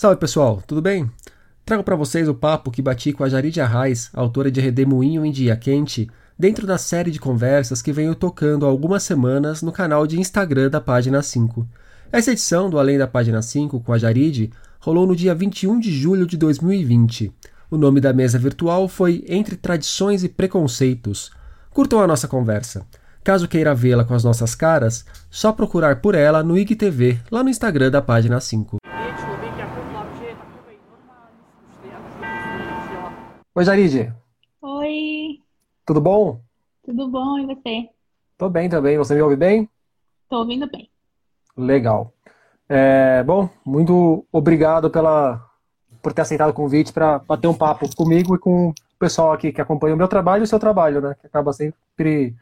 Salve 0.00 0.16
pessoal, 0.16 0.62
tudo 0.66 0.80
bem? 0.80 1.10
Trago 1.62 1.84
para 1.84 1.94
vocês 1.94 2.26
o 2.26 2.34
papo 2.34 2.70
que 2.70 2.80
bati 2.80 3.12
com 3.12 3.22
a 3.22 3.28
Jarid 3.28 3.60
Arraes, 3.60 4.08
autora 4.14 4.50
de 4.50 4.60
Redemoinho 4.60 5.26
em 5.26 5.30
Dia 5.30 5.54
Quente, 5.56 6.10
dentro 6.38 6.66
da 6.66 6.78
série 6.78 7.10
de 7.10 7.20
conversas 7.20 7.82
que 7.82 7.92
venho 7.92 8.14
tocando 8.14 8.64
há 8.64 8.68
algumas 8.70 9.02
semanas 9.02 9.60
no 9.60 9.70
canal 9.70 10.06
de 10.06 10.18
Instagram 10.18 10.70
da 10.70 10.80
página 10.80 11.22
5. 11.22 11.68
Essa 12.10 12.32
edição 12.32 12.70
do 12.70 12.78
Além 12.78 12.96
da 12.96 13.06
Página 13.06 13.42
5 13.42 13.78
com 13.80 13.92
a 13.92 13.98
Jarid 13.98 14.50
rolou 14.80 15.06
no 15.06 15.14
dia 15.14 15.34
21 15.34 15.78
de 15.78 15.92
julho 15.92 16.26
de 16.26 16.36
2020. 16.38 17.30
O 17.70 17.76
nome 17.76 18.00
da 18.00 18.12
mesa 18.12 18.38
virtual 18.38 18.88
foi 18.88 19.22
Entre 19.28 19.54
Tradições 19.54 20.24
e 20.24 20.28
Preconceitos. 20.30 21.30
Curtam 21.72 22.00
a 22.00 22.06
nossa 22.06 22.26
conversa. 22.26 22.86
Caso 23.22 23.46
queira 23.48 23.74
vê-la 23.74 24.04
com 24.04 24.14
as 24.14 24.24
nossas 24.24 24.54
caras, 24.54 25.04
só 25.30 25.52
procurar 25.52 26.00
por 26.00 26.14
ela 26.14 26.42
no 26.42 26.56
IGTV, 26.56 27.20
lá 27.30 27.42
no 27.42 27.50
Instagram 27.50 27.90
da 27.90 28.00
página 28.00 28.40
5. 28.40 28.78
Oi, 33.54 33.64
Jarid. 33.64 34.12
Oi, 34.62 35.40
Tudo 35.84 36.00
bom? 36.00 36.40
tudo 36.84 37.08
bom? 37.08 37.38
E 37.38 37.46
você? 37.46 37.88
Tô 38.38 38.48
bem 38.48 38.68
também. 38.68 38.96
Você 38.96 39.14
me 39.14 39.20
ouve 39.22 39.36
bem? 39.36 39.68
Tô 40.28 40.38
ouvindo 40.38 40.68
bem. 40.70 40.88
Legal. 41.56 42.12
É, 42.68 43.22
bom, 43.22 43.48
muito 43.64 44.24
obrigado 44.32 44.88
pela, 44.90 45.44
por 46.02 46.12
ter 46.12 46.22
aceitado 46.22 46.50
o 46.50 46.54
convite 46.54 46.92
para 46.92 47.18
bater 47.18 47.48
um 47.48 47.54
papo 47.54 47.94
comigo 47.94 48.34
e 48.34 48.38
com 48.38 48.68
o 48.70 48.74
pessoal 48.98 49.32
aqui 49.32 49.52
que 49.52 49.60
acompanha 49.60 49.94
o 49.94 49.98
meu 49.98 50.08
trabalho 50.08 50.42
e 50.42 50.44
o 50.44 50.46
seu 50.46 50.58
trabalho, 50.58 51.00
né? 51.00 51.14
Que 51.20 51.26
acaba 51.26 51.52
sempre 51.52 52.34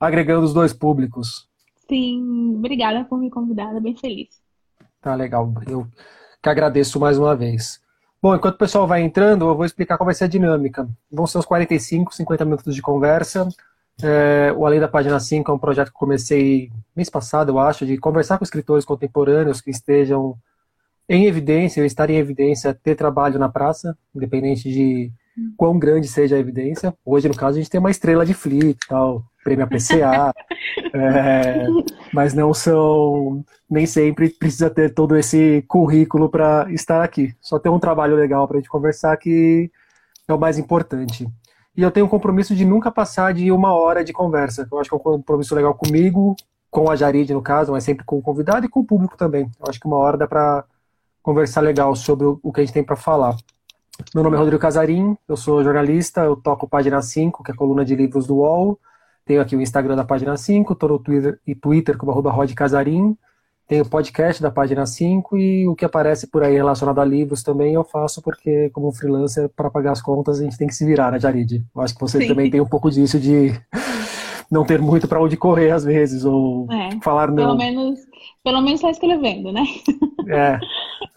agregando 0.00 0.44
os 0.44 0.52
dois 0.52 0.72
públicos. 0.72 1.48
Sim, 1.88 2.54
obrigada 2.56 3.04
por 3.04 3.18
me 3.18 3.30
convidar, 3.30 3.78
bem 3.80 3.96
feliz. 3.96 4.28
Tá 5.00 5.14
legal. 5.14 5.52
Eu 5.66 5.86
que 6.42 6.48
agradeço 6.48 7.00
mais 7.00 7.18
uma 7.18 7.34
vez. 7.34 7.80
Bom, 8.20 8.34
enquanto 8.34 8.54
o 8.54 8.58
pessoal 8.58 8.86
vai 8.86 9.02
entrando, 9.02 9.48
eu 9.48 9.54
vou 9.54 9.64
explicar 9.64 9.96
qual 9.96 10.06
vai 10.06 10.14
ser 10.14 10.24
a 10.24 10.28
dinâmica. 10.28 10.88
Vão 11.10 11.26
ser 11.26 11.38
uns 11.38 11.44
45, 11.44 12.14
50 12.14 12.44
minutos 12.44 12.74
de 12.74 12.82
conversa. 12.82 13.48
É, 14.02 14.52
o 14.56 14.66
Além 14.66 14.80
da 14.80 14.88
Página 14.88 15.18
5 15.18 15.50
é 15.50 15.54
um 15.54 15.58
projeto 15.58 15.88
que 15.88 15.98
comecei 15.98 16.70
mês 16.94 17.08
passado, 17.08 17.50
eu 17.50 17.58
acho, 17.58 17.86
de 17.86 17.96
conversar 17.96 18.38
com 18.38 18.44
escritores 18.44 18.84
contemporâneos 18.84 19.60
que 19.60 19.70
estejam 19.70 20.36
em 21.08 21.26
evidência, 21.26 21.80
ou 21.80 21.86
estar 21.86 22.10
em 22.10 22.16
evidência, 22.16 22.74
ter 22.74 22.94
trabalho 22.94 23.38
na 23.38 23.48
praça, 23.48 23.96
independente 24.14 24.70
de 24.70 25.10
quão 25.56 25.78
grande 25.78 26.08
seja 26.08 26.36
a 26.36 26.38
evidência. 26.38 26.94
Hoje, 27.04 27.28
no 27.28 27.34
caso, 27.36 27.58
a 27.58 27.60
gente 27.60 27.70
tem 27.70 27.78
uma 27.80 27.90
estrela 27.90 28.26
de 28.26 28.34
Flip 28.34 28.70
e 28.70 28.88
tal, 28.88 29.24
prêmio 29.46 29.64
APCA, 29.64 30.34
é, 30.92 31.66
mas 32.12 32.34
não 32.34 32.52
são, 32.52 33.44
nem 33.70 33.86
sempre 33.86 34.28
precisa 34.28 34.68
ter 34.68 34.92
todo 34.92 35.16
esse 35.16 35.64
currículo 35.68 36.28
para 36.28 36.66
estar 36.72 37.00
aqui. 37.04 37.32
Só 37.40 37.56
ter 37.56 37.68
um 37.68 37.78
trabalho 37.78 38.16
legal 38.16 38.48
para 38.48 38.56
a 38.56 38.60
gente 38.60 38.68
conversar 38.68 39.16
que 39.16 39.70
é 40.26 40.34
o 40.34 40.38
mais 40.38 40.58
importante. 40.58 41.28
E 41.76 41.82
eu 41.82 41.92
tenho 41.92 42.06
um 42.06 42.08
compromisso 42.08 42.56
de 42.56 42.64
nunca 42.64 42.90
passar 42.90 43.32
de 43.32 43.52
uma 43.52 43.72
hora 43.72 44.02
de 44.02 44.12
conversa. 44.12 44.66
Eu 44.70 44.80
acho 44.80 44.90
que 44.90 44.96
é 44.96 44.98
um 44.98 45.00
compromisso 45.18 45.54
legal 45.54 45.74
comigo, 45.74 46.34
com 46.68 46.90
a 46.90 46.96
Jarid, 46.96 47.32
no 47.32 47.42
caso, 47.42 47.70
mas 47.70 47.84
sempre 47.84 48.04
com 48.04 48.18
o 48.18 48.22
convidado 48.22 48.66
e 48.66 48.68
com 48.68 48.80
o 48.80 48.84
público 48.84 49.16
também. 49.16 49.48
Eu 49.60 49.66
acho 49.68 49.78
que 49.78 49.86
uma 49.86 49.98
hora 49.98 50.16
dá 50.16 50.26
para 50.26 50.64
conversar 51.22 51.60
legal 51.60 51.94
sobre 51.94 52.26
o 52.26 52.52
que 52.52 52.60
a 52.60 52.64
gente 52.64 52.72
tem 52.72 52.82
para 52.82 52.96
falar. 52.96 53.36
Meu 54.12 54.24
nome 54.24 54.36
é 54.36 54.38
Rodrigo 54.38 54.60
Casarim, 54.60 55.16
eu 55.28 55.36
sou 55.36 55.62
jornalista, 55.62 56.22
eu 56.22 56.34
toco 56.34 56.68
Página 56.68 57.00
5, 57.00 57.44
que 57.44 57.52
é 57.52 57.54
a 57.54 57.56
coluna 57.56 57.84
de 57.84 57.94
livros 57.94 58.26
do 58.26 58.36
UOL. 58.36 58.78
Tenho 59.26 59.40
aqui 59.42 59.56
o 59.56 59.60
Instagram 59.60 59.96
da 59.96 60.04
Página 60.04 60.36
5, 60.36 60.72
estou 60.72 60.88
no 60.88 60.98
Twitter 61.00 61.40
e 61.44 61.52
Twitter 61.54 61.96
como 61.98 62.12
arroba 62.12 62.30
Rod 62.30 62.52
Casarim. 62.54 63.16
Tenho 63.66 63.82
o 63.82 63.88
podcast 63.88 64.40
da 64.40 64.52
Página 64.52 64.86
5 64.86 65.36
e 65.36 65.66
o 65.66 65.74
que 65.74 65.84
aparece 65.84 66.28
por 66.28 66.44
aí 66.44 66.54
relacionado 66.54 67.00
a 67.00 67.04
livros 67.04 67.42
também 67.42 67.74
eu 67.74 67.82
faço 67.82 68.22
porque, 68.22 68.70
como 68.70 68.92
freelancer, 68.92 69.48
para 69.48 69.68
pagar 69.68 69.90
as 69.90 70.00
contas 70.00 70.38
a 70.38 70.44
gente 70.44 70.56
tem 70.56 70.68
que 70.68 70.74
se 70.74 70.86
virar, 70.86 71.10
né, 71.10 71.18
Jarid? 71.18 71.64
Eu 71.74 71.82
acho 71.82 71.92
que 71.94 72.00
você 72.00 72.20
Sim. 72.20 72.28
também 72.28 72.48
tem 72.48 72.60
um 72.60 72.66
pouco 72.68 72.88
disso 72.88 73.18
de 73.18 73.50
não 74.48 74.64
ter 74.64 74.80
muito 74.80 75.08
para 75.08 75.20
onde 75.20 75.36
correr 75.36 75.72
às 75.72 75.82
vezes, 75.82 76.24
ou 76.24 76.70
É, 76.70 76.90
falar 77.02 77.26
pelo 77.26 77.48
não. 77.48 77.56
menos, 77.56 77.98
pelo 78.44 78.60
menos 78.60 78.80
tá 78.80 78.90
escrevendo, 78.92 79.50
né? 79.50 79.64
É. 80.28 80.58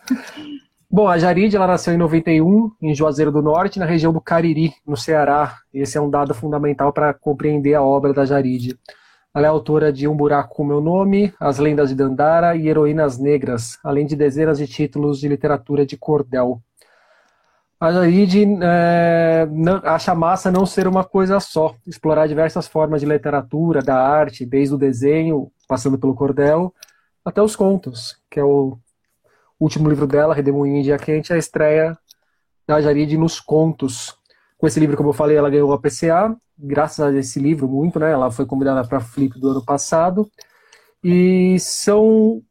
Bom, 0.92 1.08
a 1.08 1.20
Jarid, 1.20 1.56
ela 1.56 1.68
nasceu 1.68 1.94
em 1.94 1.98
91, 1.98 2.72
em 2.82 2.96
Juazeiro 2.96 3.32
do 3.32 3.44
Norte, 3.44 3.78
na 3.78 3.86
região 3.86 4.12
do 4.12 4.20
Cariri, 4.20 4.74
no 4.88 4.98
Ceará. 4.98 5.60
Esse 5.72 6.00
é 6.00 6.02
um 6.02 6.10
dado 6.10 6.34
fundamental 6.34 6.92
para 6.92 7.14
compreender 7.14 7.76
a 7.76 7.84
obra 7.84 8.12
da 8.12 8.26
Jarid. 8.26 8.76
Ela 9.32 9.46
é 9.46 9.50
autora 9.50 9.94
de 9.94 10.08
Um 10.08 10.18
Buraco 10.18 10.56
com 10.56 10.64
Meu 10.64 10.82
Nome, 10.82 11.32
As 11.40 11.60
Lendas 11.60 11.90
de 11.90 11.96
Dandara 11.96 12.56
e 12.56 12.68
Heroínas 12.68 13.20
Negras, 13.20 13.78
além 13.84 14.08
de 14.08 14.16
dezenas 14.16 14.58
de 14.58 14.66
títulos 14.66 15.20
de 15.20 15.28
literatura 15.28 15.86
de 15.86 15.96
cordel. 15.96 16.60
A 17.80 17.92
Jarid 17.92 18.58
é, 18.64 19.48
acha 19.84 20.16
massa 20.16 20.52
não 20.52 20.66
ser 20.66 20.88
uma 20.88 21.04
coisa 21.04 21.40
só, 21.40 21.76
explorar 21.86 22.26
diversas 22.26 22.68
formas 22.68 23.02
de 23.02 23.08
literatura, 23.08 23.84
da 23.84 23.96
arte, 23.96 24.44
desde 24.44 24.74
o 24.74 24.78
desenho, 24.78 25.52
passando 25.68 26.00
pelo 26.00 26.16
cordel, 26.16 26.74
até 27.24 27.44
os 27.44 27.56
contos, 27.56 28.18
que 28.28 28.40
é 28.40 28.44
o 28.44 28.80
último 29.60 29.90
livro 29.90 30.08
dela, 30.08 30.34
Redemoinho 30.34 30.78
em 30.78 30.82
Dia 30.82 30.98
Quente, 30.98 31.34
a 31.34 31.38
estreia 31.38 31.98
da 32.66 32.80
Jarid 32.80 33.18
nos 33.18 33.40
contos. 33.40 34.16
Com 34.58 34.68
esse 34.68 34.80
livro, 34.80 34.96
como 34.96 35.10
eu 35.10 35.14
falei, 35.14 35.38
ela 35.38 35.50
ganhou 35.50 35.74
a 35.74 35.80
PCA, 35.80 36.36
graças 36.58 37.00
a 37.00 37.18
esse 37.18 37.40
livro, 37.40 37.68
muito, 37.68 38.00
né? 38.00 38.12
Ela 38.12 38.32
foi 38.32 38.46
convidada 38.46 38.88
para 38.88 39.00
Flip 39.00 39.40
do 39.40 39.50
ano 39.50 39.64
passado. 39.64 40.30
E 41.04 41.58
são 41.60 42.42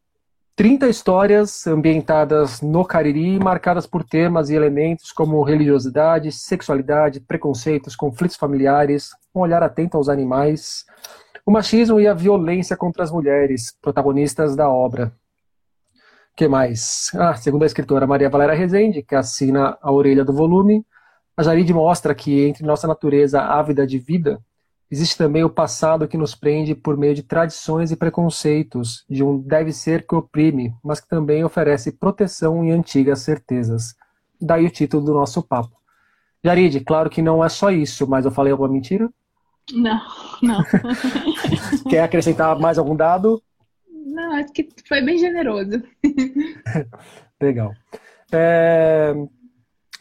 30 0.57 0.89
histórias 0.89 1.67
ambientadas 1.67 2.61
no 2.61 2.85
Cariri, 2.85 3.39
marcadas 3.39 3.87
por 3.87 4.03
temas 4.03 4.51
e 4.51 4.55
elementos 4.55 5.13
como 5.13 5.43
religiosidade, 5.43 6.33
sexualidade, 6.33 7.21
preconceitos, 7.21 7.95
conflitos 7.95 8.37
familiares, 8.37 9.11
um 9.35 9.41
olhar 9.41 9.63
atento 9.63 9.97
aos 9.97 10.09
animais, 10.09 10.85
o 11.47 11.51
machismo 11.51 12.01
e 12.01 12.09
a 12.09 12.15
violência 12.15 12.77
contra 12.77 13.05
as 13.05 13.11
mulheres, 13.11 13.77
protagonistas 13.81 14.57
da 14.57 14.69
obra 14.69 15.13
que 16.39 16.47
mais? 16.47 17.11
Ah, 17.15 17.35
segundo 17.35 17.65
a 17.65 17.67
escritora 17.67 18.07
Maria 18.07 18.31
Valéria 18.31 18.55
Rezende, 18.55 19.03
que 19.03 19.17
assina 19.17 19.77
a 19.83 19.91
orelha 19.91 20.25
do 20.25 20.33
volume, 20.33 20.87
a 21.37 21.43
Jarid 21.43 21.75
mostra 21.75 22.15
que 22.15 22.47
entre 22.47 22.65
nossa 22.65 22.87
natureza 22.87 23.43
ávida 23.43 23.85
de 23.85 23.99
vida, 23.99 24.41
existe 24.89 25.19
também 25.19 25.43
o 25.43 25.51
passado 25.51 26.07
que 26.07 26.17
nos 26.17 26.37
prende 26.37 26.77
por 26.77 26.97
meio 26.97 27.13
de 27.13 27.25
tradições 27.25 27.91
e 27.91 27.97
preconceitos, 27.97 29.05
de 29.11 29.25
um 29.25 29.37
deve 29.37 29.73
ser 29.73 30.07
que 30.07 30.15
oprime, 30.15 30.73
mas 30.81 31.01
que 31.01 31.09
também 31.09 31.43
oferece 31.43 31.91
proteção 31.91 32.65
e 32.65 32.71
antigas 32.71 33.19
certezas. 33.19 33.97
Daí 34.41 34.65
o 34.65 34.71
título 34.71 35.05
do 35.05 35.15
nosso 35.15 35.43
papo. 35.43 35.77
Jarid, 36.45 36.79
claro 36.85 37.11
que 37.11 37.21
não 37.21 37.45
é 37.45 37.49
só 37.49 37.73
isso, 37.73 38.09
mas 38.09 38.25
eu 38.25 38.31
falei 38.31 38.53
alguma 38.53 38.69
mentira? 38.69 39.11
Não, 39.73 40.01
não. 40.41 40.65
Quer 41.91 42.05
acrescentar 42.05 42.57
mais 42.61 42.79
algum 42.79 42.95
dado? 42.95 43.43
Não, 44.07 44.33
acho 44.33 44.53
que 44.53 44.69
foi 44.87 45.03
bem 45.03 45.19
generoso. 45.19 45.83
Legal. 47.41 47.73
É, 48.33 49.15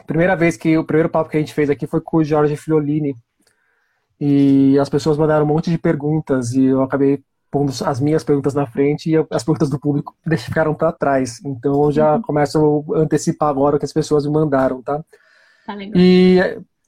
Primeira 0.08 0.34
vez 0.34 0.56
que 0.56 0.74
o 0.78 0.84
primeiro 0.84 1.10
papo 1.10 1.28
que 1.28 1.36
a 1.36 1.40
gente 1.40 1.52
fez 1.52 1.68
aqui 1.68 1.86
foi 1.86 2.00
com 2.00 2.16
o 2.16 2.24
Jorge 2.24 2.56
Friolini. 2.56 3.14
E 4.18 4.78
as 4.78 4.88
pessoas 4.88 5.18
mandaram 5.18 5.44
um 5.44 5.48
monte 5.48 5.70
de 5.70 5.76
perguntas 5.76 6.52
e 6.52 6.64
eu 6.64 6.82
acabei 6.82 7.22
pondo 7.50 7.70
as 7.84 8.00
minhas 8.00 8.24
perguntas 8.24 8.54
na 8.54 8.66
frente 8.66 9.10
e 9.10 9.16
as 9.30 9.44
perguntas 9.44 9.68
do 9.68 9.78
público 9.78 10.16
ficaram 10.38 10.74
para 10.74 10.92
trás. 10.92 11.44
Então 11.44 11.84
eu 11.84 11.92
já 11.92 12.18
começo 12.20 12.86
a 12.94 13.00
antecipar 13.00 13.50
agora 13.50 13.76
o 13.76 13.78
que 13.78 13.84
as 13.84 13.92
pessoas 13.92 14.24
me 14.24 14.32
mandaram, 14.32 14.82
tá? 14.82 15.04
Tá 15.66 15.74
legal. 15.74 15.92
E, 15.94 16.38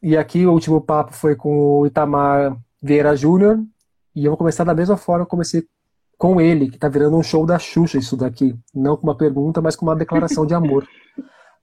e 0.03 0.17
aqui 0.17 0.47
o 0.47 0.53
último 0.53 0.81
papo 0.81 1.13
foi 1.13 1.37
com 1.37 1.81
o 1.81 1.87
Itamar 1.87 2.57
Vieira 2.83 3.15
Júnior. 3.15 3.63
E 4.17 4.25
eu 4.25 4.31
vou 4.31 4.39
começar 4.39 4.65
da 4.65 4.75
mesma 4.75 4.97
forma 4.97 5.27
que 5.27 5.27
eu 5.27 5.31
comecei 5.31 5.63
com 6.21 6.39
ele, 6.39 6.71
que 6.71 6.77
tá 6.77 6.87
virando 6.87 7.17
um 7.17 7.23
show 7.23 7.47
da 7.47 7.59
Xuxa 7.59 7.97
isso 7.97 8.15
daqui. 8.15 8.55
Não 8.75 8.95
com 8.95 9.05
uma 9.05 9.17
pergunta, 9.17 9.63
mas 9.63 9.75
com 9.75 9.87
uma 9.87 9.97
declaração 9.97 10.45
de 10.45 10.53
amor. 10.53 10.87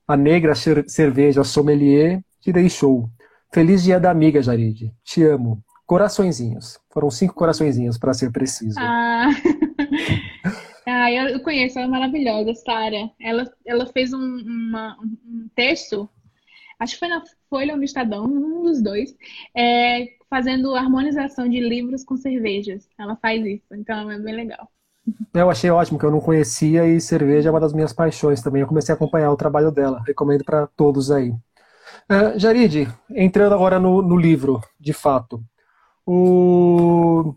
A 0.06 0.16
negra 0.16 0.52
cer- 0.56 0.84
cerveja 0.88 1.44
sommelier 1.44 2.20
te 2.40 2.52
deixou. 2.52 3.08
Feliz 3.54 3.84
dia 3.84 4.00
da 4.00 4.10
amiga, 4.10 4.42
Jarid. 4.42 4.92
Te 5.04 5.22
amo. 5.22 5.62
Coraçõezinhos. 5.86 6.76
Foram 6.92 7.08
cinco 7.08 7.34
coraçõezinhos, 7.34 7.96
para 7.98 8.12
ser 8.12 8.32
preciso. 8.32 8.74
Ah, 8.80 9.28
ah, 10.86 11.12
eu 11.12 11.40
conheço, 11.40 11.78
ela 11.78 11.86
é 11.86 11.90
maravilhosa, 11.90 12.52
Sara. 12.54 13.10
Ela, 13.20 13.48
ela 13.64 13.86
fez 13.86 14.12
um, 14.12 14.18
uma- 14.18 14.96
um 15.00 15.48
texto, 15.54 16.08
acho 16.78 16.94
que 16.94 16.98
foi 16.98 17.08
na 17.08 17.22
Folha 17.50 17.72
ou 17.72 17.78
no 17.78 17.84
Estadão, 17.84 18.24
um 18.24 18.62
dos 18.62 18.82
dois, 18.82 19.14
é, 19.56 20.06
fazendo 20.28 20.74
harmonização 20.74 21.48
de 21.48 21.60
livros 21.60 22.04
com 22.04 22.16
cervejas. 22.16 22.88
Ela 22.98 23.16
faz 23.16 23.44
isso, 23.44 23.66
então 23.72 24.10
é 24.10 24.18
bem 24.18 24.34
legal. 24.34 24.70
Eu 25.32 25.50
achei 25.50 25.70
ótimo, 25.70 25.98
que 25.98 26.04
eu 26.04 26.10
não 26.10 26.20
conhecia 26.20 26.86
e 26.86 27.00
cerveja 27.00 27.48
é 27.48 27.50
uma 27.50 27.60
das 27.60 27.72
minhas 27.72 27.92
paixões 27.92 28.42
também. 28.42 28.60
Eu 28.60 28.68
comecei 28.68 28.92
a 28.92 28.96
acompanhar 28.96 29.30
o 29.32 29.36
trabalho 29.36 29.70
dela. 29.70 30.02
Recomendo 30.06 30.44
para 30.44 30.66
todos 30.66 31.10
aí. 31.10 31.30
Uh, 31.30 32.38
Jarid, 32.38 32.88
entrando 33.10 33.54
agora 33.54 33.78
no, 33.78 34.02
no 34.02 34.16
livro, 34.16 34.60
de 34.78 34.92
fato. 34.92 35.42
O... 36.06 37.34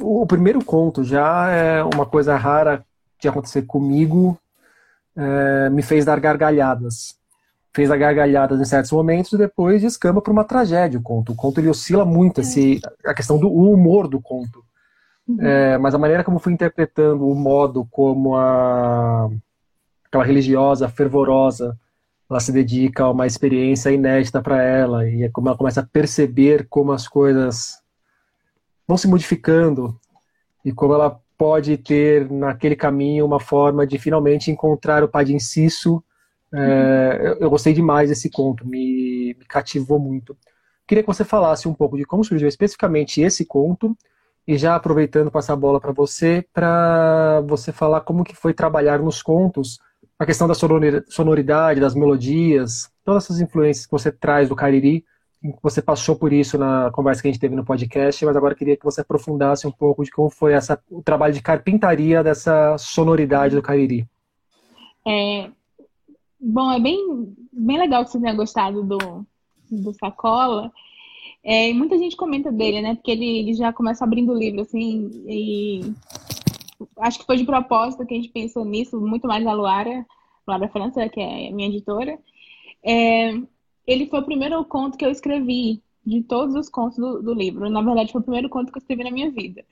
o 0.00 0.26
primeiro 0.26 0.64
conto 0.64 1.04
já 1.04 1.50
é 1.50 1.82
uma 1.82 2.06
coisa 2.06 2.36
rara 2.36 2.84
de 3.20 3.28
acontecer 3.28 3.62
comigo, 3.62 4.36
é, 5.16 5.70
me 5.70 5.82
fez 5.82 6.04
dar 6.04 6.18
gargalhadas. 6.18 7.14
Fez 7.74 7.88
dar 7.88 7.96
gargalhadas 7.96 8.60
em 8.60 8.64
certos 8.64 8.92
momentos 8.92 9.32
e 9.32 9.38
depois 9.38 9.80
descamba 9.80 10.20
para 10.20 10.32
uma 10.32 10.44
tragédia 10.44 11.00
o 11.00 11.02
conto. 11.02 11.32
O 11.32 11.36
conto 11.36 11.58
ele 11.58 11.68
oscila 11.68 12.04
muito, 12.04 12.40
é. 12.40 12.42
esse, 12.42 12.80
a 13.04 13.14
questão 13.14 13.38
do 13.38 13.50
humor 13.50 14.08
do 14.08 14.20
conto. 14.20 14.62
Uhum. 15.26 15.40
É, 15.40 15.78
mas 15.78 15.94
a 15.94 15.98
maneira 15.98 16.24
como 16.24 16.38
fui 16.38 16.52
interpretando 16.52 17.26
o 17.26 17.34
modo 17.34 17.86
como 17.90 18.36
a, 18.36 19.30
aquela 20.04 20.24
religiosa 20.24 20.88
fervorosa 20.88 21.78
ela 22.28 22.40
se 22.40 22.50
dedica 22.50 23.04
a 23.04 23.10
uma 23.10 23.26
experiência 23.26 23.90
inédita 23.90 24.40
para 24.40 24.62
ela 24.62 25.06
e 25.06 25.22
é 25.22 25.28
como 25.28 25.48
ela 25.48 25.56
começa 25.56 25.80
a 25.80 25.86
perceber 25.86 26.66
como 26.68 26.90
as 26.90 27.06
coisas 27.06 27.78
vão 28.88 28.96
se 28.96 29.06
modificando 29.06 29.98
e 30.64 30.72
como 30.72 30.94
ela 30.94 31.20
pode 31.36 31.76
ter 31.76 32.30
naquele 32.30 32.76
caminho 32.76 33.26
uma 33.26 33.40
forma 33.40 33.86
de 33.86 33.98
finalmente 33.98 34.50
encontrar 34.50 35.02
o 35.02 35.08
Padre 35.08 35.34
Inciso. 35.34 36.02
É, 36.54 37.18
eu, 37.22 37.34
eu, 37.40 37.50
gostei 37.50 37.72
demais 37.72 38.10
desse 38.10 38.30
conto, 38.30 38.66
me, 38.66 39.34
me 39.38 39.44
cativou 39.46 39.98
muito. 39.98 40.36
Queria 40.86 41.02
que 41.02 41.06
você 41.06 41.24
falasse 41.24 41.66
um 41.66 41.72
pouco 41.72 41.96
de 41.96 42.04
como 42.04 42.24
surgiu 42.24 42.48
especificamente 42.48 43.20
esse 43.20 43.46
conto 43.46 43.96
e 44.46 44.58
já 44.58 44.74
aproveitando 44.74 45.30
passar 45.30 45.54
a 45.54 45.56
bola 45.56 45.80
para 45.80 45.92
você, 45.92 46.44
para 46.52 47.40
você 47.42 47.72
falar 47.72 48.02
como 48.02 48.24
que 48.24 48.34
foi 48.34 48.52
trabalhar 48.52 48.98
nos 48.98 49.22
contos 49.22 49.78
a 50.18 50.26
questão 50.26 50.46
da 50.46 50.54
sonoridade, 50.54 51.80
das 51.80 51.94
melodias, 51.94 52.90
todas 53.04 53.24
essas 53.24 53.40
influências 53.40 53.86
que 53.86 53.92
você 53.92 54.12
traz 54.12 54.48
do 54.48 54.56
Cariri, 54.56 55.04
você 55.60 55.82
passou 55.82 56.14
por 56.14 56.32
isso 56.32 56.56
na 56.56 56.90
conversa 56.92 57.20
que 57.20 57.28
a 57.28 57.32
gente 57.32 57.40
teve 57.40 57.56
no 57.56 57.64
podcast, 57.64 58.24
mas 58.24 58.36
agora 58.36 58.54
queria 58.54 58.76
que 58.76 58.84
você 58.84 59.00
aprofundasse 59.00 59.66
um 59.66 59.72
pouco 59.72 60.04
de 60.04 60.10
como 60.10 60.30
foi 60.30 60.52
essa, 60.52 60.80
o 60.88 61.02
trabalho 61.02 61.34
de 61.34 61.42
carpintaria 61.42 62.22
dessa 62.22 62.76
sonoridade 62.78 63.56
do 63.56 63.62
Cariri. 63.62 64.06
É, 65.04 65.50
bom, 66.42 66.72
é 66.72 66.80
bem, 66.80 67.34
bem 67.52 67.78
legal 67.78 68.04
que 68.04 68.10
você 68.10 68.20
tenha 68.20 68.34
gostado 68.34 68.82
do, 68.82 68.98
do 69.70 69.94
Sacola. 69.94 70.72
É, 71.44 71.72
muita 71.72 71.96
gente 71.96 72.16
comenta 72.16 72.50
dele, 72.50 72.82
né? 72.82 72.94
Porque 72.94 73.12
ele, 73.12 73.38
ele 73.38 73.54
já 73.54 73.72
começa 73.72 74.04
abrindo 74.04 74.32
o 74.32 74.38
livro, 74.38 74.60
assim, 74.60 75.10
e 75.26 75.92
acho 76.98 77.20
que 77.20 77.26
foi 77.26 77.36
de 77.36 77.44
propósito 77.44 78.04
que 78.04 78.14
a 78.14 78.16
gente 78.16 78.28
pensou 78.28 78.64
nisso, 78.64 79.00
muito 79.00 79.26
mais 79.26 79.46
a 79.46 79.52
Luara, 79.52 80.04
Luara 80.46 80.68
França, 80.68 81.08
que 81.08 81.20
é 81.20 81.50
minha 81.50 81.68
editora. 81.68 82.18
É, 82.84 83.34
ele 83.86 84.06
foi 84.06 84.20
o 84.20 84.24
primeiro 84.24 84.64
conto 84.64 84.98
que 84.98 85.04
eu 85.04 85.10
escrevi 85.10 85.80
de 86.04 86.22
todos 86.22 86.54
os 86.54 86.68
contos 86.68 86.98
do, 86.98 87.22
do, 87.22 87.34
livro. 87.34 87.70
Na 87.70 87.82
verdade, 87.82 88.10
foi 88.10 88.20
o 88.20 88.24
primeiro 88.24 88.48
conto 88.48 88.72
que 88.72 88.78
eu 88.78 88.80
escrevi 88.80 89.04
na 89.04 89.10
minha 89.10 89.30
vida. 89.30 89.64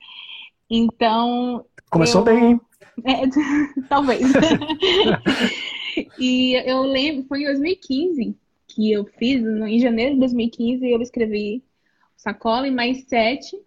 Então. 0.69 1.65
Começou 1.89 2.21
eu... 2.21 2.25
bem, 2.25 2.45
hein? 2.45 2.61
É, 3.03 3.21
talvez. 3.89 4.21
e 6.19 6.53
eu 6.69 6.81
lembro, 6.83 7.25
foi 7.27 7.41
em 7.41 7.45
2015 7.45 8.35
que 8.67 8.91
eu 8.91 9.05
fiz, 9.05 9.43
em 9.43 9.79
janeiro 9.79 10.13
de 10.13 10.19
2015, 10.19 10.89
eu 10.89 11.01
escrevi 11.01 11.61
Sacola 12.15 12.67
e 12.67 12.71
mais 12.71 13.03
sete. 13.03 13.59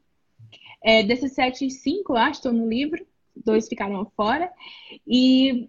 É, 0.83 1.03
desses 1.03 1.33
sete, 1.33 1.69
cinco, 1.71 2.15
acho, 2.15 2.39
estão 2.39 2.53
no 2.53 2.69
livro 2.69 3.05
dois 3.35 3.69
ficaram 3.69 4.05
fora. 4.17 4.51
E, 5.07 5.69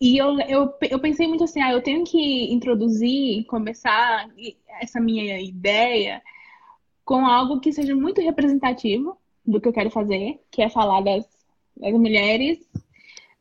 e 0.00 0.16
eu, 0.16 0.38
eu, 0.40 0.74
eu 0.90 0.98
pensei 0.98 1.26
muito 1.26 1.44
assim, 1.44 1.60
ah, 1.60 1.72
eu 1.72 1.82
tenho 1.82 2.04
que 2.04 2.52
introduzir, 2.52 3.44
começar 3.46 4.28
essa 4.80 5.00
minha 5.00 5.40
ideia 5.40 6.22
com 7.04 7.26
algo 7.26 7.60
que 7.60 7.72
seja 7.72 7.94
muito 7.94 8.20
representativo 8.20 9.16
do 9.46 9.60
que 9.60 9.68
eu 9.68 9.72
quero 9.72 9.90
fazer, 9.90 10.40
que 10.50 10.62
é 10.62 10.68
falar 10.68 11.02
das, 11.02 11.26
das 11.76 11.92
mulheres 11.92 12.58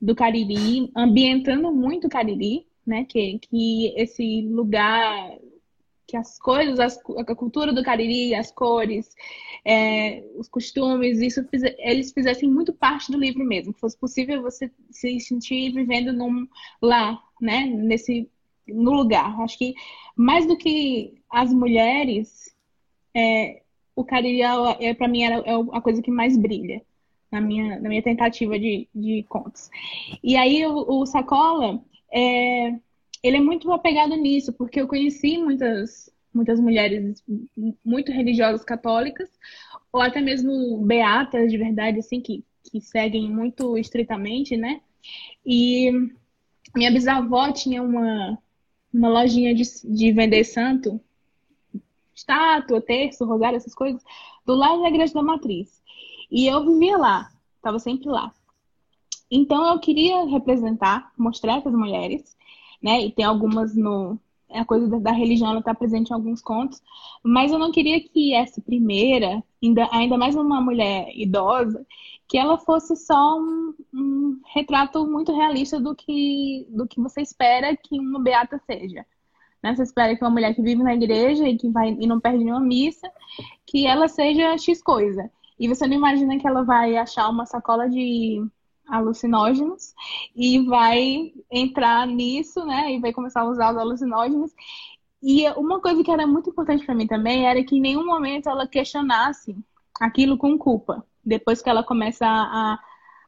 do 0.04 0.14
Cariri, 0.14 0.92
ambientando 0.94 1.72
muito 1.74 2.08
o 2.08 2.10
Cariri, 2.10 2.68
né? 2.86 3.06
Que, 3.06 3.40
que 3.40 3.94
esse 3.96 4.42
lugar 4.42 5.32
que 6.06 6.18
as 6.18 6.38
coisas, 6.38 6.78
as, 6.78 7.00
a 7.26 7.34
cultura 7.34 7.72
do 7.72 7.82
Cariri, 7.82 8.36
as 8.36 8.52
cores, 8.52 9.16
é, 9.64 10.22
os 10.36 10.50
costumes, 10.50 11.22
isso 11.22 11.40
eles 11.78 12.12
fizessem 12.12 12.52
muito 12.52 12.74
parte 12.74 13.10
do 13.14 13.18
livro 13.18 13.46
mesmo. 13.46 13.74
Que 13.74 13.80
fosse 13.80 13.98
possível 13.98 14.42
você 14.42 14.70
se 14.92 15.22
sentir 15.22 15.72
vivendo 15.72 16.12
num, 16.12 16.46
lá, 16.82 17.18
né? 17.40 17.66
Nesse 17.66 18.30
no 18.68 18.92
lugar. 18.92 19.40
Acho 19.40 19.58
que 19.58 19.74
mais 20.18 20.46
do 20.46 20.58
que 20.58 21.14
as 21.30 21.54
mulheres, 21.54 22.54
é, 23.16 23.62
o 23.96 24.04
Cariri 24.04 24.42
é, 24.42 24.90
é 24.90 24.94
para 24.94 25.08
mim 25.08 25.24
é 25.24 25.36
a 25.72 25.82
coisa 25.82 26.02
que 26.02 26.12
mais 26.12 26.36
brilha 26.38 26.82
na 27.34 27.42
minha, 27.42 27.80
na 27.80 27.90
minha 27.90 28.04
tentativa 28.04 28.60
de, 28.60 28.88
de 28.94 29.26
contos. 29.28 29.70
E 30.24 30.38
aí 30.38 30.64
o, 30.68 31.02
o 31.02 31.06
Sacola 31.08 31.84
é, 32.14 32.68
ele 33.24 33.38
é 33.38 33.42
muito 33.42 33.72
apegado 33.72 34.16
nisso, 34.16 34.54
porque 34.54 34.80
eu 34.80 34.88
conheci 34.88 35.38
muitas, 35.40 36.12
muitas 36.32 36.60
mulheres 36.60 37.24
muito 37.84 38.12
religiosas 38.12 38.64
católicas, 38.64 39.30
ou 39.92 40.00
até 40.00 40.22
mesmo 40.22 40.86
beatas 40.86 41.52
de 41.52 41.58
verdade, 41.58 42.00
assim, 42.00 42.22
que, 42.22 42.44
que 42.70 42.80
seguem 42.80 43.32
muito 43.32 43.78
estritamente, 43.78 44.56
né? 44.56 44.82
E 45.44 45.92
minha 46.76 46.92
bisavó 46.92 47.52
tinha 47.52 47.82
uma, 47.82 48.38
uma 48.94 49.10
lojinha 49.10 49.56
de, 49.56 49.64
de 49.86 50.12
vender 50.12 50.44
santo, 50.44 51.02
estátua, 52.16 52.80
terço, 52.80 53.26
rosário, 53.26 53.58
essas 53.58 53.74
coisas, 53.74 54.04
do 54.46 54.54
lado 54.54 54.84
da 54.84 54.90
igreja 54.90 55.14
da 55.16 55.24
matriz. 55.24 55.83
E 56.34 56.48
eu 56.48 56.66
vivia 56.66 56.98
lá, 56.98 57.32
estava 57.56 57.80
sempre 57.80 58.10
lá. 58.10 58.34
Então 59.32 59.66
eu 59.68 59.80
queria 59.80 60.26
representar, 60.26 61.14
mostrar 61.18 61.60
essas 61.60 61.74
mulheres 61.74 62.36
né? 62.84 63.02
E 63.02 63.12
tem 63.12 63.24
algumas 63.24 63.76
no. 63.76 64.20
A 64.52 64.64
coisa 64.66 64.88
da, 64.88 65.00
da 65.00 65.12
religião 65.12 65.50
ela 65.50 65.60
está 65.60 65.74
presente 65.74 66.12
em 66.12 66.14
alguns 66.14 66.40
contos, 66.40 66.80
mas 67.24 67.52
eu 67.52 67.58
não 67.58 67.72
queria 67.72 68.00
que 68.00 68.36
essa 68.36 68.62
primeira, 68.62 69.44
ainda, 69.64 69.90
ainda 69.92 70.16
mais 70.16 70.36
uma 70.36 70.62
mulher 70.62 71.10
idosa, 71.16 71.84
que 72.28 72.38
ela 72.38 72.60
fosse 72.60 72.96
só 72.96 73.40
um, 73.40 73.74
um 73.92 74.40
retrato 74.54 75.08
muito 75.08 75.36
realista 75.36 75.80
do 75.80 75.96
que, 75.96 76.68
do 76.70 76.86
que 76.88 77.02
você 77.02 77.22
espera 77.22 77.76
que 77.76 78.00
uma 78.00 78.22
beata 78.22 78.62
seja. 78.68 79.04
Né? 79.64 79.74
Você 79.74 79.82
espera 79.82 80.16
que 80.16 80.24
uma 80.24 80.30
mulher 80.30 80.54
que 80.54 80.62
vive 80.62 80.84
na 80.84 80.94
igreja 80.94 81.48
e 81.48 81.58
que 81.58 81.70
vai 81.70 81.98
e 82.00 82.06
não 82.06 82.20
perde 82.20 82.44
nenhuma 82.44 82.62
missa, 82.62 83.10
que 83.66 83.88
ela 83.88 84.08
seja 84.08 84.56
X 84.56 84.84
coisa. 84.84 85.32
E 85.60 85.68
você 85.68 85.88
não 85.88 85.96
imagina 85.96 86.38
que 86.38 86.48
ela 86.48 86.64
vai 86.64 86.98
achar 86.98 87.30
uma 87.30 87.46
sacola 87.46 87.90
de 87.90 88.46
alucinógenos 88.88 89.94
e 90.36 90.60
vai 90.66 91.34
entrar 91.52 92.06
nisso, 92.08 92.66
né? 92.66 92.94
E 92.94 93.00
vai 93.00 93.14
começar 93.14 93.42
a 93.42 93.50
usar 93.50 93.72
os 93.72 93.78
alucinógenos. 93.78 94.52
E 95.22 95.50
uma 95.52 95.80
coisa 95.80 96.04
que 96.04 96.12
era 96.12 96.28
muito 96.28 96.50
importante 96.50 96.86
para 96.86 96.96
mim 96.96 97.08
também 97.08 97.48
era 97.48 97.64
que 97.64 97.78
em 97.78 97.82
nenhum 97.82 98.06
momento 98.06 98.50
ela 98.50 98.68
questionasse 98.68 99.56
aquilo 100.00 100.38
com 100.38 100.58
culpa, 100.58 101.06
depois 101.24 101.62
que 101.62 101.70
ela 101.70 101.84
começa 101.84 102.26
a, 102.26 102.80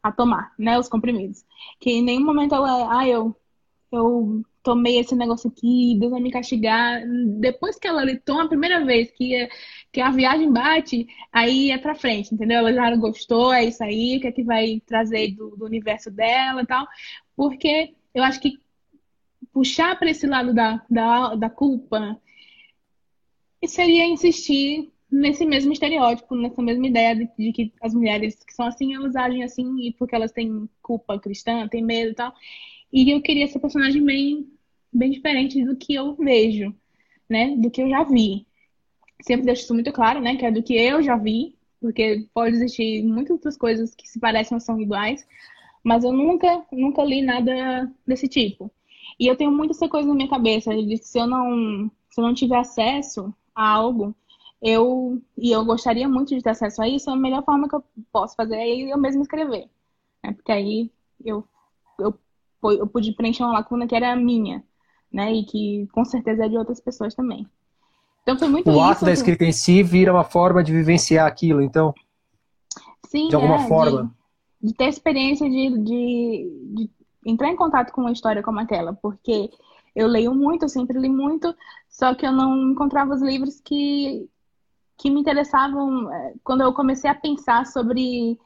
a 0.04 0.12
tomar, 0.12 0.54
né, 0.60 0.78
os 0.78 0.90
comprimidos. 0.90 1.46
Que 1.80 1.92
em 1.92 2.04
nenhum 2.04 2.26
momento 2.26 2.54
ela, 2.54 3.00
ah, 3.00 3.08
eu, 3.08 3.36
eu 3.92 4.44
tomei 4.66 4.98
esse 4.98 5.16
negócio 5.16 5.50
aqui, 5.50 5.96
Deus 6.00 6.12
vai 6.12 6.20
me 6.20 6.32
castigar. 6.32 7.02
Depois 7.40 7.78
que 7.78 7.88
ela 7.88 8.04
toma 8.26 8.46
a 8.46 8.48
primeira 8.48 8.84
vez 8.84 9.12
que, 9.12 9.48
que 9.94 10.02
a 10.02 10.10
viagem 10.10 10.52
bate, 10.52 11.08
aí 11.32 11.70
é 11.70 11.78
pra 11.78 11.94
frente, 11.94 12.34
entendeu? 12.34 12.58
Ela 12.58 12.74
já 12.74 12.96
gostou, 12.96 13.54
é 13.54 13.66
isso 13.66 13.84
aí, 13.84 14.18
o 14.18 14.22
que 14.22 14.28
é 14.28 14.32
que 14.32 14.44
vai 14.44 14.82
trazer 14.86 15.36
do, 15.36 15.56
do 15.56 15.66
universo 15.66 16.10
dela 16.10 16.64
e 16.64 16.66
tal. 16.66 16.88
Porque 17.36 17.94
eu 18.14 18.24
acho 18.24 18.42
que 18.42 18.60
puxar 19.54 19.98
para 20.00 20.10
esse 20.10 20.26
lado 20.26 20.54
da, 20.54 20.84
da, 20.90 21.36
da 21.36 21.50
culpa 21.50 22.20
seria 23.68 24.06
insistir 24.06 24.92
nesse 25.12 25.46
mesmo 25.46 25.72
estereótipo, 25.72 26.36
nessa 26.36 26.62
mesma 26.62 26.88
ideia 26.88 27.16
de, 27.16 27.30
de, 27.38 27.52
que 27.52 27.74
as 27.82 27.94
mulheres 27.94 28.44
que 28.44 28.54
são 28.54 28.66
assim, 28.66 28.96
elas 28.96 29.16
agem 29.16 29.44
assim 29.44 29.88
e 29.88 29.94
porque 29.94 30.16
elas 30.16 30.32
têm 30.32 30.68
culpa 30.82 31.20
cristã, 31.20 31.68
têm 31.68 31.84
medo 31.84 32.12
e 32.12 32.16
tal. 32.16 32.34
E 32.92 33.12
eu 33.12 33.22
queria 33.22 33.46
essa 33.46 33.60
personagem 33.60 34.04
bem 34.04 34.55
bem 34.96 35.12
diferente 35.12 35.64
do 35.64 35.76
que 35.76 35.94
eu 35.94 36.16
vejo, 36.16 36.74
né? 37.30 37.56
Do 37.58 37.70
que 37.70 37.82
eu 37.82 37.90
já 37.90 38.04
vi. 38.04 38.48
Sempre 39.22 39.46
deixo 39.46 39.64
isso 39.64 39.74
muito 39.74 39.92
claro, 39.92 40.20
né? 40.22 40.36
Que 40.36 40.46
é 40.46 40.52
do 40.52 40.64
que 40.64 40.74
eu 40.74 41.02
já 41.02 41.18
vi, 41.18 41.56
porque 41.82 42.28
pode 42.34 42.56
existir 42.56 43.04
muitas 43.04 43.32
outras 43.32 43.58
coisas 43.58 43.94
que 43.94 44.08
se 44.08 44.20
parecem 44.20 44.56
ou 44.56 44.62
são 44.62 44.80
iguais, 44.80 45.26
mas 45.84 46.04
eu 46.04 46.12
nunca, 46.12 46.66
nunca 46.72 47.04
li 47.04 47.22
nada 47.22 47.92
desse 48.08 48.28
tipo. 48.28 48.72
E 49.20 49.28
eu 49.28 49.36
tenho 49.36 49.52
muito 49.52 49.72
essa 49.72 49.88
coisa 49.88 50.08
na 50.08 50.16
minha 50.16 50.30
cabeça 50.30 50.76
de 50.76 50.98
que 50.98 51.08
se 51.08 51.20
eu 51.20 51.28
não, 51.28 51.90
se 52.10 52.20
eu 52.20 52.26
não 52.26 52.34
tiver 52.34 52.58
acesso 52.58 53.34
a 53.54 53.70
algo, 53.70 54.16
eu 54.62 55.22
e 55.38 55.52
eu 55.52 55.64
gostaria 55.66 56.08
muito 56.10 56.36
de 56.36 56.42
ter 56.42 56.50
acesso 56.50 56.82
a 56.82 56.88
isso, 56.90 57.10
a 57.10 57.16
melhor 57.16 57.44
forma 57.44 57.70
que 57.70 57.76
eu 57.76 57.84
posso 58.12 58.36
fazer 58.36 58.56
é 58.56 58.92
eu 58.92 58.98
mesmo 58.98 59.22
escrever. 59.22 59.70
Né? 60.24 60.34
Porque 60.34 60.52
aí 60.52 60.92
eu, 61.24 61.48
eu, 62.00 62.18
eu 62.64 62.88
pude 62.88 63.14
preencher 63.14 63.44
uma 63.44 63.54
lacuna 63.54 63.88
que 63.88 63.96
era 63.96 64.16
minha 64.16 64.64
né? 65.16 65.34
E 65.34 65.46
que 65.46 65.88
com 65.94 66.04
certeza 66.04 66.46
é 66.46 66.50
de 66.50 66.58
outras 66.58 66.82
pessoas 66.82 67.16
também. 67.16 67.48
Então 68.22 68.38
foi 68.38 68.50
muito 68.50 68.70
O 68.70 68.82
ato 68.82 69.06
da 69.06 69.14
escrita 69.14 69.46
em 69.46 69.52
si 69.54 69.82
vira 69.82 70.12
uma 70.12 70.26
forma 70.26 70.62
de 70.62 70.74
vivenciar 70.74 71.26
aquilo, 71.26 71.62
então? 71.62 71.94
Sim, 73.08 73.30
de 73.30 73.36
alguma 73.36 73.64
é, 73.64 73.68
forma. 73.68 74.14
De, 74.62 74.68
de 74.68 74.74
ter 74.74 74.90
experiência 74.90 75.50
de, 75.50 75.70
de, 75.78 76.74
de 76.76 76.90
entrar 77.26 77.50
em 77.50 77.56
contato 77.56 77.94
com 77.94 78.02
uma 78.02 78.12
história 78.12 78.44
como 78.44 78.60
aquela, 78.60 78.94
porque 78.94 79.50
eu 79.96 80.08
leio 80.08 80.36
muito, 80.36 80.64
eu 80.66 80.70
sempre 80.70 81.00
li 81.00 81.08
muito, 81.08 81.56
só 81.88 82.14
que 82.14 82.26
eu 82.26 82.34
não 82.34 82.72
encontrava 82.72 83.14
os 83.14 83.22
livros 83.22 83.62
que, 83.62 84.28
que 84.98 85.10
me 85.10 85.22
interessavam 85.22 86.12
é, 86.12 86.34
quando 86.44 86.62
eu 86.62 86.74
comecei 86.74 87.10
a 87.10 87.16
pensar 87.16 87.66
sobre 87.66 88.38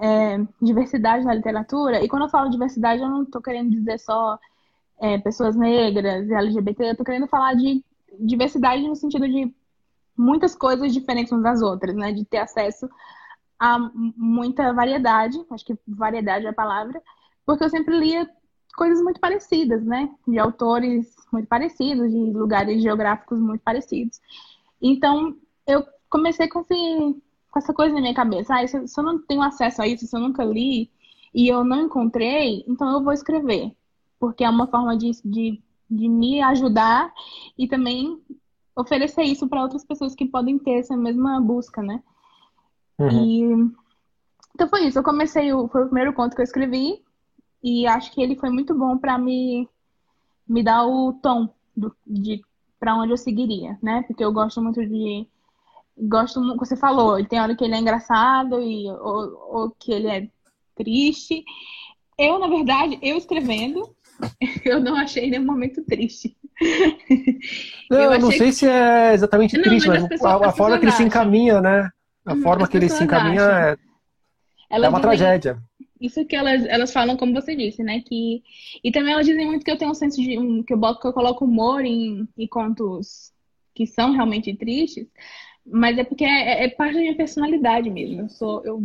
é, 0.00 0.38
diversidade 0.60 1.24
na 1.24 1.34
literatura. 1.34 2.02
E 2.02 2.08
quando 2.08 2.22
eu 2.22 2.28
falo 2.28 2.50
diversidade, 2.50 3.00
eu 3.00 3.08
não 3.08 3.22
estou 3.22 3.40
querendo 3.40 3.70
dizer 3.70 4.00
só 4.00 4.36
é, 5.00 5.18
pessoas 5.18 5.56
negras, 5.56 6.28
LGBT, 6.30 6.84
eu 6.84 6.90
estou 6.92 7.06
querendo 7.06 7.28
falar 7.28 7.54
de 7.54 7.84
diversidade 8.18 8.86
no 8.86 8.96
sentido 8.96 9.28
de 9.28 9.52
muitas 10.16 10.54
coisas 10.54 10.92
diferentes 10.92 11.32
umas 11.32 11.44
das 11.44 11.62
outras, 11.62 11.94
né? 11.94 12.12
De 12.12 12.24
ter 12.24 12.38
acesso 12.38 12.88
a 13.58 13.78
muita 14.16 14.72
variedade, 14.72 15.38
acho 15.50 15.64
que 15.64 15.76
variedade 15.86 16.46
é 16.46 16.50
a 16.50 16.54
palavra, 16.54 17.02
porque 17.44 17.64
eu 17.64 17.70
sempre 17.70 17.98
lia 17.98 18.28
coisas 18.76 19.02
muito 19.02 19.20
parecidas, 19.20 19.84
né? 19.84 20.08
De 20.26 20.38
autores 20.38 21.14
muito 21.32 21.48
parecidos, 21.48 22.10
de 22.10 22.32
lugares 22.32 22.82
geográficos 22.82 23.38
muito 23.38 23.62
parecidos. 23.62 24.20
Então, 24.80 25.36
eu 25.66 25.84
comecei 26.08 26.48
com, 26.48 26.60
esse, 26.60 26.74
com 27.50 27.58
essa 27.58 27.74
coisa 27.74 27.94
na 27.94 28.00
minha 28.00 28.14
cabeça. 28.14 28.54
Ah, 28.54 28.66
se 28.66 28.76
eu 28.76 29.04
não 29.04 29.18
tenho 29.18 29.42
acesso 29.42 29.82
a 29.82 29.88
isso, 29.88 30.06
se 30.06 30.16
eu 30.16 30.20
nunca 30.20 30.44
li 30.44 30.90
e 31.34 31.48
eu 31.48 31.64
não 31.64 31.82
encontrei, 31.82 32.64
então 32.66 32.90
eu 32.92 33.02
vou 33.02 33.12
escrever. 33.12 33.72
Porque 34.18 34.44
é 34.44 34.50
uma 34.50 34.66
forma 34.66 34.96
de, 34.96 35.10
de, 35.24 35.62
de 35.88 36.08
me 36.08 36.40
ajudar 36.42 37.12
e 37.56 37.68
também 37.68 38.20
oferecer 38.76 39.22
isso 39.22 39.48
para 39.48 39.62
outras 39.62 39.84
pessoas 39.84 40.14
que 40.14 40.26
podem 40.26 40.58
ter 40.58 40.78
essa 40.78 40.96
mesma 40.96 41.40
busca, 41.40 41.82
né? 41.82 42.02
Uhum. 42.98 43.08
E... 43.08 43.78
Então 44.54 44.68
foi 44.68 44.86
isso. 44.86 44.98
Eu 44.98 45.04
comecei, 45.04 45.52
o, 45.52 45.68
foi 45.68 45.82
o 45.82 45.86
primeiro 45.86 46.12
conto 46.12 46.34
que 46.34 46.40
eu 46.40 46.44
escrevi. 46.44 47.02
E 47.62 47.86
acho 47.86 48.12
que 48.12 48.22
ele 48.22 48.36
foi 48.36 48.50
muito 48.50 48.74
bom 48.74 48.96
para 48.98 49.18
me, 49.18 49.68
me 50.48 50.62
dar 50.62 50.86
o 50.86 51.12
tom 51.14 51.52
do, 51.76 51.94
de 52.06 52.40
para 52.78 52.96
onde 52.96 53.12
eu 53.12 53.16
seguiria, 53.16 53.76
né? 53.82 54.02
Porque 54.06 54.24
eu 54.24 54.32
gosto 54.32 54.62
muito 54.62 54.84
de. 54.86 55.26
Gosto 56.00 56.40
muito, 56.40 56.58
você 56.58 56.76
falou, 56.76 57.24
tem 57.26 57.40
hora 57.40 57.56
que 57.56 57.64
ele 57.64 57.74
é 57.74 57.78
engraçado 57.80 58.62
e, 58.62 58.88
ou, 58.88 59.48
ou 59.50 59.70
que 59.70 59.90
ele 59.90 60.06
é 60.06 60.30
triste. 60.76 61.44
Eu, 62.16 62.38
na 62.38 62.46
verdade, 62.46 62.98
eu 63.02 63.16
escrevendo, 63.16 63.96
eu 64.64 64.80
não 64.80 64.96
achei 64.96 65.30
nenhum 65.30 65.44
momento 65.44 65.82
triste. 65.84 66.36
Não, 67.90 68.14
eu, 68.14 68.18
não 68.18 68.30
sei 68.30 68.48
que... 68.48 68.52
se 68.52 68.68
é 68.68 69.14
exatamente 69.14 69.56
não, 69.56 69.62
triste, 69.62 69.88
mas, 69.88 70.08
mas 70.08 70.24
a, 70.24 70.48
a 70.48 70.52
forma 70.52 70.78
que 70.78 70.84
ele 70.84 70.92
se 70.92 71.02
encaminha, 71.02 71.60
né? 71.60 71.90
A 72.26 72.34
hum, 72.34 72.42
forma 72.42 72.68
que 72.68 72.76
ele 72.76 72.88
se 72.88 73.02
encaminha 73.04 73.78
é, 74.70 74.76
é 74.76 74.88
uma 74.88 75.00
tragédia. 75.00 75.58
Isso 76.00 76.24
que 76.26 76.36
elas, 76.36 76.64
elas 76.66 76.92
falam, 76.92 77.16
como 77.16 77.32
você 77.32 77.56
disse, 77.56 77.82
né? 77.82 78.00
Que, 78.00 78.42
e 78.84 78.92
também 78.92 79.12
elas 79.12 79.26
dizem 79.26 79.46
muito 79.46 79.64
que 79.64 79.70
eu 79.70 79.78
tenho 79.78 79.90
um 79.90 79.94
senso 79.94 80.20
de. 80.20 80.38
Um, 80.38 80.62
que, 80.62 80.72
eu 80.72 80.76
boto, 80.76 81.00
que 81.00 81.06
eu 81.06 81.12
coloco 81.12 81.44
humor 81.44 81.84
em, 81.84 82.28
em 82.36 82.46
contos 82.46 83.32
que 83.74 83.86
são 83.86 84.12
realmente 84.12 84.54
tristes, 84.54 85.06
mas 85.64 85.96
é 85.98 86.04
porque 86.04 86.24
é, 86.24 86.64
é 86.64 86.68
parte 86.68 86.94
da 86.94 87.00
minha 87.00 87.16
personalidade 87.16 87.90
mesmo. 87.90 88.22
Eu 88.22 88.28
sou. 88.28 88.64
Eu, 88.64 88.82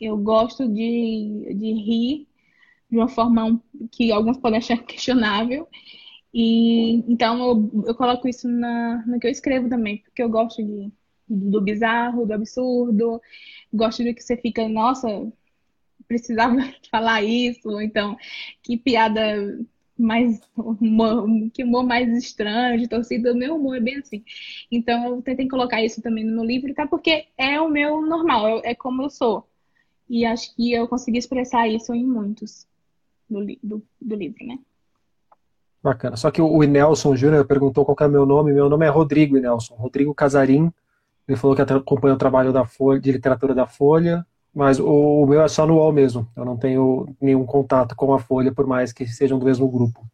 eu 0.00 0.16
gosto 0.16 0.68
de, 0.68 1.54
de 1.54 1.72
rir 1.72 2.28
de 2.90 2.96
uma 2.96 3.08
forma 3.08 3.60
que 3.90 4.10
alguns 4.12 4.38
podem 4.38 4.58
achar 4.58 4.78
questionável. 4.84 5.68
E 6.32 6.96
então 7.10 7.38
eu, 7.40 7.84
eu 7.86 7.94
coloco 7.94 8.28
isso 8.28 8.48
na, 8.48 9.04
no 9.06 9.18
que 9.18 9.26
eu 9.26 9.30
escrevo 9.30 9.68
também, 9.68 9.98
porque 9.98 10.22
eu 10.22 10.28
gosto 10.28 10.62
de, 10.62 10.90
do 11.28 11.60
bizarro, 11.60 12.26
do 12.26 12.34
absurdo, 12.34 13.20
gosto 13.72 14.02
de 14.04 14.14
que 14.14 14.22
você 14.22 14.36
fica, 14.36 14.68
nossa, 14.68 15.08
precisava 16.06 16.56
falar 16.90 17.22
isso, 17.22 17.68
ou 17.70 17.80
então 17.80 18.16
que 18.62 18.76
piada 18.76 19.58
mais 19.98 20.40
humor, 20.56 21.26
que 21.52 21.64
humor 21.64 21.84
mais 21.84 22.08
estranho, 22.16 22.78
de 22.78 22.88
torcida, 22.88 23.34
meu 23.34 23.56
humor 23.56 23.76
é 23.76 23.80
bem 23.80 23.96
assim. 23.96 24.24
Então 24.70 25.06
eu 25.06 25.22
tentei 25.22 25.48
colocar 25.48 25.82
isso 25.82 26.00
também 26.02 26.24
no 26.24 26.36
meu 26.36 26.44
livro, 26.44 26.72
tá? 26.74 26.86
Porque 26.86 27.26
é 27.36 27.60
o 27.60 27.68
meu 27.68 28.02
normal, 28.02 28.60
é 28.64 28.74
como 28.74 29.02
eu 29.02 29.10
sou. 29.10 29.48
E 30.08 30.24
acho 30.24 30.54
que 30.54 30.72
eu 30.72 30.88
consegui 30.88 31.18
expressar 31.18 31.68
isso 31.68 31.92
em 31.94 32.04
muitos 32.04 32.66
do, 33.28 33.44
do, 33.62 33.82
do 34.00 34.14
livro, 34.14 34.46
né? 34.46 34.58
Bacana. 35.82 36.16
Só 36.16 36.30
que 36.30 36.42
o 36.42 36.62
Nelson 36.62 37.14
Júnior 37.14 37.46
perguntou 37.46 37.84
qual 37.84 37.96
é 38.00 38.06
o 38.06 38.10
meu 38.10 38.26
nome. 38.26 38.52
Meu 38.52 38.68
nome 38.68 38.84
é 38.84 38.88
Rodrigo 38.88 39.38
Nelson. 39.38 39.74
Rodrigo 39.74 40.14
Casarim. 40.14 40.72
Ele 41.26 41.36
falou 41.36 41.54
que 41.54 41.62
acompanha 41.62 42.14
o 42.14 42.18
trabalho 42.18 42.52
da 42.52 42.64
Folha, 42.64 43.00
de 43.00 43.12
literatura 43.12 43.54
da 43.54 43.66
Folha. 43.66 44.26
Mas 44.54 44.80
o, 44.80 45.26
meu 45.26 45.42
é 45.42 45.48
só 45.48 45.66
no 45.66 45.76
UOL 45.76 45.92
mesmo. 45.92 46.26
Eu 46.34 46.44
não 46.44 46.56
tenho 46.56 47.14
nenhum 47.20 47.44
contato 47.44 47.94
com 47.94 48.12
a 48.12 48.18
Folha, 48.18 48.52
por 48.52 48.66
mais 48.66 48.92
que 48.92 49.06
sejam 49.06 49.38
do 49.38 49.44
mesmo 49.44 49.68
grupo. 49.68 50.04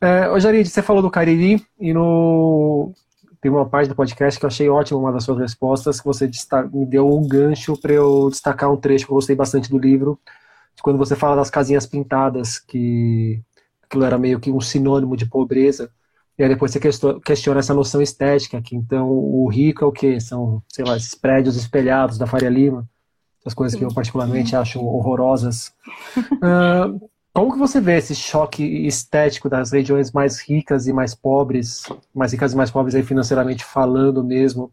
É, 0.00 0.28
ô 0.28 0.38
Jarid, 0.38 0.68
você 0.68 0.82
falou 0.82 1.00
do 1.00 1.10
Cariri 1.10 1.64
e 1.80 1.94
no... 1.94 2.92
tem 3.40 3.50
uma 3.50 3.64
parte 3.64 3.88
do 3.88 3.94
podcast 3.94 4.38
que 4.38 4.44
eu 4.44 4.48
achei 4.48 4.68
ótima 4.68 5.00
uma 5.00 5.12
das 5.12 5.24
suas 5.24 5.38
respostas, 5.38 6.00
que 6.00 6.06
você 6.06 6.30
me 6.70 6.84
deu 6.84 7.08
um 7.08 7.26
gancho 7.26 7.80
para 7.80 7.94
eu 7.94 8.28
destacar 8.28 8.70
um 8.70 8.76
trecho 8.76 9.06
que 9.06 9.12
eu 9.12 9.14
gostei 9.14 9.34
bastante 9.34 9.70
do 9.70 9.78
livro, 9.78 10.18
quando 10.82 10.98
você 10.98 11.16
fala 11.16 11.36
das 11.36 11.50
casinhas 11.50 11.86
pintadas, 11.86 12.58
que 12.58 13.42
aquilo 13.82 14.04
era 14.04 14.18
meio 14.18 14.40
que 14.40 14.50
um 14.50 14.60
sinônimo 14.60 15.16
de 15.16 15.26
pobreza, 15.26 15.90
e 16.38 16.42
aí 16.42 16.48
depois 16.48 16.70
você 16.70 16.80
questiona 17.24 17.60
essa 17.60 17.72
noção 17.72 18.02
estética, 18.02 18.60
que 18.60 18.76
então 18.76 19.08
o 19.10 19.48
rico 19.48 19.84
é 19.84 19.86
o 19.86 19.92
quê? 19.92 20.20
São, 20.20 20.62
sei 20.68 20.84
lá, 20.84 20.96
esses 20.96 21.14
prédios 21.14 21.56
espelhados 21.56 22.18
da 22.18 22.26
Faria 22.26 22.50
Lima, 22.50 22.86
as 23.44 23.54
coisas 23.54 23.78
que 23.78 23.84
eu 23.84 23.94
particularmente 23.94 24.54
acho 24.54 24.80
horrorosas. 24.80 25.72
Uh, 26.16 27.08
como 27.32 27.52
que 27.52 27.58
você 27.58 27.80
vê 27.80 27.96
esse 27.96 28.14
choque 28.14 28.64
estético 28.86 29.48
das 29.48 29.70
regiões 29.70 30.10
mais 30.10 30.40
ricas 30.40 30.86
e 30.86 30.92
mais 30.92 31.14
pobres, 31.14 31.84
mais 32.14 32.32
ricas 32.32 32.52
e 32.52 32.56
mais 32.56 32.70
pobres 32.70 32.94
aí 32.94 33.02
financeiramente 33.02 33.64
falando 33.64 34.24
mesmo? 34.24 34.72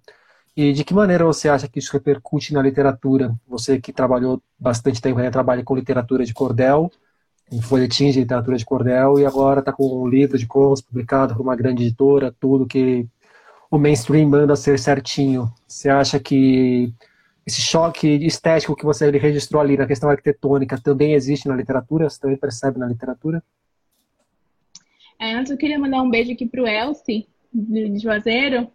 E 0.55 0.71
de 0.71 0.83
que 0.83 0.93
maneira 0.93 1.25
você 1.25 1.49
acha 1.49 1.67
que 1.67 1.79
isso 1.79 1.91
repercute 1.91 2.53
na 2.53 2.61
literatura? 2.61 3.35
Você 3.47 3.81
que 3.81 3.91
trabalhou 3.91 4.41
bastante 4.57 5.01
tempo, 5.01 5.19
né, 5.19 5.31
trabalha 5.31 5.63
com 5.63 5.75
literatura 5.75 6.23
de 6.23 6.33
cordel, 6.33 6.91
em 7.51 7.61
folhetins 7.61 8.13
de 8.13 8.19
literatura 8.19 8.57
de 8.57 8.65
cordel, 8.65 9.19
e 9.19 9.25
agora 9.25 9.61
está 9.61 9.73
com 9.73 10.03
um 10.03 10.07
livro 10.07 10.37
de 10.37 10.45
contos 10.45 10.81
publicado 10.81 11.35
por 11.35 11.41
uma 11.41 11.55
grande 11.55 11.83
editora, 11.83 12.35
tudo 12.39 12.67
que 12.67 13.07
o 13.69 13.79
mainstream 13.79 14.29
manda 14.29 14.55
ser 14.55 14.77
certinho. 14.77 15.51
Você 15.67 15.89
acha 15.89 16.19
que 16.19 16.93
esse 17.45 17.59
choque 17.59 18.07
estético 18.25 18.75
que 18.75 18.85
você 18.85 19.09
registrou 19.09 19.61
ali 19.61 19.75
na 19.75 19.87
questão 19.87 20.09
arquitetônica 20.09 20.79
também 20.79 21.13
existe 21.13 21.47
na 21.47 21.55
literatura? 21.55 22.07
Você 22.07 22.19
também 22.19 22.37
percebe 22.37 22.77
na 22.77 22.87
literatura? 22.87 23.43
É, 25.19 25.33
antes 25.33 25.51
eu 25.51 25.57
queria 25.57 25.79
mandar 25.79 26.01
um 26.03 26.09
beijo 26.09 26.31
aqui 26.31 26.45
para 26.45 26.61
o 26.61 26.67
Elci, 26.67 27.27
de 27.51 27.97
Juazeiro. 27.97 28.67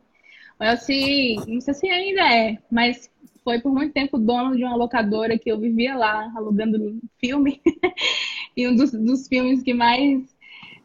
O 0.60 0.64
Elci, 0.64 1.36
não 1.46 1.60
sei 1.60 1.74
se 1.74 1.88
ainda 1.88 2.22
é, 2.34 2.58
mas 2.70 3.10
foi 3.44 3.60
por 3.60 3.72
muito 3.72 3.92
tempo 3.92 4.18
dono 4.18 4.56
de 4.56 4.64
uma 4.64 4.76
locadora 4.76 5.38
que 5.38 5.50
eu 5.50 5.58
vivia 5.58 5.96
lá, 5.96 6.30
alugando 6.36 7.00
filme. 7.18 7.62
e 8.56 8.66
um 8.68 8.74
dos, 8.74 8.90
dos 8.92 9.28
filmes 9.28 9.62
que 9.62 9.72
mais 9.72 10.36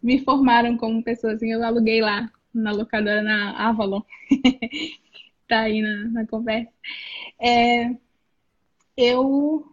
me 0.02 0.20
formaram 0.24 0.78
como 0.78 1.04
pessoa, 1.04 1.34
assim, 1.34 1.52
eu 1.52 1.64
aluguei 1.64 2.02
lá, 2.02 2.32
na 2.54 2.72
locadora, 2.72 3.22
na 3.22 3.52
Avalon. 3.70 4.02
tá 5.48 5.62
aí 5.62 5.82
na, 5.82 6.08
na 6.10 6.28
conversa. 6.28 6.72
É, 7.40 7.96
eu, 8.96 9.66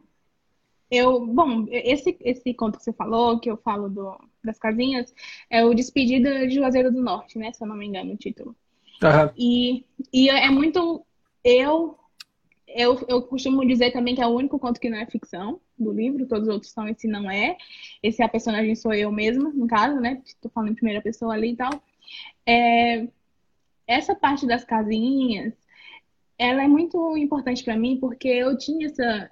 eu, 0.91 1.27
bom, 1.27 1.67
esse, 1.71 2.17
esse 2.21 2.55
conto 2.55 2.79
que 2.79 2.85
você 2.85 2.93
falou, 2.93 3.39
que 3.39 3.51
eu 3.51 3.57
falo 3.59 3.89
do, 3.89 4.19
das 4.43 4.59
casinhas, 4.59 5.15
é 5.51 5.65
o 5.65 5.75
Despedida 5.75 6.47
de 6.47 6.55
Juazeiro 6.55 6.91
do 6.91 7.03
Norte, 7.03 7.39
né? 7.39 7.53
Se 7.53 7.63
eu 7.63 7.69
não 7.69 7.77
me 7.77 7.87
engano 7.87 8.15
o 8.15 8.17
título. 8.17 8.57
Uhum. 9.03 9.31
E, 9.37 9.85
e 10.13 10.29
é 10.29 10.51
muito. 10.51 11.05
Eu, 11.43 11.99
eu, 12.69 13.05
eu 13.09 13.23
costumo 13.23 13.67
dizer 13.67 13.93
também 13.93 14.15
que 14.15 14.23
é 14.23 14.27
o 14.27 14.35
único 14.35 14.59
conto 14.59 14.81
que 14.81 14.91
não 14.91 14.99
é 14.99 15.07
ficção 15.07 15.61
do 15.79 15.93
livro, 15.93 16.27
todos 16.27 16.49
os 16.49 16.55
outros 16.55 16.73
são, 16.73 16.87
esse 16.87 17.09
não 17.09 17.31
é. 17.31 17.57
Esse 18.03 18.23
é 18.23 18.25
a 18.25 18.29
personagem 18.29 18.75
sou 18.75 18.93
eu 18.93 19.11
mesma, 19.11 19.51
no 19.51 19.67
caso, 19.67 19.99
né? 19.99 20.21
Estou 20.25 20.51
falando 20.51 20.73
em 20.73 20.75
primeira 20.75 21.01
pessoa 21.01 21.35
ali 21.35 21.53
e 21.53 21.57
tal. 21.57 21.83
É, 22.47 23.09
essa 23.87 24.15
parte 24.15 24.47
das 24.47 24.65
casinhas, 24.65 25.55
ela 26.39 26.63
é 26.63 26.69
muito 26.69 27.17
importante 27.17 27.65
para 27.65 27.77
mim 27.77 27.97
porque 27.99 28.29
eu 28.29 28.57
tinha 28.57 28.87
essa 28.87 29.31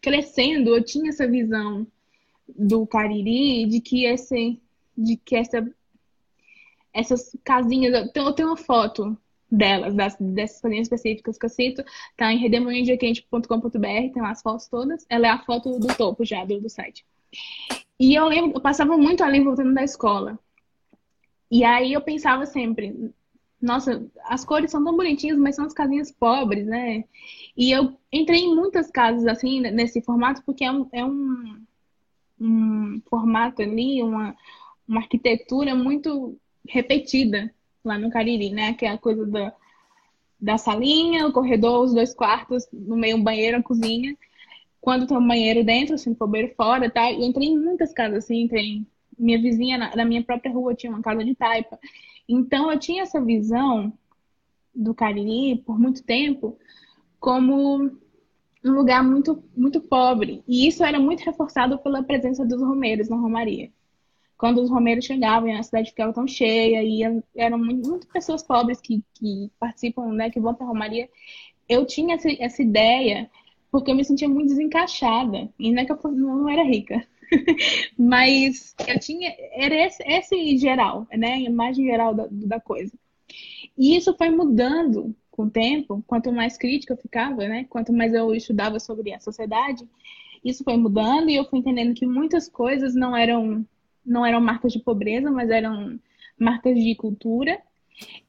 crescendo, 0.00 0.76
eu 0.76 0.84
tinha 0.84 1.08
essa 1.08 1.26
visão 1.26 1.86
do 2.48 2.86
Cariri 2.86 3.66
de 3.66 3.80
que 3.80 4.04
esse 4.04 4.60
de 4.96 5.16
que 5.16 5.34
essa 5.34 5.66
essas 6.94 7.36
casinhas, 7.44 7.92
eu 8.14 8.32
tenho, 8.32 8.48
uma 8.48 8.56
foto 8.56 9.16
delas, 9.50 9.94
das, 9.94 10.16
dessas 10.18 10.60
casinhas 10.60 10.86
específicas 10.86 11.36
que 11.36 11.44
eu 11.44 11.50
cito, 11.50 11.84
tá 12.16 12.32
em 12.32 12.38
redemoinhodequente.com.br, 12.38 13.78
tem 13.78 14.22
lá 14.22 14.30
as 14.30 14.40
fotos 14.40 14.68
todas. 14.68 15.04
Ela 15.08 15.26
é 15.26 15.30
a 15.30 15.44
foto 15.44 15.78
do 15.78 15.88
topo 15.88 16.24
já 16.24 16.44
do, 16.44 16.60
do 16.60 16.70
site. 16.70 17.04
E 17.98 18.14
eu 18.14 18.26
lembro, 18.26 18.52
eu 18.56 18.60
passava 18.60 18.96
muito 18.96 19.22
ali 19.22 19.40
voltando 19.40 19.74
da 19.74 19.82
escola. 19.82 20.38
E 21.50 21.64
aí 21.64 21.92
eu 21.92 22.00
pensava 22.00 22.46
sempre, 22.46 23.12
nossa, 23.60 24.06
as 24.24 24.44
cores 24.44 24.70
são 24.70 24.84
tão 24.84 24.96
bonitinhas, 24.96 25.38
mas 25.38 25.56
são 25.56 25.64
as 25.64 25.72
casinhas 25.72 26.12
pobres, 26.12 26.66
né? 26.66 27.04
E 27.56 27.70
eu 27.70 27.96
entrei 28.12 28.40
em 28.40 28.54
muitas 28.54 28.90
casas 28.90 29.26
assim, 29.26 29.60
nesse 29.60 30.00
formato, 30.02 30.42
porque 30.44 30.64
é 30.64 30.72
um, 30.72 30.88
é 30.92 31.04
um, 31.04 31.64
um 32.40 33.02
formato 33.08 33.62
ali, 33.62 34.02
uma, 34.02 34.36
uma 34.86 35.00
arquitetura 35.00 35.74
muito 35.74 36.38
repetida 36.68 37.52
lá 37.84 37.98
no 37.98 38.10
Cariri, 38.10 38.50
né? 38.50 38.74
Que 38.74 38.86
é 38.86 38.90
a 38.90 38.98
coisa 38.98 39.26
da, 39.26 39.52
da 40.40 40.58
salinha, 40.58 41.26
o 41.26 41.32
corredor, 41.32 41.84
os 41.84 41.94
dois 41.94 42.14
quartos, 42.14 42.66
no 42.72 42.96
meio 42.96 43.16
um 43.16 43.22
banheiro, 43.22 43.58
a 43.58 43.62
cozinha. 43.62 44.16
Quando 44.80 45.06
tem 45.06 45.16
um 45.16 45.26
banheiro 45.26 45.64
dentro, 45.64 45.94
assim, 45.94 46.16
o 46.18 46.26
banheiro 46.26 46.54
fora, 46.56 46.90
tá? 46.90 47.10
E 47.10 47.24
entrei 47.24 47.48
em 47.48 47.58
muitas 47.58 47.92
casas, 47.92 48.24
assim, 48.24 48.42
entrei 48.42 48.84
minha 49.18 49.40
vizinha 49.40 49.78
na, 49.78 49.96
na 49.96 50.04
minha 50.04 50.22
própria 50.22 50.52
rua 50.52 50.74
tinha 50.74 50.92
uma 50.92 51.02
casa 51.02 51.24
de 51.24 51.34
taipa. 51.34 51.78
Então 52.28 52.70
eu 52.70 52.78
tinha 52.78 53.02
essa 53.02 53.20
visão 53.20 53.92
do 54.74 54.94
Cariri 54.94 55.56
por 55.64 55.78
muito 55.78 56.02
tempo 56.02 56.58
como 57.20 57.90
um 58.64 58.72
lugar 58.72 59.04
muito 59.04 59.42
muito 59.56 59.80
pobre 59.80 60.42
e 60.48 60.66
isso 60.66 60.82
era 60.82 60.98
muito 60.98 61.20
reforçado 61.20 61.78
pela 61.78 62.02
presença 62.02 62.44
dos 62.44 62.60
romeiros 62.60 63.08
na 63.08 63.16
romaria. 63.16 63.70
Quando 64.36 64.60
os 64.62 64.70
romeiros 64.70 65.04
chegavam, 65.04 65.56
a 65.56 65.62
cidade 65.62 65.90
ficava 65.90 66.12
tão 66.12 66.26
cheia 66.26 66.82
e 66.82 67.22
eram 67.36 67.58
muitas 67.58 68.04
pessoas 68.06 68.42
pobres 68.42 68.80
que, 68.80 69.02
que 69.14 69.50
participam, 69.58 70.12
né, 70.12 70.30
que 70.30 70.40
vão 70.40 70.54
para 70.54 70.66
a 70.66 70.68
romaria. 70.68 71.08
Eu 71.68 71.86
tinha 71.86 72.16
essa, 72.16 72.28
essa 72.38 72.62
ideia 72.62 73.30
porque 73.70 73.90
eu 73.90 73.94
me 73.94 74.04
sentia 74.04 74.28
muito 74.28 74.48
desencaixada 74.48 75.48
e 75.58 75.72
não 75.72 75.82
é 75.82 75.84
que 75.84 75.92
eu 75.92 76.12
não 76.12 76.48
era 76.48 76.62
rica, 76.62 77.06
Mas 77.98 78.74
eu 78.86 78.98
tinha. 79.00 79.34
Era 79.52 79.74
esse, 79.74 80.02
esse 80.06 80.56
geral, 80.58 81.06
né? 81.12 81.34
A 81.34 81.40
imagem 81.40 81.86
geral 81.86 82.14
da, 82.14 82.26
da 82.30 82.60
coisa. 82.60 82.92
E 83.76 83.96
isso 83.96 84.14
foi 84.16 84.30
mudando 84.30 85.14
com 85.30 85.44
o 85.44 85.50
tempo, 85.50 86.02
quanto 86.06 86.32
mais 86.32 86.56
crítica 86.56 86.92
eu 86.92 86.98
ficava, 86.98 87.48
né? 87.48 87.64
Quanto 87.68 87.92
mais 87.92 88.14
eu 88.14 88.32
estudava 88.34 88.78
sobre 88.78 89.12
a 89.12 89.18
sociedade, 89.18 89.88
isso 90.44 90.62
foi 90.62 90.76
mudando 90.76 91.28
e 91.28 91.34
eu 91.34 91.44
fui 91.44 91.58
entendendo 91.58 91.94
que 91.94 92.06
muitas 92.06 92.48
coisas 92.48 92.94
não 92.94 93.16
eram 93.16 93.66
não 94.04 94.24
eram 94.24 94.40
marcas 94.40 94.72
de 94.72 94.80
pobreza, 94.80 95.30
mas 95.30 95.50
eram 95.50 95.98
marcas 96.38 96.76
de 96.76 96.94
cultura 96.94 97.58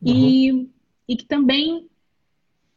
uhum. 0.01 0.13
e, 0.13 0.69
e 1.07 1.15
que 1.15 1.25
também 1.25 1.87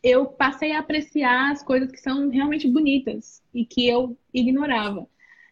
eu 0.03 0.27
passei 0.27 0.73
a 0.73 0.79
apreciar 0.79 1.53
as 1.53 1.63
coisas 1.63 1.91
que 1.91 1.99
são 1.99 2.31
realmente 2.31 2.69
bonitas 2.69 3.43
e 3.53 3.65
que 3.65 3.87
eu 3.87 4.17
ignorava 4.33 5.07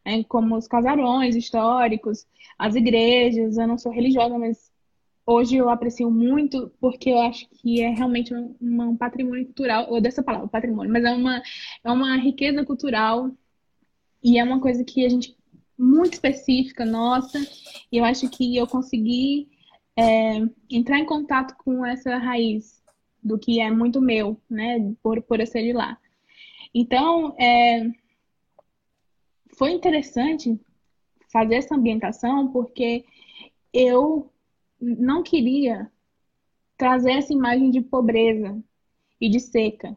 né, 0.07 0.23
como 0.25 0.57
os 0.57 0.69
casarões 0.69 1.35
históricos, 1.35 2.27
as 2.57 2.77
igrejas. 2.77 3.59
Eu 3.59 3.67
não 3.67 3.77
sou 3.77 3.91
religiosa, 3.91 4.39
mas 4.39 4.71
hoje 5.27 5.57
eu 5.57 5.69
aprecio 5.69 6.09
muito 6.09 6.71
porque 6.81 7.11
eu 7.11 7.19
acho 7.19 7.49
que 7.51 7.83
é 7.83 7.91
realmente 7.91 8.33
um, 8.33 8.55
um 8.61 8.97
patrimônio 8.97 9.45
cultural, 9.47 9.91
ou 9.91 10.01
dessa 10.01 10.23
palavra, 10.23 10.47
patrimônio, 10.47 10.93
mas 10.93 11.05
é 11.05 11.11
uma, 11.11 11.43
é 11.83 11.91
uma 11.91 12.17
riqueza 12.17 12.65
cultural 12.65 13.33
e 14.23 14.39
é 14.39 14.45
uma 14.45 14.61
coisa 14.61 14.85
que 14.85 15.05
a 15.05 15.09
gente 15.09 15.36
muito 15.79 16.15
específica 16.15 16.85
nossa 16.85 17.39
e 17.91 17.99
eu 17.99 18.05
acho 18.05 18.29
que 18.31 18.57
eu 18.57 18.67
consegui 18.67 19.49
é, 19.97 20.43
entrar 20.71 20.99
em 20.99 21.07
contato 21.07 21.57
com 21.59 21.85
essa 21.85 22.17
raiz 22.19 22.83
do 23.23 23.39
que 23.39 23.61
é 23.61 23.71
muito 23.71 24.01
meu, 24.01 24.41
né, 24.49 24.95
por, 25.03 25.21
por 25.23 25.41
eu 25.41 25.47
ser 25.47 25.63
de 25.63 25.73
lá. 25.73 25.99
Então, 26.75 27.35
é, 27.39 27.91
foi 29.57 29.73
interessante 29.73 30.59
fazer 31.33 31.57
essa 31.57 31.75
ambientação 31.75 32.53
porque 32.53 33.05
eu 33.73 34.31
não 34.81 35.23
queria 35.23 35.91
trazer 36.77 37.13
essa 37.13 37.33
imagem 37.33 37.71
de 37.71 37.81
pobreza 37.81 38.63
e 39.21 39.29
de 39.29 39.41
seca 39.41 39.97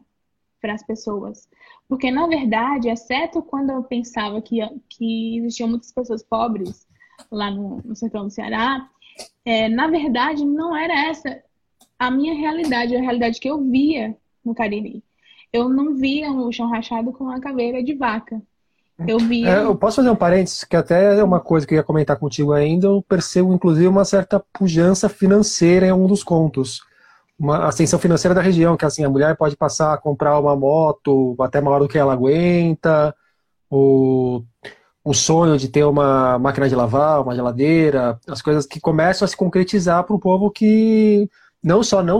para 0.60 0.74
as 0.74 0.82
pessoas. 0.82 1.48
Porque, 1.88 2.10
na 2.10 2.26
verdade, 2.26 2.88
exceto 2.88 3.42
quando 3.42 3.70
eu 3.70 3.82
pensava 3.82 4.40
que, 4.40 4.60
que 4.88 5.38
existiam 5.38 5.68
muitas 5.68 5.92
pessoas 5.92 6.22
pobres 6.22 6.86
lá 7.30 7.50
no, 7.50 7.80
no 7.84 7.96
sertão 7.96 8.24
do 8.24 8.30
Ceará, 8.30 8.88
é, 9.44 9.68
na 9.68 9.88
verdade, 9.88 10.44
não 10.44 10.76
era 10.76 11.08
essa 11.08 11.42
a 11.98 12.10
minha 12.10 12.34
realidade, 12.34 12.96
a 12.96 13.00
realidade 13.00 13.38
que 13.38 13.48
eu 13.48 13.62
via 13.62 14.16
no 14.42 14.54
Cariri. 14.54 15.04
Eu 15.52 15.68
não 15.68 15.96
via 15.96 16.32
o 16.32 16.50
chão 16.50 16.70
rachado 16.70 17.12
com 17.12 17.24
uma 17.24 17.40
caveira 17.40 17.82
de 17.82 17.94
vaca. 17.94 18.40
Eu 19.06 19.18
vi. 19.18 19.46
É, 19.46 19.62
eu 19.62 19.74
posso 19.74 19.96
fazer 19.96 20.10
um 20.10 20.16
parênteses, 20.16 20.64
que 20.64 20.76
até 20.76 21.18
é 21.18 21.24
uma 21.24 21.40
coisa 21.40 21.66
que 21.66 21.74
eu 21.74 21.76
ia 21.76 21.82
comentar 21.82 22.18
contigo 22.18 22.52
ainda. 22.52 22.86
Eu 22.86 23.02
percebo, 23.02 23.52
inclusive, 23.52 23.86
uma 23.86 24.04
certa 24.04 24.42
pujança 24.52 25.08
financeira 25.08 25.86
em 25.86 25.92
um 25.92 26.06
dos 26.06 26.22
contos. 26.22 26.82
Uma 27.40 27.66
ascensão 27.68 27.98
financeira 27.98 28.34
da 28.34 28.42
região, 28.42 28.76
que 28.76 28.84
assim, 28.84 29.02
a 29.02 29.08
mulher 29.08 29.34
pode 29.34 29.56
passar 29.56 29.94
a 29.94 29.98
comprar 29.98 30.38
uma 30.38 30.54
moto 30.54 31.34
até 31.40 31.58
maior 31.58 31.78
do 31.78 31.88
que 31.88 31.96
ela 31.96 32.12
aguenta, 32.12 33.14
o, 33.70 34.42
o 35.02 35.14
sonho 35.14 35.56
de 35.56 35.68
ter 35.68 35.84
uma 35.84 36.38
máquina 36.38 36.68
de 36.68 36.76
lavar, 36.76 37.22
uma 37.22 37.34
geladeira, 37.34 38.20
as 38.28 38.42
coisas 38.42 38.66
que 38.66 38.78
começam 38.78 39.24
a 39.24 39.28
se 39.28 39.36
concretizar 39.36 40.04
para 40.04 40.14
um 40.14 40.18
povo 40.20 40.50
que 40.50 41.30
não 41.62 41.82
só 41.82 42.02
não 42.02 42.18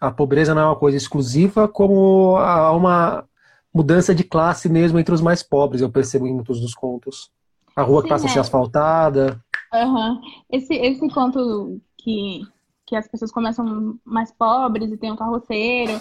a 0.00 0.10
pobreza 0.10 0.54
não 0.54 0.62
é 0.62 0.66
uma 0.66 0.76
coisa 0.76 0.96
exclusiva, 0.96 1.68
como 1.68 2.36
há 2.36 2.72
uma 2.72 3.24
mudança 3.72 4.14
de 4.14 4.24
classe 4.24 4.68
mesmo 4.68 4.98
entre 4.98 5.14
os 5.14 5.20
mais 5.20 5.42
pobres, 5.42 5.80
eu 5.80 5.90
percebo 5.90 6.26
em 6.26 6.34
muitos 6.34 6.60
dos 6.60 6.74
contos. 6.74 7.30
A 7.74 7.82
rua 7.82 8.00
Sim, 8.00 8.02
que 8.04 8.08
passa 8.08 8.26
é. 8.26 8.28
a 8.28 8.32
ser 8.32 8.38
asfaltada. 8.40 9.40
Uhum. 9.72 10.20
Esse, 10.50 10.74
esse 10.74 11.08
conto 11.10 11.78
que, 11.98 12.40
que 12.86 12.94
as 12.94 13.08
pessoas 13.08 13.32
começam 13.32 13.98
mais 14.04 14.30
pobres 14.32 14.90
e 14.90 14.96
tem 14.96 15.12
um 15.12 15.16
carroceiro, 15.16 16.00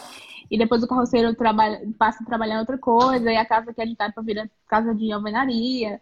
e 0.50 0.58
depois 0.58 0.84
o 0.84 0.88
carroceiro 0.88 1.36
trabalha, 1.36 1.82
passa 1.98 2.22
a 2.22 2.26
trabalhar 2.26 2.56
em 2.56 2.60
outra 2.60 2.78
coisa, 2.78 3.32
e 3.32 3.36
a 3.36 3.46
casa 3.46 3.74
que 3.74 3.82
é 3.82 3.86
de 3.86 3.96
taipa 3.96 4.22
vira 4.22 4.50
casa 4.68 4.94
de 4.94 5.12
alvenaria. 5.12 6.00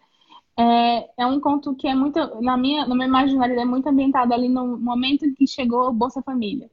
É, 0.56 1.22
é 1.22 1.26
um 1.26 1.40
conto 1.40 1.74
que 1.74 1.88
é 1.88 1.94
muito, 1.94 2.18
na 2.40 2.56
minha, 2.56 2.86
no 2.86 2.94
meu 2.94 3.06
imaginário, 3.06 3.58
é 3.58 3.64
muito 3.64 3.88
ambientado 3.88 4.32
ali 4.34 4.48
no 4.48 4.78
momento 4.78 5.24
em 5.24 5.34
que 5.34 5.46
chegou 5.46 5.92
Bolsa 5.92 6.22
Família. 6.22 6.70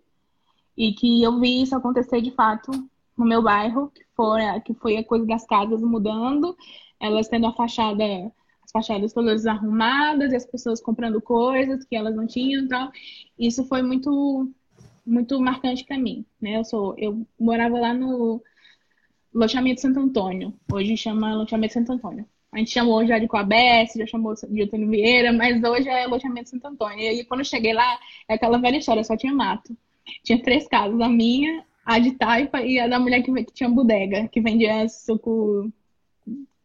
E 0.78 0.94
que 0.94 1.24
eu 1.24 1.40
vi 1.40 1.62
isso 1.62 1.76
acontecer 1.76 2.22
de 2.22 2.32
fato 2.32 2.72
no 3.18 3.26
meu 3.26 3.42
bairro, 3.42 3.90
que 3.90 4.04
foi, 4.16 4.42
que 4.62 4.74
foi 4.74 4.98
a 4.98 5.04
coisa 5.04 5.26
das 5.26 5.46
casas 5.46 5.82
mudando, 5.82 6.56
elas 7.00 7.28
tendo 7.28 7.48
a 7.48 7.54
fachada, 7.54 8.04
fachadas 8.72 9.14
todas 9.14 9.46
arrumadas 9.46 10.32
e 10.32 10.36
as 10.36 10.46
pessoas 10.46 10.82
comprando 10.82 11.22
coisas 11.22 11.84
que 11.86 11.96
elas 11.96 12.16
não 12.16 12.26
tinham 12.26 12.66
e 12.66 12.68
tal. 12.68 12.92
Isso 13.38 13.66
foi 13.66 13.82
muito 13.82 14.50
muito 15.06 15.40
marcante 15.42 15.84
para 15.84 15.98
mim, 15.98 16.26
né? 16.42 16.58
Eu 16.58 16.66
sou 16.66 16.96
eu 16.98 17.26
morava 17.40 17.80
lá 17.80 17.94
no 17.94 18.42
loteamento 19.34 19.82
Santo 19.82 20.00
Antônio, 20.00 20.54
hoje 20.72 20.98
chama 20.98 21.36
loteamento 21.36 21.74
Santo 21.74 21.92
Antônio. 21.94 22.26
A 22.52 22.58
gente 22.58 22.72
chamou 22.72 23.06
já 23.06 23.18
de 23.18 23.28
Coabesse, 23.28 23.98
já 23.98 24.06
chamou 24.06 24.34
de 24.36 24.64
Antônio 24.64 24.90
Vieira, 24.90 25.32
mas 25.32 25.64
hoje 25.64 25.88
é 25.88 26.06
loteamento 26.06 26.50
Santo 26.50 26.68
Antônio. 26.68 27.00
E 27.00 27.08
aí, 27.08 27.24
quando 27.24 27.40
eu 27.40 27.46
cheguei 27.46 27.72
lá, 27.72 27.98
é 28.28 28.34
aquela 28.34 28.58
velha 28.58 28.78
história, 28.78 29.04
só 29.06 29.16
tinha 29.16 29.34
mato. 29.34 29.76
Tinha 30.22 30.42
três 30.42 30.68
casas, 30.68 31.00
a 31.00 31.08
minha, 31.08 31.64
a 31.86 31.98
de 31.98 32.12
taipa 32.12 32.62
e 32.62 32.78
a 32.78 32.88
da 32.88 33.00
mulher 33.00 33.24
que, 33.24 33.32
que 33.32 33.54
tinha 33.54 33.70
bodega, 33.70 34.28
que 34.28 34.42
vendia 34.42 34.88
suco, 34.90 35.72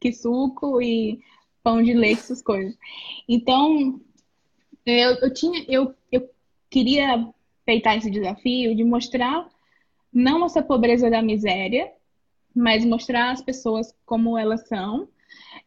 que 0.00 0.12
suco 0.12 0.82
e 0.82 1.20
pão 1.66 1.82
de 1.82 1.92
leite, 1.92 2.20
essas 2.20 2.40
coisas. 2.40 2.78
Então, 3.28 4.00
eu, 4.86 5.14
eu 5.16 5.34
tinha, 5.34 5.64
eu, 5.66 5.92
eu 6.12 6.30
queria 6.70 7.28
peitar 7.64 7.96
esse 7.96 8.08
desafio 8.08 8.72
de 8.76 8.84
mostrar 8.84 9.48
não 10.12 10.46
essa 10.46 10.62
pobreza 10.62 11.10
da 11.10 11.20
miséria, 11.20 11.90
mas 12.54 12.84
mostrar 12.84 13.32
as 13.32 13.42
pessoas 13.42 13.92
como 14.06 14.38
elas 14.38 14.68
são. 14.68 15.08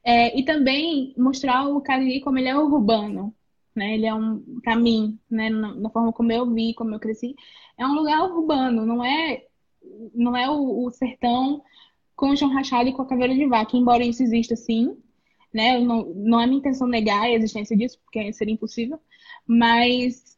É, 0.01 0.39
e 0.39 0.45
também 0.45 1.13
mostrar 1.17 1.67
o 1.67 1.81
Cariri 1.81 2.21
como 2.21 2.37
ele 2.37 2.47
é 2.47 2.57
urbano, 2.57 3.35
né? 3.75 3.95
Ele 3.95 4.05
é 4.05 4.15
um, 4.15 4.41
para 4.63 4.77
mim, 4.77 5.19
né, 5.29 5.49
na, 5.49 5.89
forma 5.89 6.13
como 6.13 6.31
eu 6.31 6.49
vi, 6.49 6.73
como 6.75 6.95
eu 6.95 6.99
cresci, 6.99 7.35
é 7.77 7.85
um 7.85 7.93
lugar 7.93 8.23
urbano, 8.23 8.85
não 8.85 9.03
é, 9.03 9.43
não 10.15 10.37
é 10.37 10.49
o, 10.49 10.85
o 10.85 10.91
sertão 10.91 11.61
com 12.15 12.29
o 12.29 12.37
chão 12.37 12.47
rachado 12.49 12.87
e 12.87 12.93
com 12.93 13.01
a 13.01 13.05
caveira 13.05 13.35
de 13.35 13.45
vaca, 13.47 13.75
embora 13.75 14.05
isso 14.05 14.23
exista 14.23 14.55
sim, 14.55 14.97
né? 15.53 15.79
Não, 15.79 16.05
não 16.05 16.39
é 16.41 16.45
minha 16.45 16.59
intenção 16.59 16.87
negar 16.87 17.23
a 17.23 17.31
existência 17.31 17.75
disso, 17.75 17.99
porque 18.03 18.31
seria 18.33 18.53
impossível, 18.53 18.99
mas 19.45 20.37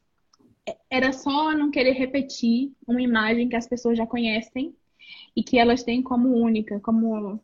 era 0.90 1.12
só 1.12 1.52
não 1.52 1.70
querer 1.70 1.92
repetir 1.92 2.72
uma 2.86 3.02
imagem 3.02 3.48
que 3.48 3.56
as 3.56 3.66
pessoas 3.66 3.98
já 3.98 4.06
conhecem 4.06 4.74
e 5.34 5.42
que 5.42 5.58
elas 5.58 5.82
têm 5.82 6.02
como 6.02 6.28
única, 6.28 6.78
como 6.80 7.40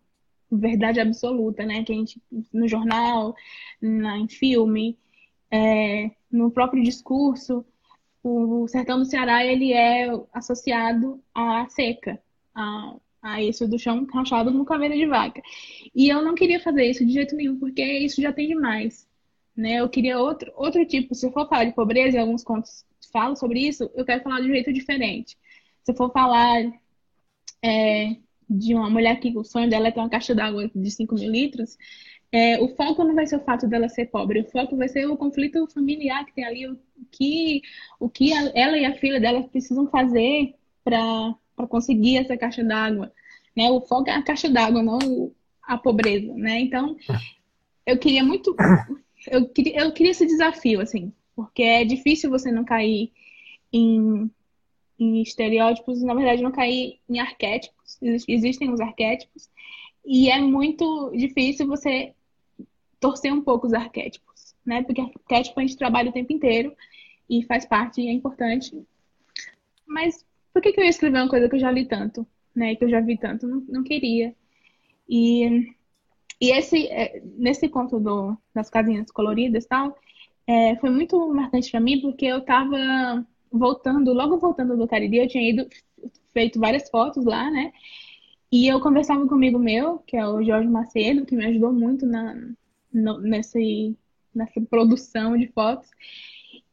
verdade 0.51 1.01
absoluta, 1.01 1.65
né? 1.65 1.83
Que 1.85 1.93
a 1.93 1.97
gente 1.97 2.23
no 2.53 2.69
jornal, 2.69 3.35
na, 3.81 4.19
em 4.19 4.29
filme, 4.29 4.99
é, 5.51 6.11
no 6.31 6.51
próprio 6.51 6.83
discurso, 6.83 7.65
o 8.23 8.67
sertão 8.69 8.99
do 8.99 9.05
Ceará 9.05 9.45
ele 9.45 9.73
é 9.73 10.09
associado 10.33 11.23
à 11.35 11.69
seca, 11.69 12.21
a 13.23 13.43
isso 13.43 13.67
do 13.67 13.79
chão 13.79 14.07
rachado 14.13 14.53
com 14.53 14.65
caveira 14.65 14.95
de 14.97 15.07
vaca. 15.07 15.43
E 15.95 16.09
eu 16.09 16.23
não 16.23 16.35
queria 16.35 16.61
fazer 16.61 16.85
isso 16.85 17.05
de 17.05 17.13
jeito 17.13 17.35
nenhum, 17.37 17.59
porque 17.59 17.83
isso 17.83 18.21
já 18.23 18.33
tem 18.33 18.49
demais. 18.49 19.07
Né? 19.57 19.81
Eu 19.81 19.89
queria 19.89 20.19
outro, 20.19 20.53
outro 20.57 20.85
tipo, 20.87 21.15
se 21.15 21.27
eu 21.27 21.33
for 21.33 21.49
falar 21.49 21.65
de 21.65 21.75
pobreza, 21.75 22.17
em 22.17 22.21
alguns 22.21 22.45
contos 22.45 22.87
falo 23.13 23.35
sobre 23.37 23.61
isso, 23.61 23.91
eu 23.95 24.05
quero 24.05 24.23
falar 24.23 24.41
de 24.41 24.49
um 24.49 24.55
jeito 24.55 24.73
diferente. 24.73 25.37
Se 25.83 25.93
eu 25.93 25.97
for 25.97 26.13
falar 26.13 26.63
é, 27.63 28.17
de 28.49 28.75
uma 28.75 28.91
mulher 28.91 29.19
que 29.21 29.37
o 29.37 29.45
sonho 29.45 29.69
dela 29.69 29.89
é 29.89 29.91
ter 29.91 30.01
uma 30.01 30.09
caixa 30.09 30.35
d'água 30.35 30.71
de 30.75 30.91
5 30.91 31.15
mil 31.15 31.31
litros, 31.31 31.77
é, 32.31 32.61
o 32.61 32.69
foco 32.77 33.05
não 33.05 33.15
vai 33.15 33.27
ser 33.27 33.37
o 33.37 33.45
fato 33.45 33.67
dela 33.67 33.89
ser 33.89 34.07
pobre, 34.07 34.41
o 34.41 34.51
foco 34.51 34.77
vai 34.77 34.89
ser 34.89 35.07
o 35.07 35.17
conflito 35.17 35.67
familiar 35.69 36.25
que 36.27 36.35
tem 36.35 36.45
ali, 36.45 36.67
o 36.69 36.79
que, 37.11 37.63
o 37.99 38.09
que 38.09 38.33
ela 38.33 38.77
e 38.77 38.85
a 38.85 38.95
filha 38.95 39.21
dela 39.21 39.43
precisam 39.45 39.87
fazer 39.89 40.55
para 40.85 41.35
conseguir 41.67 42.19
essa 42.19 42.37
caixa 42.37 42.63
d'água. 42.63 43.13
Né? 43.57 43.71
O 43.71 43.81
foco 43.81 44.09
é 44.09 44.15
a 44.15 44.23
caixa 44.23 44.49
d'água, 44.49 44.83
não 44.83 45.33
a 45.63 45.77
pobreza. 45.77 46.33
Né? 46.35 46.61
Então, 46.61 46.97
eu 47.87 47.99
queria 47.99 48.23
muito. 48.23 48.55
Eu 49.27 49.49
queria, 49.49 49.81
eu 49.81 49.93
queria 49.93 50.13
esse 50.13 50.25
desafio, 50.25 50.81
assim, 50.81 51.13
porque 51.35 51.63
é 51.63 51.85
difícil 51.85 52.31
você 52.31 52.53
não 52.53 52.65
cair 52.65 53.13
em, 53.73 54.31
em 54.99 55.21
estereótipos, 55.21 56.01
na 56.03 56.15
verdade, 56.15 56.43
não 56.43 56.53
cair 56.53 57.01
em 57.09 57.19
arquétipos. 57.19 57.99
Existem 58.01 58.73
os 58.73 58.81
arquétipos, 58.81 59.51
e 60.05 60.31
é 60.31 60.41
muito 60.41 61.13
difícil 61.15 61.67
você 61.67 62.15
torcer 62.99 63.33
um 63.33 63.43
pouco 63.43 63.67
os 63.67 63.75
arquétipos, 63.75 64.55
né? 64.65 64.83
Porque 64.83 65.01
arquétipo 65.01 65.61
a 65.61 65.63
gente 65.63 65.77
trabalha 65.77 66.11
o 66.11 66.13
tempo 66.13 66.33
inteiro 66.33 66.75
e 67.29 67.45
faz 67.45 67.67
parte 67.67 68.01
é 68.01 68.13
importante. 68.13 68.83
Mas 69.87 70.25
por 70.53 70.63
que, 70.63 70.73
que 70.73 70.81
eu 70.81 70.85
ia 70.85 70.91
escrever 70.91 71.19
uma 71.19 71.29
coisa 71.29 71.49
que 71.49 71.57
eu 71.57 71.61
já 71.61 71.71
li 71.71 71.87
tanto, 71.87 72.27
né? 72.55 72.75
Que 72.77 72.85
eu 72.85 72.91
já 72.91 73.01
vi 73.01 73.17
tanto? 73.19 73.47
Não, 73.47 73.61
não 73.69 73.83
queria. 73.85 74.35
E, 75.09 75.75
e 76.41 76.51
esse, 76.53 76.87
é, 76.89 77.23
nesse 77.37 77.69
conto 77.69 77.99
do, 78.01 78.37
das 78.55 78.71
casinhas 78.71 79.11
coloridas 79.11 79.65
e 79.65 79.69
tal, 79.69 79.99
é, 80.47 80.77
foi 80.77 80.91
muito 80.91 81.33
marcante 81.35 81.71
para 81.71 81.81
mim 81.81 82.01
porque 82.01 82.27
eu 82.27 82.43
tava 82.43 82.77
voltando, 83.51 84.13
logo 84.13 84.39
voltando 84.39 84.77
do 84.77 84.89
Cariri, 84.89 85.19
eu 85.19 85.29
tinha 85.29 85.49
ido, 85.49 85.69
feito 86.33 86.61
várias 86.61 86.89
fotos 86.91 87.25
lá, 87.25 87.51
né? 87.51 87.73
E 88.51 88.67
eu 88.67 88.81
conversava 88.81 89.27
comigo 89.27 89.59
meu, 89.59 89.99
que 90.01 90.17
é 90.17 90.27
o 90.27 90.43
Jorge 90.43 90.69
Macedo, 90.69 91.27
que 91.27 91.37
me 91.37 91.47
ajudou 91.47 91.73
muito 91.73 92.07
na, 92.07 92.35
no, 92.93 93.21
nesse, 93.21 93.97
nessa 94.35 94.61
produção 94.63 95.37
de 95.37 95.49
fotos. 95.49 95.91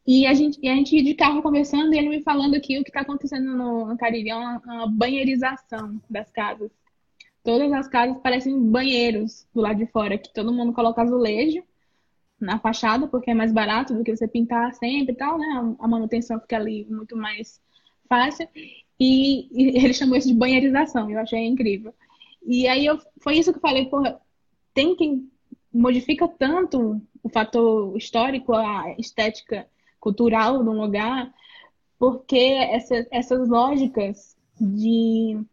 E 0.08 0.28
a 0.28 0.34
gente, 0.34 0.60
e 0.62 0.70
a 0.70 0.76
gente 0.76 1.02
de 1.02 1.14
carro 1.16 1.42
conversando 1.42 1.94
ele 1.94 2.10
me 2.10 2.22
falando 2.22 2.56
aqui 2.56 2.78
o 2.78 2.84
que 2.84 2.90
está 2.90 3.02
acontecendo 3.02 3.56
no, 3.58 3.88
no 3.88 3.98
Cariri, 3.98 4.30
é 4.30 4.36
uma, 4.36 4.62
uma 4.64 4.88
banheirização 4.88 6.00
das 6.10 6.30
casas. 6.32 6.72
Todas 7.44 7.72
as 7.74 7.88
casas 7.88 8.18
parecem 8.22 8.60
banheiros 8.60 9.48
do 9.54 9.62
lado 9.62 9.78
de 9.78 9.88
fora, 9.88 10.18
que 10.18 10.34
todo 10.34 10.54
mundo 10.54 10.74
coloca 10.74 11.02
azulejo 11.02 11.64
na 12.40 12.60
fachada, 12.60 13.08
porque 13.08 13.32
é 13.32 13.34
mais 13.34 13.52
barato 13.52 13.94
do 13.94 14.04
que 14.04 14.16
você 14.16 14.28
pintar 14.28 14.74
sempre 14.76 15.14
e 15.14 15.18
tal, 15.18 15.38
né? 15.38 15.76
A 15.80 15.88
manutenção 15.88 16.40
fica 16.40 16.58
ali 16.58 16.86
muito 16.86 17.16
mais 17.16 17.60
fácil. 18.08 18.48
E, 19.00 19.48
e 19.52 19.78
ele 19.84 19.94
chamou 19.94 20.18
isso 20.18 20.28
de 20.28 20.34
banheirização, 20.36 21.10
eu 21.10 21.20
achei 21.20 21.46
incrível. 21.46 21.94
E 22.46 22.68
aí 22.68 22.86
eu, 22.86 23.00
foi 23.20 23.38
isso 23.38 23.52
que 23.52 23.58
eu 23.58 23.62
falei, 23.62 23.86
porra, 23.86 24.20
tem 24.74 24.96
que 24.96 25.28
modifica 25.74 26.28
tanto 26.28 27.02
o 27.24 27.30
fator 27.30 27.98
histórico, 27.98 28.54
a 28.54 28.96
estética 28.98 29.68
cultural 30.06 30.64
de 30.64 30.70
um 30.70 30.80
lugar, 30.80 31.34
porque 31.98 32.38
essa, 32.38 33.08
essas 33.10 33.50
lógicas 33.50 34.38
de, 34.62 35.44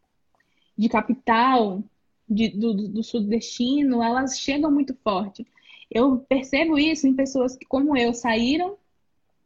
de 0.76 0.90
capital, 0.90 1.82
de, 2.28 2.50
do, 2.50 2.74
do 2.74 3.02
sudestino, 3.02 4.02
elas 4.02 4.38
chegam 4.38 4.70
muito 4.70 4.94
forte. 5.02 5.46
Eu 5.90 6.18
percebo 6.28 6.78
isso 6.78 7.06
em 7.06 7.14
pessoas 7.14 7.56
que, 7.56 7.64
como 7.64 7.96
eu, 7.96 8.12
saíram 8.12 8.76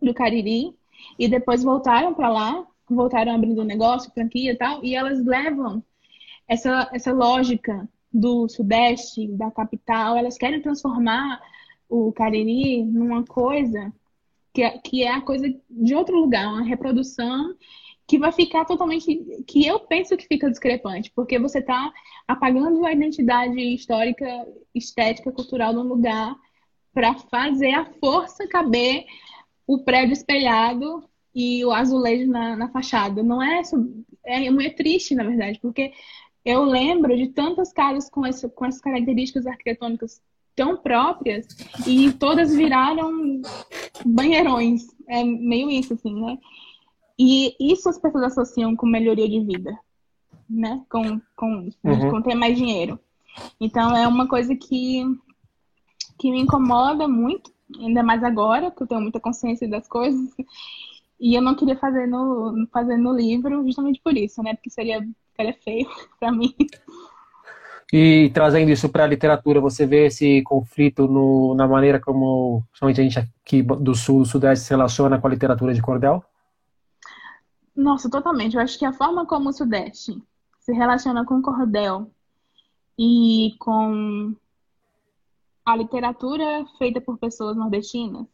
do 0.03 0.13
Cariri 0.13 0.75
e 1.17 1.29
depois 1.29 1.63
voltaram 1.63 2.13
para 2.13 2.29
lá, 2.29 2.67
voltaram 2.91 3.33
abrindo 3.33 3.63
negócio, 3.63 4.11
franquia 4.11 4.53
e 4.53 4.57
tal, 4.57 4.85
e 4.85 4.97
elas 4.97 5.25
levam 5.25 5.85
essa, 6.49 6.91
essa 6.93 7.13
lógica 7.13 7.89
do 8.13 8.49
Sudeste, 8.49 9.29
da 9.29 9.53
capital, 9.53 10.17
elas 10.17 10.37
querem 10.37 10.61
transformar 10.61 11.41
o 11.89 12.11
Cariri 12.11 12.83
numa 12.83 13.25
coisa 13.25 13.93
que 14.57 14.63
é, 14.63 14.79
que 14.79 15.03
é 15.03 15.13
a 15.13 15.21
coisa 15.21 15.55
de 15.69 15.95
outro 15.95 16.17
lugar, 16.17 16.49
uma 16.49 16.63
reprodução 16.65 17.55
que 18.07 18.19
vai 18.19 18.33
ficar 18.33 18.65
totalmente. 18.65 19.23
que 19.47 19.67
eu 19.67 19.81
penso 19.81 20.17
que 20.17 20.27
fica 20.27 20.49
discrepante, 20.49 21.13
porque 21.15 21.39
você 21.39 21.59
está 21.59 21.93
apagando 22.27 22.87
a 22.87 22.93
identidade 22.93 23.61
histórica, 23.61 24.25
estética, 24.75 25.31
cultural 25.31 25.75
um 25.75 25.83
lugar 25.83 26.35
para 26.95 27.15
fazer 27.15 27.75
a 27.75 27.85
força 28.01 28.49
caber 28.49 29.05
o 29.67 29.85
prédio 29.85 30.15
espelhado 30.15 31.05
e 31.35 31.63
o 31.63 31.71
azulejo 31.71 32.27
na, 32.31 32.57
na 32.57 32.69
fachada. 32.71 33.23
Não 33.23 33.43
é. 33.43 33.61
É 34.25 34.51
muito 34.51 34.75
triste, 34.75 35.15
na 35.15 35.25
verdade, 35.25 35.59
porque 35.61 35.93
eu 36.47 36.65
lembro 36.65 37.15
de 37.15 37.27
tantas 37.29 37.75
casas 37.75 38.09
com, 38.09 38.25
essa, 38.25 38.49
com 38.49 38.65
essas 38.65 38.81
características 38.81 39.47
arquitetônicas 39.47 40.23
tão 40.57 40.77
próprias 40.79 41.47
e 41.87 42.11
todas 42.13 42.55
viraram 42.55 43.43
banheirões. 44.05 44.87
É 45.07 45.23
meio 45.23 45.71
isso, 45.71 45.95
assim, 45.95 46.19
né? 46.19 46.39
E 47.19 47.55
isso 47.61 47.89
as 47.89 47.99
pessoas 47.99 48.25
associam 48.25 48.75
com 48.75 48.87
melhoria 48.87 49.29
de 49.29 49.41
vida, 49.41 49.79
né? 50.49 50.83
Com, 50.91 51.21
com, 51.37 51.69
uhum. 51.85 52.11
com 52.11 52.23
ter 52.23 52.35
mais 52.35 52.57
dinheiro. 52.57 52.99
Então 53.61 53.95
é 53.95 54.09
uma 54.09 54.27
coisa 54.27 54.57
que, 54.57 55.05
que 56.19 56.31
me 56.31 56.41
incomoda 56.41 57.07
muito, 57.07 57.53
ainda 57.79 58.03
mais 58.03 58.25
agora, 58.25 58.71
que 58.71 58.83
eu 58.83 58.87
tenho 58.87 59.03
muita 59.03 59.21
consciência 59.21 59.69
das 59.69 59.87
coisas. 59.87 60.35
E 61.21 61.35
eu 61.35 61.43
não 61.43 61.55
queria 61.55 61.77
fazer 61.77 62.07
no, 62.07 62.67
fazer 62.73 62.97
no 62.97 63.15
livro 63.15 63.65
justamente 63.65 64.01
por 64.03 64.17
isso, 64.17 64.43
né? 64.43 64.55
Porque 64.55 64.71
seria 64.71 65.07
ficaria 65.31 65.55
feio 65.63 65.89
para 66.19 66.33
mim. 66.33 66.55
E 67.93 68.31
trazendo 68.31 68.71
isso 68.71 68.89
para 68.89 69.05
a 69.05 69.07
literatura, 69.07 69.61
você 69.61 69.87
vê 69.87 70.07
esse 70.07 70.43
conflito 70.43 71.07
no, 71.07 71.55
na 71.55 71.69
maneira 71.69 72.01
como, 72.01 72.65
somente 72.73 73.01
a 73.01 73.05
gente 73.05 73.19
aqui 73.19 73.63
do 73.63 73.95
Sul, 73.95 74.21
do 74.21 74.27
Sudeste, 74.27 74.67
se 74.67 74.71
relaciona 74.71 75.21
com 75.21 75.27
a 75.27 75.31
literatura 75.31 75.73
de 75.73 75.81
cordel? 75.81 76.25
Nossa, 77.77 78.11
totalmente. 78.11 78.57
Eu 78.57 78.63
acho 78.63 78.79
que 78.79 78.85
a 78.85 78.93
forma 78.93 79.25
como 79.25 79.51
o 79.51 79.53
Sudeste 79.53 80.21
se 80.59 80.73
relaciona 80.73 81.25
com 81.25 81.39
o 81.39 81.43
cordel 81.43 82.11
e 82.99 83.55
com 83.59 84.35
a 85.65 85.77
literatura 85.77 86.65
feita 86.79 87.01
por 87.01 87.19
pessoas 87.19 87.57
nordestinas 87.57 88.27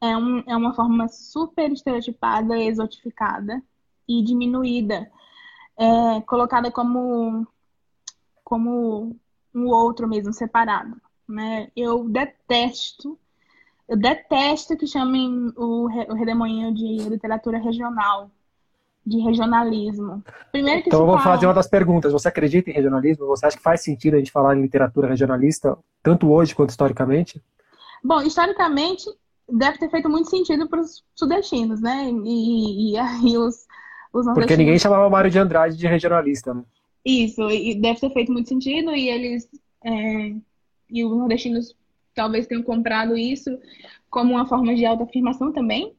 é, 0.00 0.16
um, 0.16 0.42
é 0.46 0.56
uma 0.56 0.74
forma 0.74 1.08
super 1.08 1.70
estereotipada, 1.70 2.58
exotificada 2.58 3.62
e 4.08 4.22
diminuída 4.22 5.10
é, 5.76 6.20
colocada 6.22 6.70
como, 6.70 7.46
como 8.50 9.16
um 9.54 9.68
outro 9.68 10.08
mesmo, 10.08 10.32
separado. 10.32 10.96
Né? 11.28 11.68
Eu 11.76 12.08
detesto, 12.08 13.16
eu 13.88 13.96
detesto 13.96 14.76
que 14.76 14.88
chamem 14.88 15.52
o, 15.56 15.84
o 15.84 16.14
redemoinho 16.14 16.74
de 16.74 17.08
literatura 17.08 17.58
regional, 17.58 18.28
de 19.06 19.20
regionalismo. 19.20 20.22
Primeiro 20.50 20.82
que 20.82 20.88
então 20.88 21.00
eu 21.00 21.06
vou 21.06 21.18
fala... 21.18 21.36
fazer 21.36 21.46
uma 21.46 21.54
das 21.54 21.68
perguntas. 21.68 22.12
Você 22.12 22.26
acredita 22.26 22.70
em 22.70 22.74
regionalismo? 22.74 23.26
Você 23.26 23.46
acha 23.46 23.56
que 23.56 23.62
faz 23.62 23.84
sentido 23.84 24.14
a 24.14 24.18
gente 24.18 24.32
falar 24.32 24.56
em 24.56 24.62
literatura 24.62 25.06
regionalista, 25.06 25.78
tanto 26.02 26.28
hoje 26.28 26.52
quanto 26.52 26.70
historicamente? 26.70 27.40
Bom, 28.02 28.20
historicamente 28.20 29.04
deve 29.48 29.78
ter 29.78 29.90
feito 29.90 30.08
muito 30.08 30.28
sentido 30.28 30.68
para 30.68 30.80
os 30.80 31.04
sudestinos, 31.14 31.80
né? 31.80 32.10
E, 32.24 32.92
e 32.92 32.98
aí 32.98 33.38
os, 33.38 33.66
porque 34.34 34.56
ninguém 34.56 34.78
chamava 34.78 35.08
Mário 35.08 35.30
de 35.30 35.38
Andrade 35.38 35.76
de 35.76 35.86
regionalista, 35.86 36.52
né? 36.52 36.64
Isso, 37.04 37.50
e 37.50 37.74
deve 37.74 38.00
ter 38.00 38.12
feito 38.12 38.32
muito 38.32 38.48
sentido, 38.48 38.94
e 38.94 39.08
eles. 39.08 39.48
É, 39.82 40.34
e 40.90 41.04
os 41.04 41.16
nordestinos 41.16 41.74
talvez 42.14 42.46
tenham 42.46 42.62
comprado 42.62 43.16
isso 43.16 43.58
como 44.10 44.34
uma 44.34 44.46
forma 44.46 44.74
de 44.74 44.84
autoafirmação 44.84 45.52
também. 45.52 45.94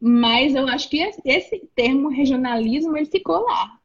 Mas 0.00 0.54
eu 0.54 0.68
acho 0.68 0.88
que 0.90 0.98
esse 1.24 1.58
termo 1.74 2.08
regionalismo 2.08 2.96
ele 2.96 3.06
ficou 3.06 3.40
lá. 3.40 3.78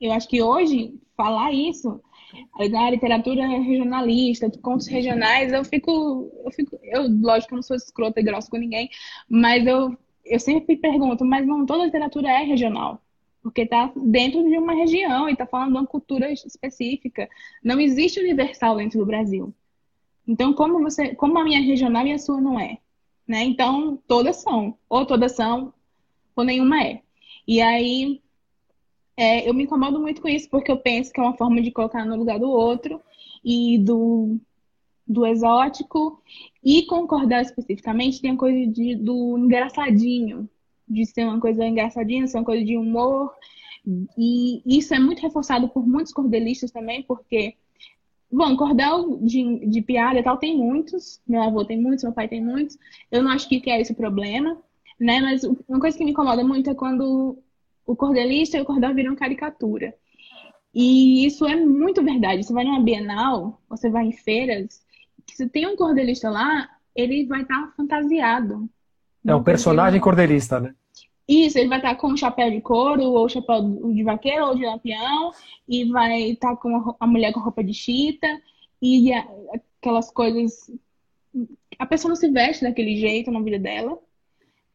Eu 0.00 0.12
acho 0.12 0.28
que 0.28 0.42
hoje 0.42 0.94
falar 1.16 1.52
isso 1.52 2.00
da 2.70 2.90
literatura 2.90 3.46
regionalista, 3.46 4.50
contos 4.60 4.88
regionais, 4.88 5.52
eu 5.52 5.64
fico, 5.64 6.30
eu 6.44 6.50
fico, 6.50 6.78
eu 6.82 7.06
lógico 7.08 7.48
que 7.48 7.54
eu 7.54 7.56
não 7.56 7.62
sou 7.62 7.76
escrota 7.76 8.20
e 8.20 8.24
grossa 8.24 8.50
com 8.50 8.56
ninguém, 8.56 8.90
mas 9.28 9.66
eu 9.66 9.96
eu 10.24 10.40
sempre 10.40 10.76
pergunto, 10.76 11.24
mas 11.24 11.46
não 11.46 11.66
toda 11.66 11.84
literatura 11.84 12.30
é 12.30 12.42
regional, 12.44 13.00
porque 13.44 13.60
está 13.60 13.92
dentro 13.94 14.42
de 14.42 14.56
uma 14.56 14.72
região 14.72 15.28
e 15.28 15.32
está 15.32 15.46
falando 15.46 15.72
de 15.72 15.78
uma 15.78 15.86
cultura 15.86 16.32
específica. 16.32 17.28
Não 17.62 17.78
existe 17.78 18.18
universal 18.18 18.78
dentro 18.78 18.98
do 18.98 19.04
Brasil. 19.04 19.54
Então, 20.26 20.54
como 20.54 20.82
você, 20.82 21.14
como 21.14 21.38
a 21.38 21.44
minha 21.44 21.60
regional 21.60 22.06
e 22.06 22.12
a 22.12 22.18
sua 22.18 22.40
não 22.40 22.58
é, 22.58 22.78
né? 23.28 23.44
Então, 23.44 24.02
todas 24.08 24.36
são, 24.36 24.78
ou 24.88 25.04
todas 25.04 25.36
são, 25.36 25.74
ou 26.34 26.42
nenhuma 26.42 26.82
é. 26.82 27.02
E 27.46 27.60
aí, 27.60 28.22
é, 29.14 29.46
eu 29.46 29.52
me 29.52 29.64
incomodo 29.64 30.00
muito 30.00 30.22
com 30.22 30.28
isso 30.28 30.48
porque 30.48 30.72
eu 30.72 30.78
penso 30.78 31.12
que 31.12 31.20
é 31.20 31.22
uma 31.22 31.36
forma 31.36 31.60
de 31.60 31.70
colocar 31.70 32.06
no 32.06 32.16
lugar 32.16 32.38
do 32.38 32.48
outro 32.48 32.98
e 33.44 33.78
do 33.78 34.40
do 35.06 35.26
exótico 35.26 36.22
e 36.64 36.86
concordar 36.86 37.42
especificamente 37.42 38.22
tem 38.22 38.30
a 38.30 38.36
coisa 38.36 38.72
de, 38.72 38.96
do 38.96 39.36
engraçadinho, 39.36 40.48
de 40.88 41.06
ser 41.06 41.24
uma 41.24 41.40
coisa 41.40 41.66
engraçadinha, 41.66 42.26
ser 42.26 42.38
uma 42.38 42.44
coisa 42.44 42.64
de 42.64 42.76
humor. 42.76 43.32
E 44.18 44.62
isso 44.64 44.94
é 44.94 44.98
muito 44.98 45.20
reforçado 45.20 45.68
por 45.68 45.86
muitos 45.86 46.12
cordelistas 46.12 46.70
também, 46.70 47.02
porque, 47.02 47.54
bom, 48.30 48.56
cordel 48.56 49.18
de, 49.22 49.66
de 49.66 49.82
piada 49.82 50.18
e 50.18 50.22
tal 50.22 50.38
tem 50.38 50.56
muitos, 50.56 51.20
meu 51.26 51.42
avô 51.42 51.64
tem 51.64 51.80
muitos, 51.80 52.04
meu 52.04 52.12
pai 52.12 52.28
tem 52.28 52.42
muitos. 52.42 52.78
Eu 53.10 53.22
não 53.22 53.30
acho 53.30 53.48
que 53.48 53.62
é 53.70 53.80
esse 53.80 53.92
o 53.92 53.96
problema, 53.96 54.56
né? 54.98 55.20
Mas 55.20 55.44
uma 55.44 55.80
coisa 55.80 55.96
que 55.96 56.04
me 56.04 56.12
incomoda 56.12 56.44
muito 56.44 56.70
é 56.70 56.74
quando 56.74 57.38
o 57.86 57.96
cordelista 57.96 58.56
e 58.56 58.60
o 58.60 58.64
cordel 58.64 58.94
viram 58.94 59.14
caricatura. 59.14 59.94
E 60.74 61.24
isso 61.26 61.46
é 61.46 61.54
muito 61.54 62.02
verdade. 62.02 62.42
Você 62.42 62.52
vai 62.52 62.64
numa 62.64 62.82
Bienal, 62.82 63.62
você 63.68 63.88
vai 63.88 64.06
em 64.06 64.12
feiras, 64.12 64.84
se 65.32 65.48
tem 65.48 65.66
um 65.66 65.76
cordelista 65.76 66.30
lá, 66.30 66.68
ele 66.94 67.26
vai 67.26 67.42
estar 67.42 67.66
tá 67.66 67.72
fantasiado. 67.76 68.68
É 69.26 69.34
um 69.34 69.42
personagem 69.42 70.00
cordelista, 70.00 70.60
né? 70.60 70.74
Isso, 71.26 71.58
ele 71.58 71.68
vai 71.68 71.78
estar 71.78 71.94
com 71.94 72.08
um 72.08 72.16
chapéu 72.16 72.50
de 72.50 72.60
couro, 72.60 73.02
ou 73.02 73.28
chapéu 73.28 73.62
de 73.62 74.02
vaqueiro, 74.02 74.46
ou 74.46 74.54
de 74.54 74.66
lampião, 74.66 75.32
e 75.66 75.84
vai 75.86 76.22
estar 76.32 76.54
com 76.56 76.94
a 77.00 77.06
mulher 77.06 77.32
com 77.32 77.40
roupa 77.40 77.64
de 77.64 77.72
chita, 77.72 78.28
e 78.82 79.10
aquelas 79.12 80.10
coisas. 80.10 80.70
A 81.78 81.86
pessoa 81.86 82.10
não 82.10 82.16
se 82.16 82.30
veste 82.30 82.64
daquele 82.64 82.96
jeito 82.96 83.30
na 83.30 83.40
vida 83.40 83.58
dela. 83.58 83.98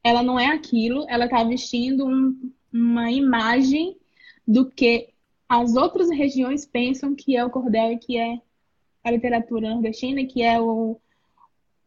Ela 0.03 0.23
não 0.23 0.39
é 0.39 0.47
aquilo, 0.47 1.05
ela 1.07 1.25
está 1.25 1.43
vestindo 1.43 2.07
um, 2.07 2.51
uma 2.73 3.11
imagem 3.11 3.95
do 4.47 4.65
que 4.65 5.09
as 5.47 5.75
outras 5.75 6.09
regiões 6.09 6.65
pensam 6.65 7.13
que 7.13 7.35
é 7.35 7.45
o 7.45 7.49
cordel 7.49 7.93
e 7.93 7.97
que 7.97 8.17
é 8.17 8.39
a 9.03 9.11
literatura 9.11 9.69
nordestina, 9.69 10.25
que 10.25 10.41
é 10.41 10.59
o, 10.59 10.99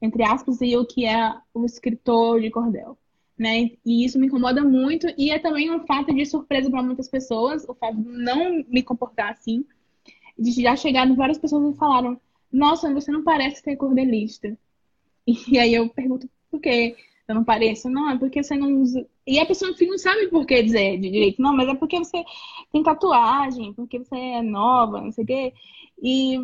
entre 0.02 0.24
aspas, 0.24 0.60
e 0.60 0.76
o 0.76 0.84
que 0.84 1.06
é 1.06 1.32
o 1.54 1.64
escritor 1.64 2.40
de 2.40 2.50
cordel. 2.50 2.98
Né? 3.38 3.70
E 3.86 4.04
isso 4.04 4.18
me 4.18 4.26
incomoda 4.26 4.62
muito, 4.62 5.06
e 5.16 5.30
é 5.30 5.38
também 5.38 5.70
um 5.70 5.86
fato 5.86 6.12
de 6.12 6.26
surpresa 6.26 6.68
para 6.68 6.82
muitas 6.82 7.08
pessoas, 7.08 7.64
o 7.68 7.74
fato 7.74 7.96
de 7.96 8.08
não 8.08 8.64
me 8.68 8.82
comportar 8.82 9.30
assim. 9.30 9.64
De 10.38 10.50
já 10.50 10.74
chegaram 10.76 11.14
várias 11.14 11.38
pessoas 11.38 11.62
me 11.62 11.74
falaram: 11.74 12.20
Nossa, 12.52 12.92
você 12.92 13.10
não 13.12 13.22
parece 13.22 13.62
ser 13.62 13.76
cordelista. 13.76 14.56
E 15.26 15.56
aí 15.58 15.72
eu 15.72 15.88
pergunto 15.88 16.28
por 16.50 16.60
quê? 16.60 16.96
Eu 17.28 17.36
não 17.36 17.44
pareço? 17.44 17.88
Não, 17.88 18.10
é 18.10 18.18
porque 18.18 18.42
você 18.42 18.56
não 18.56 18.82
usa. 18.82 19.06
E 19.26 19.38
a 19.38 19.46
pessoa 19.46 19.72
não 19.80 19.98
sabe 19.98 20.28
por 20.28 20.44
que 20.44 20.62
dizer 20.62 20.98
de 20.98 21.10
direito. 21.10 21.40
Não, 21.40 21.54
mas 21.54 21.68
é 21.68 21.74
porque 21.74 21.98
você 21.98 22.24
tem 22.72 22.82
tatuagem, 22.82 23.72
porque 23.74 23.98
você 23.98 24.16
é 24.16 24.42
nova, 24.42 25.00
não 25.00 25.12
sei 25.12 25.24
o 25.24 25.26
quê. 25.26 25.54
E... 26.02 26.38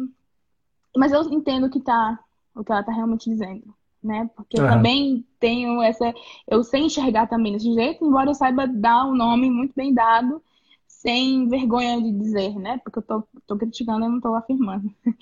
Mas 0.96 1.12
eu 1.12 1.22
entendo 1.32 1.68
que 1.70 1.80
tá, 1.80 2.18
o 2.58 2.64
que 2.64 2.72
ela 2.72 2.82
tá 2.82 2.92
realmente 2.92 3.30
dizendo, 3.30 3.74
né? 4.02 4.28
Porque 4.34 4.60
eu 4.60 4.66
também 4.66 5.24
tenho 5.38 5.80
essa. 5.80 6.12
Eu 6.46 6.64
sei 6.64 6.82
enxergar 6.82 7.28
também 7.28 7.52
desse 7.52 7.72
jeito, 7.72 8.04
embora 8.04 8.30
eu 8.30 8.34
saiba 8.34 8.66
dar 8.66 9.06
o 9.06 9.12
um 9.12 9.14
nome 9.14 9.48
muito 9.50 9.72
bem 9.74 9.94
dado, 9.94 10.42
sem 10.86 11.48
vergonha 11.48 12.00
de 12.02 12.10
dizer, 12.12 12.54
né? 12.56 12.78
Porque 12.82 12.98
eu 12.98 13.02
tô, 13.02 13.24
tô 13.46 13.56
criticando 13.56 14.04
e 14.04 14.08
não 14.08 14.20
tô 14.20 14.34
afirmando. 14.34 14.92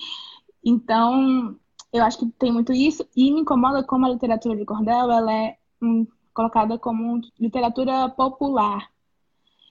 Então, 0.68 1.56
eu 1.92 2.02
acho 2.02 2.18
que 2.18 2.26
tem 2.26 2.50
muito 2.50 2.72
isso 2.72 3.06
e 3.16 3.30
me 3.30 3.42
incomoda 3.42 3.84
como 3.84 4.04
a 4.04 4.08
literatura 4.08 4.56
de 4.56 4.64
cordel 4.64 5.12
ela 5.12 5.32
é 5.32 5.56
hum, 5.80 6.04
colocada 6.34 6.76
como 6.76 7.20
literatura 7.38 8.08
popular. 8.08 8.90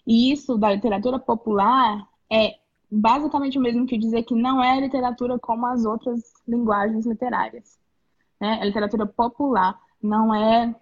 E 0.08 0.32
isso 0.32 0.58
da 0.58 0.71
literatura 0.71 1.19
popular 1.19 2.08
é 2.32 2.56
basicamente 2.91 3.58
o 3.58 3.62
mesmo 3.62 3.86
que 3.86 3.98
dizer 3.98 4.24
que 4.24 4.36
não 4.36 4.63
é 4.63 4.80
literatura 4.80 5.39
como 5.39 5.65
as 5.65 5.86
outras 5.86 6.21
linguagens 6.48 7.06
literárias. 7.06 7.80
Né? 8.39 8.60
É 8.62 8.65
literatura 8.65 9.06
popular, 9.06 9.80
não 10.02 10.34
é 10.34 10.76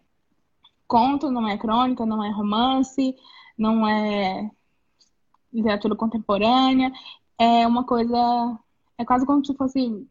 conto, 0.87 1.31
não 1.31 1.47
é 1.47 1.57
crônica, 1.57 2.05
não 2.05 2.23
é 2.23 2.29
romance, 2.29 3.15
não 3.57 3.87
é 3.87 4.49
literatura 5.51 5.95
contemporânea, 5.95 6.91
é 7.37 7.65
uma 7.67 7.83
coisa, 7.83 8.59
é 8.97 9.05
quase 9.05 9.25
como 9.25 9.45
se 9.45 9.53
fosse 9.55 10.07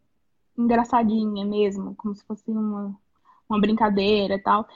engraçadinha 0.56 1.44
mesmo, 1.44 1.94
como 1.96 2.14
se 2.14 2.24
fosse 2.24 2.50
uma, 2.50 2.94
uma 3.48 3.60
brincadeira 3.60 4.34
e 4.34 4.38
tal. 4.38 4.66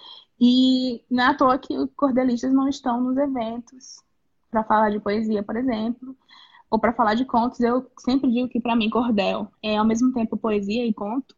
E 0.40 1.02
não 1.10 1.24
é 1.24 1.26
à 1.28 1.34
toa 1.34 1.58
que 1.58 1.76
os 1.76 1.90
cordelistas 1.94 2.52
não 2.52 2.68
estão 2.68 3.00
nos 3.00 3.16
eventos 3.16 4.02
para 4.50 4.64
falar 4.64 4.90
de 4.90 5.00
poesia, 5.00 5.42
por 5.42 5.56
exemplo, 5.56 6.16
ou 6.70 6.78
para 6.78 6.92
falar 6.92 7.14
de 7.14 7.24
contos. 7.24 7.60
Eu 7.60 7.90
sempre 7.98 8.30
digo 8.30 8.48
que 8.48 8.60
para 8.60 8.76
mim 8.76 8.90
cordel 8.90 9.48
é 9.62 9.76
ao 9.76 9.84
mesmo 9.84 10.12
tempo 10.12 10.36
poesia 10.36 10.84
e 10.86 10.92
conto, 10.92 11.34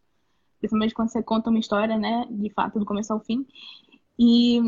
principalmente 0.59 0.95
quando 0.95 1.11
você 1.11 1.23
conta 1.23 1.51
uma 1.51 1.59
história, 1.59 1.97
né, 1.97 2.27
de 2.31 2.51
fato 2.51 2.79
do 2.79 2.85
começo 2.85 3.13
ao 3.13 3.21
fim. 3.21 3.47
E 4.19 4.61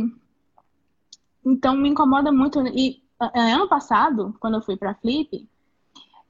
então 1.45 1.77
me 1.77 1.89
incomoda 1.89 2.31
muito. 2.31 2.61
E 2.69 3.03
ano 3.35 3.69
passado, 3.69 4.35
quando 4.41 4.55
eu 4.55 4.63
fui 4.63 4.77
para 4.77 4.95
Flip, 4.95 5.49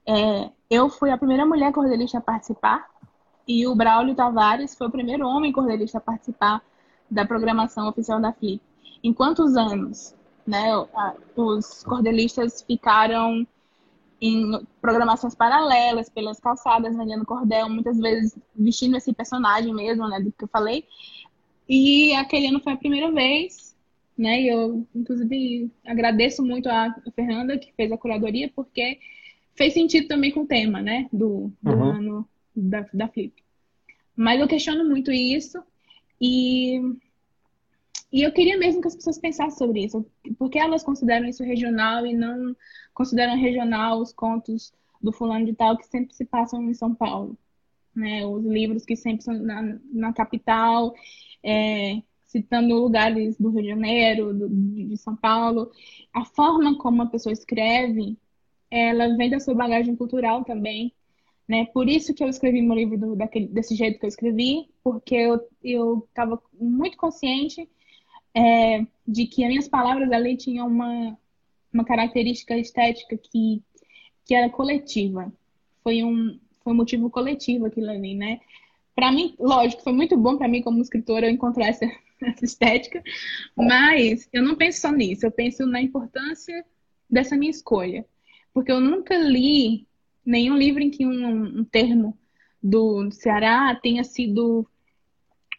é, 0.07 0.51
eu 0.69 0.88
fui 0.88 1.11
a 1.11 1.19
primeira 1.19 1.45
mulher 1.45 1.73
cordelista 1.73 2.19
a 2.19 2.23
participar 2.23 2.88
e 3.47 3.66
o 3.66 3.75
Braulio 3.75 4.14
Tavares 4.14 4.77
foi 4.77 4.87
o 4.87 4.90
primeiro 4.90 5.27
homem 5.27 5.53
cordelista 5.53 5.99
a 5.99 6.01
participar 6.01 6.62
da 7.11 7.27
programação 7.27 7.88
oficial 7.88 8.21
da 8.21 8.33
FLIP. 8.33 8.62
Em 9.03 9.12
quantos 9.12 9.57
anos 9.57 10.14
né, 10.47 10.69
os 11.35 11.83
cordelistas 11.85 12.62
ficaram 12.62 13.47
em 14.21 14.67
programações 14.81 15.35
paralelas, 15.35 16.11
pelas 16.11 16.39
calçadas, 16.39 16.97
vendendo 16.97 17.25
cordel, 17.25 17.69
muitas 17.69 17.99
vezes 17.99 18.37
vestindo 18.55 18.97
esse 18.97 19.13
personagem 19.13 19.73
mesmo, 19.73 20.07
né, 20.09 20.21
do 20.21 20.31
que 20.31 20.45
eu 20.45 20.49
falei. 20.49 20.85
E 21.69 22.13
aquele 22.15 22.49
ano 22.49 22.61
foi 22.61 22.75
a 22.75 22.77
primeira 22.77 23.11
vez, 23.11 23.75
né, 24.19 24.43
e 24.43 24.49
eu, 24.49 24.87
inclusive, 24.95 25.71
agradeço 25.87 26.45
muito 26.45 26.69
a 26.69 26.95
Fernanda, 27.15 27.59
que 27.59 27.73
fez 27.73 27.91
a 27.91 27.97
curadoria, 27.97 28.53
porque 28.55 28.99
fez 29.55 29.73
sentido 29.73 30.09
também 30.09 30.31
com 30.31 30.41
o 30.41 30.47
tema, 30.47 30.83
né, 30.83 31.09
do, 31.13 31.51
do 31.63 31.73
uhum. 31.73 31.83
ano 31.83 32.29
da, 32.55 32.87
da 32.93 33.09
Flip. 33.09 33.33
Mas 34.15 34.41
eu 34.41 34.49
questiono 34.49 34.85
muito 34.85 35.11
isso 35.11 35.63
e, 36.21 36.79
e 38.12 38.23
eu 38.23 38.33
queria 38.33 38.59
mesmo 38.59 38.81
que 38.81 38.88
as 38.88 38.96
pessoas 38.96 39.18
pensassem 39.18 39.57
sobre 39.57 39.85
isso. 39.85 40.05
Porque 40.38 40.59
elas 40.59 40.83
consideram 40.83 41.29
isso 41.29 41.44
regional 41.44 42.05
e 42.05 42.14
não 42.14 42.57
consideram 42.92 43.37
regional 43.37 44.01
os 44.01 44.12
contos 44.12 44.73
do 45.01 45.12
fulano 45.12 45.46
de 45.46 45.55
tal 45.55 45.77
que 45.77 45.87
sempre 45.87 46.14
se 46.14 46.25
passam 46.25 46.62
em 46.68 46.75
São 46.75 46.94
Paulo. 46.94 47.38
Né? 47.94 48.27
Os 48.27 48.44
livros 48.44 48.85
que 48.85 48.96
sempre 48.96 49.23
são 49.23 49.35
na, 49.35 49.79
na 49.92 50.12
capital, 50.12 50.92
é, 51.42 52.03
citando 52.27 52.75
lugares 52.75 53.37
do 53.38 53.51
Rio 53.51 53.62
de 53.62 53.68
Janeiro, 53.68 54.35
do, 54.35 54.49
de 54.49 54.96
São 54.96 55.14
Paulo. 55.16 55.70
A 56.12 56.25
forma 56.25 56.77
como 56.79 57.03
a 57.03 57.07
pessoa 57.07 57.33
escreve, 57.33 58.18
ela 58.70 59.16
vem 59.16 59.31
da 59.31 59.38
sua 59.38 59.55
bagagem 59.55 59.94
cultural 59.94 60.44
também. 60.44 60.92
Né? 61.49 61.66
Por 61.66 61.88
isso 61.88 62.12
que 62.12 62.25
eu 62.25 62.29
escrevi 62.29 62.61
meu 62.61 62.77
livro 62.77 62.99
do, 62.99 63.16
daquele, 63.16 63.46
desse 63.46 63.75
jeito 63.77 64.01
que 64.01 64.07
eu 64.07 64.09
escrevi, 64.09 64.68
porque 64.83 65.14
eu 65.62 66.05
estava 66.09 66.40
muito 66.61 66.96
consciente 66.96 67.68
é, 68.35 68.87
de 69.07 69.27
que 69.27 69.43
as 69.43 69.49
minhas 69.49 69.69
palavras 69.69 70.11
ali 70.12 70.37
tinham 70.37 70.66
uma, 70.66 71.19
uma 71.73 71.85
característica 71.85 72.57
estética 72.57 73.16
que, 73.16 73.62
que 74.25 74.35
era 74.35 74.49
coletiva. 74.49 75.33
Foi 75.83 76.03
um, 76.03 76.38
foi 76.62 76.73
um 76.73 76.77
motivo 76.77 77.11
coletivo 77.11 77.66
aquilo 77.66 77.90
ali, 77.90 78.14
né? 78.14 78.40
Para 78.95 79.11
mim, 79.11 79.35
lógico, 79.38 79.83
foi 79.83 79.93
muito 79.93 80.16
bom 80.16 80.37
para 80.37 80.49
mim 80.49 80.62
como 80.62 80.83
escritora 80.83 81.31
encontrar 81.31 81.69
essa, 81.69 81.87
essa 82.23 82.45
estética, 82.45 83.03
mas 83.57 84.29
eu 84.33 84.43
não 84.43 84.57
penso 84.57 84.81
só 84.81 84.93
nisso, 84.93 85.25
eu 85.25 85.33
penso 85.33 85.66
na 85.66 85.81
importância 85.81 86.64
dessa 87.09 87.37
minha 87.37 87.51
escolha. 87.51 88.05
Porque 88.53 88.71
eu 88.71 88.81
nunca 88.81 89.16
li 89.16 89.87
nenhum 90.25 90.57
livro 90.57 90.83
em 90.83 90.90
que 90.90 91.07
um, 91.07 91.61
um 91.61 91.64
termo 91.64 92.16
do 92.62 93.11
Ceará 93.11 93.75
tenha 93.75 94.05
sido 94.05 94.69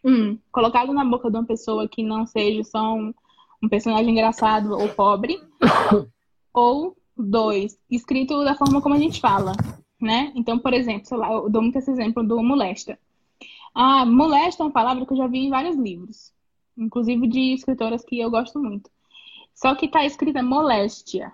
um 0.04 0.38
colocado 0.52 0.94
na 0.94 1.06
boca 1.06 1.30
de 1.30 1.38
uma 1.38 1.46
pessoa 1.46 1.88
que 1.88 2.04
não 2.04 2.26
seja 2.26 2.64
só 2.64 2.94
um, 2.94 3.14
um 3.62 3.70
personagem 3.70 4.12
engraçado 4.12 4.72
ou 4.72 4.90
pobre, 4.90 5.42
ou 6.54 6.96
dois, 7.16 7.78
escrito 7.90 8.44
da 8.44 8.56
forma 8.56 8.82
como 8.82 8.96
a 8.96 9.00
gente 9.00 9.22
fala, 9.22 9.54
né? 10.00 10.32
Então, 10.36 10.58
por 10.58 10.74
exemplo, 10.74 11.06
sei 11.06 11.18
lá, 11.18 11.32
eu 11.32 11.50
dou 11.50 11.62
muito 11.62 11.78
esse 11.78 11.92
exemplo 11.92 12.24
do 12.24 12.42
molesta. 12.42 12.98
Ah, 13.74 14.06
molesta 14.06 14.64
é 14.64 14.66
uma 14.66 14.72
palavra 14.72 15.06
que 15.06 15.14
eu 15.14 15.18
já 15.18 15.28
vi 15.28 15.46
em 15.46 15.50
vários 15.50 15.78
livros, 15.78 16.34
inclusive 16.78 17.28
de 17.28 17.54
escritoras 17.54 18.04
que 18.04 18.20
eu 18.20 18.30
gosto 18.30 18.60
muito. 18.60 18.90
Só 19.54 19.76
que 19.76 19.88
tá 19.88 20.04
escrita 20.06 20.42
moléstia, 20.42 21.32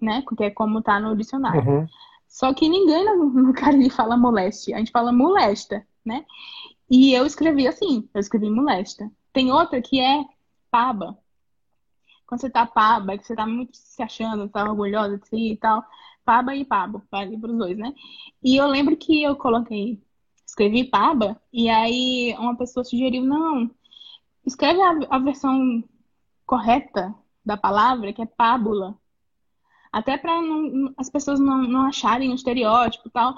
né? 0.00 0.22
Que 0.36 0.44
é 0.44 0.50
como 0.50 0.82
tá 0.82 1.00
no 1.00 1.16
dicionário. 1.16 1.62
Uhum. 1.66 1.86
Só 2.28 2.54
que 2.54 2.68
ninguém 2.68 3.04
no, 3.04 3.26
no 3.26 3.52
Cariri 3.52 3.90
fala 3.90 4.16
moleste, 4.16 4.72
a 4.72 4.78
gente 4.78 4.92
fala 4.92 5.12
molesta, 5.12 5.84
né? 6.04 6.24
E 6.90 7.14
eu 7.14 7.24
escrevi 7.24 7.68
assim, 7.68 8.08
eu 8.12 8.20
escrevi 8.20 8.50
molesta. 8.50 9.10
Tem 9.32 9.52
outra 9.52 9.80
que 9.80 10.00
é 10.00 10.24
paba. 10.70 11.18
Quando 12.26 12.40
você 12.40 12.50
tá 12.50 12.66
paba, 12.66 13.16
que 13.16 13.24
você 13.26 13.34
tá 13.34 13.46
muito 13.46 13.76
se 13.76 14.02
achando, 14.02 14.48
tá 14.48 14.64
orgulhosa 14.64 15.18
de 15.18 15.28
si 15.28 15.52
e 15.52 15.56
tal. 15.56 15.84
Paba 16.24 16.54
e 16.54 16.64
pabo, 16.64 17.02
vale 17.10 17.38
pros 17.38 17.56
dois, 17.56 17.78
né? 17.78 17.94
E 18.42 18.56
eu 18.56 18.66
lembro 18.68 18.96
que 18.96 19.22
eu 19.22 19.36
coloquei, 19.36 20.00
escrevi 20.46 20.84
paba, 20.84 21.40
e 21.52 21.68
aí 21.68 22.34
uma 22.38 22.56
pessoa 22.56 22.84
sugeriu, 22.84 23.24
não, 23.24 23.70
escreve 24.44 24.80
a, 24.82 25.16
a 25.16 25.18
versão 25.18 25.82
correta, 26.46 27.14
da 27.44 27.56
palavra, 27.56 28.12
que 28.12 28.22
é 28.22 28.26
pábula. 28.26 28.96
Até 29.92 30.16
para 30.16 30.32
as 30.96 31.10
pessoas 31.10 31.40
não, 31.40 31.62
não 31.62 31.86
acharem 31.86 32.30
um 32.30 32.34
estereótipo 32.34 33.08
e 33.08 33.10
tal. 33.10 33.34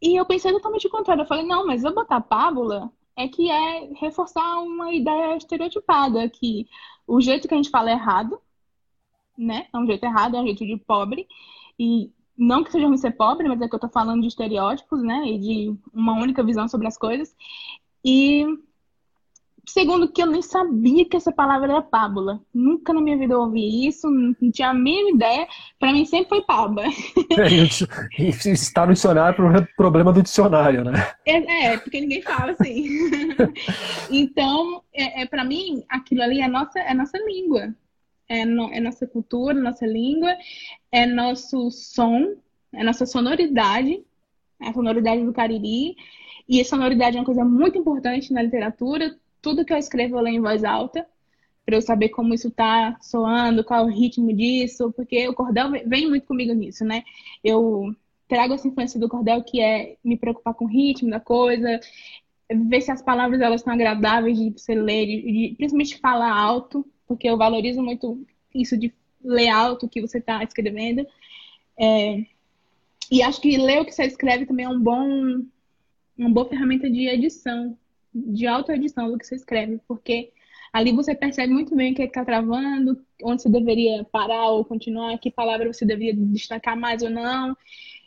E 0.00 0.16
eu 0.16 0.26
pensei 0.26 0.52
totalmente 0.52 0.86
o 0.86 0.90
contrário. 0.90 1.22
Eu 1.22 1.26
falei, 1.26 1.46
não, 1.46 1.66
mas 1.66 1.84
eu 1.84 1.94
botar 1.94 2.20
pábula 2.20 2.92
é 3.16 3.28
que 3.28 3.50
é 3.50 3.90
reforçar 3.94 4.60
uma 4.60 4.92
ideia 4.94 5.36
estereotipada, 5.36 6.28
que 6.28 6.68
o 7.06 7.20
jeito 7.20 7.48
que 7.48 7.54
a 7.54 7.56
gente 7.56 7.70
fala 7.70 7.90
é 7.90 7.94
errado, 7.94 8.40
né? 9.36 9.68
É 9.72 9.78
um 9.78 9.86
jeito 9.86 10.04
errado, 10.04 10.36
é 10.36 10.40
um 10.40 10.46
jeito 10.46 10.66
de 10.66 10.76
pobre. 10.76 11.26
E 11.78 12.12
não 12.36 12.62
que 12.62 12.70
seja 12.70 12.86
ruim 12.86 12.96
ser 12.98 13.12
pobre, 13.12 13.48
mas 13.48 13.60
é 13.60 13.68
que 13.68 13.74
eu 13.74 13.78
tô 13.78 13.88
falando 13.88 14.20
de 14.20 14.28
estereótipos, 14.28 15.02
né? 15.02 15.26
E 15.26 15.38
de 15.38 15.78
uma 15.92 16.14
única 16.14 16.42
visão 16.44 16.68
sobre 16.68 16.86
as 16.86 16.98
coisas. 16.98 17.34
E 18.04 18.44
segundo 19.66 20.10
que 20.10 20.22
eu 20.22 20.26
nem 20.26 20.40
sabia 20.40 21.04
que 21.04 21.16
essa 21.16 21.32
palavra 21.32 21.72
era 21.72 21.82
pábula. 21.82 22.40
Nunca 22.54 22.92
na 22.92 23.00
minha 23.00 23.18
vida 23.18 23.34
eu 23.34 23.40
ouvi 23.40 23.86
isso, 23.86 24.08
não 24.08 24.50
tinha 24.50 24.70
a 24.70 24.74
mínima 24.74 25.10
ideia. 25.10 25.48
Para 25.78 25.92
mim 25.92 26.04
sempre 26.04 26.28
foi 26.28 26.42
paba. 26.42 26.84
É, 27.38 28.28
está 28.52 28.86
no 28.86 28.94
dicionário 28.94 29.36
por 29.36 29.68
problema 29.76 30.12
do 30.12 30.22
dicionário, 30.22 30.84
né? 30.84 30.92
É, 31.26 31.66
é 31.66 31.78
porque 31.78 32.00
ninguém 32.00 32.22
fala 32.22 32.52
assim. 32.52 32.88
então, 34.10 34.82
é, 34.94 35.22
é 35.22 35.26
para 35.26 35.44
mim, 35.44 35.84
aquilo 35.88 36.22
ali 36.22 36.40
é 36.40 36.48
nossa, 36.48 36.78
é 36.78 36.94
nossa 36.94 37.18
língua. 37.18 37.74
É, 38.28 38.44
no, 38.44 38.72
é 38.72 38.80
nossa 38.80 39.06
cultura, 39.06 39.54
nossa 39.54 39.86
língua, 39.86 40.34
é 40.90 41.06
nosso 41.06 41.70
som, 41.70 42.34
é 42.72 42.82
nossa 42.82 43.06
sonoridade, 43.06 44.02
a 44.60 44.72
sonoridade 44.72 45.24
do 45.24 45.32
Cariri. 45.32 45.96
E 46.48 46.60
a 46.60 46.64
sonoridade 46.64 47.16
é 47.16 47.20
uma 47.20 47.26
coisa 47.26 47.44
muito 47.44 47.76
importante 47.76 48.32
na 48.32 48.42
literatura 48.42 49.16
tudo 49.46 49.64
que 49.64 49.72
eu 49.72 49.76
escrevo 49.76 50.16
eu 50.16 50.22
leio 50.22 50.38
em 50.38 50.40
voz 50.40 50.64
alta, 50.64 51.06
para 51.64 51.76
eu 51.76 51.80
saber 51.80 52.08
como 52.08 52.34
isso 52.34 52.48
está 52.48 52.98
soando, 53.00 53.62
qual 53.62 53.84
o 53.84 53.88
ritmo 53.88 54.32
disso, 54.32 54.92
porque 54.96 55.28
o 55.28 55.34
cordel 55.34 55.70
vem 55.86 56.08
muito 56.08 56.26
comigo 56.26 56.52
nisso, 56.52 56.84
né? 56.84 57.04
Eu 57.44 57.94
trago 58.26 58.54
essa 58.54 58.66
influência 58.66 58.98
do 58.98 59.08
cordel 59.08 59.44
que 59.44 59.60
é 59.60 59.96
me 60.02 60.16
preocupar 60.16 60.52
com 60.52 60.64
o 60.64 60.68
ritmo 60.68 61.10
da 61.10 61.20
coisa, 61.20 61.78
ver 62.50 62.80
se 62.80 62.90
as 62.90 63.00
palavras 63.00 63.40
elas 63.40 63.60
estão 63.60 63.72
agradáveis 63.72 64.36
de 64.36 64.50
você 64.50 64.74
ler, 64.74 65.06
de, 65.06 65.22
de, 65.22 65.54
principalmente 65.56 66.00
falar 66.00 66.36
alto, 66.36 66.84
porque 67.06 67.28
eu 67.28 67.38
valorizo 67.38 67.80
muito 67.80 68.26
isso 68.52 68.76
de 68.76 68.92
ler 69.22 69.50
alto 69.50 69.86
o 69.86 69.88
que 69.88 70.00
você 70.00 70.18
está 70.18 70.42
escrevendo. 70.42 71.06
É, 71.78 72.24
e 73.12 73.22
acho 73.22 73.40
que 73.40 73.56
ler 73.56 73.80
o 73.80 73.84
que 73.84 73.92
você 73.92 74.06
escreve 74.06 74.44
também 74.44 74.66
é 74.66 74.68
um 74.68 74.80
bom, 74.80 75.40
uma 76.18 76.30
boa 76.30 76.48
ferramenta 76.48 76.90
de 76.90 77.06
edição, 77.06 77.78
de 78.16 78.46
autoedição 78.46 79.10
do 79.10 79.18
que 79.18 79.26
você 79.26 79.34
escreve, 79.34 79.78
porque 79.86 80.32
ali 80.72 80.92
você 80.92 81.14
percebe 81.14 81.52
muito 81.52 81.74
bem 81.76 81.92
o 81.92 81.94
que 81.94 82.02
é 82.02 82.06
está 82.06 82.24
travando, 82.24 83.04
onde 83.22 83.42
você 83.42 83.48
deveria 83.48 84.04
parar 84.04 84.48
ou 84.48 84.64
continuar, 84.64 85.18
que 85.18 85.30
palavra 85.30 85.72
você 85.72 85.84
deveria 85.84 86.14
destacar 86.14 86.76
mais 86.76 87.02
ou 87.02 87.10
não. 87.10 87.56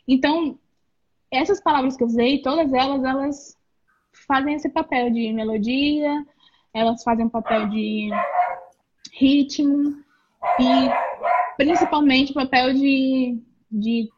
Então, 0.06 0.58
essas 1.30 1.60
palavras 1.60 1.96
que 1.96 2.02
eu 2.02 2.08
usei, 2.08 2.42
todas 2.42 2.72
elas, 2.72 3.04
elas 3.04 3.58
fazem 4.26 4.54
esse 4.54 4.68
papel 4.68 5.10
de 5.10 5.32
melodia, 5.32 6.26
elas 6.74 7.02
fazem 7.04 7.26
um 7.26 7.30
papel 7.30 7.68
de 7.68 8.10
ritmo 9.12 10.02
e 10.58 11.56
principalmente 11.56 12.32
papel 12.32 12.72
de, 12.74 13.38
de 13.70 14.08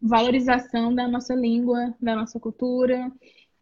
valorização 0.00 0.94
da 0.94 1.08
nossa 1.08 1.34
língua, 1.34 1.94
da 2.00 2.14
nossa 2.14 2.38
cultura 2.38 3.10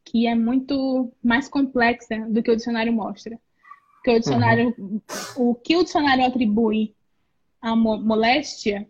que 0.05 0.27
é 0.27 0.35
muito 0.35 1.12
mais 1.23 1.49
complexa 1.49 2.27
do 2.29 2.43
que 2.43 2.51
o 2.51 2.57
dicionário 2.57 2.93
mostra. 2.93 3.38
Porque 3.97 4.17
o 4.17 4.21
dicionário, 4.21 4.75
uhum. 4.77 5.01
o 5.37 5.55
que 5.55 5.77
o 5.77 5.85
dicionário 5.85 6.27
atribui 6.27 6.95
à 7.61 7.77
moléstia 7.77 8.88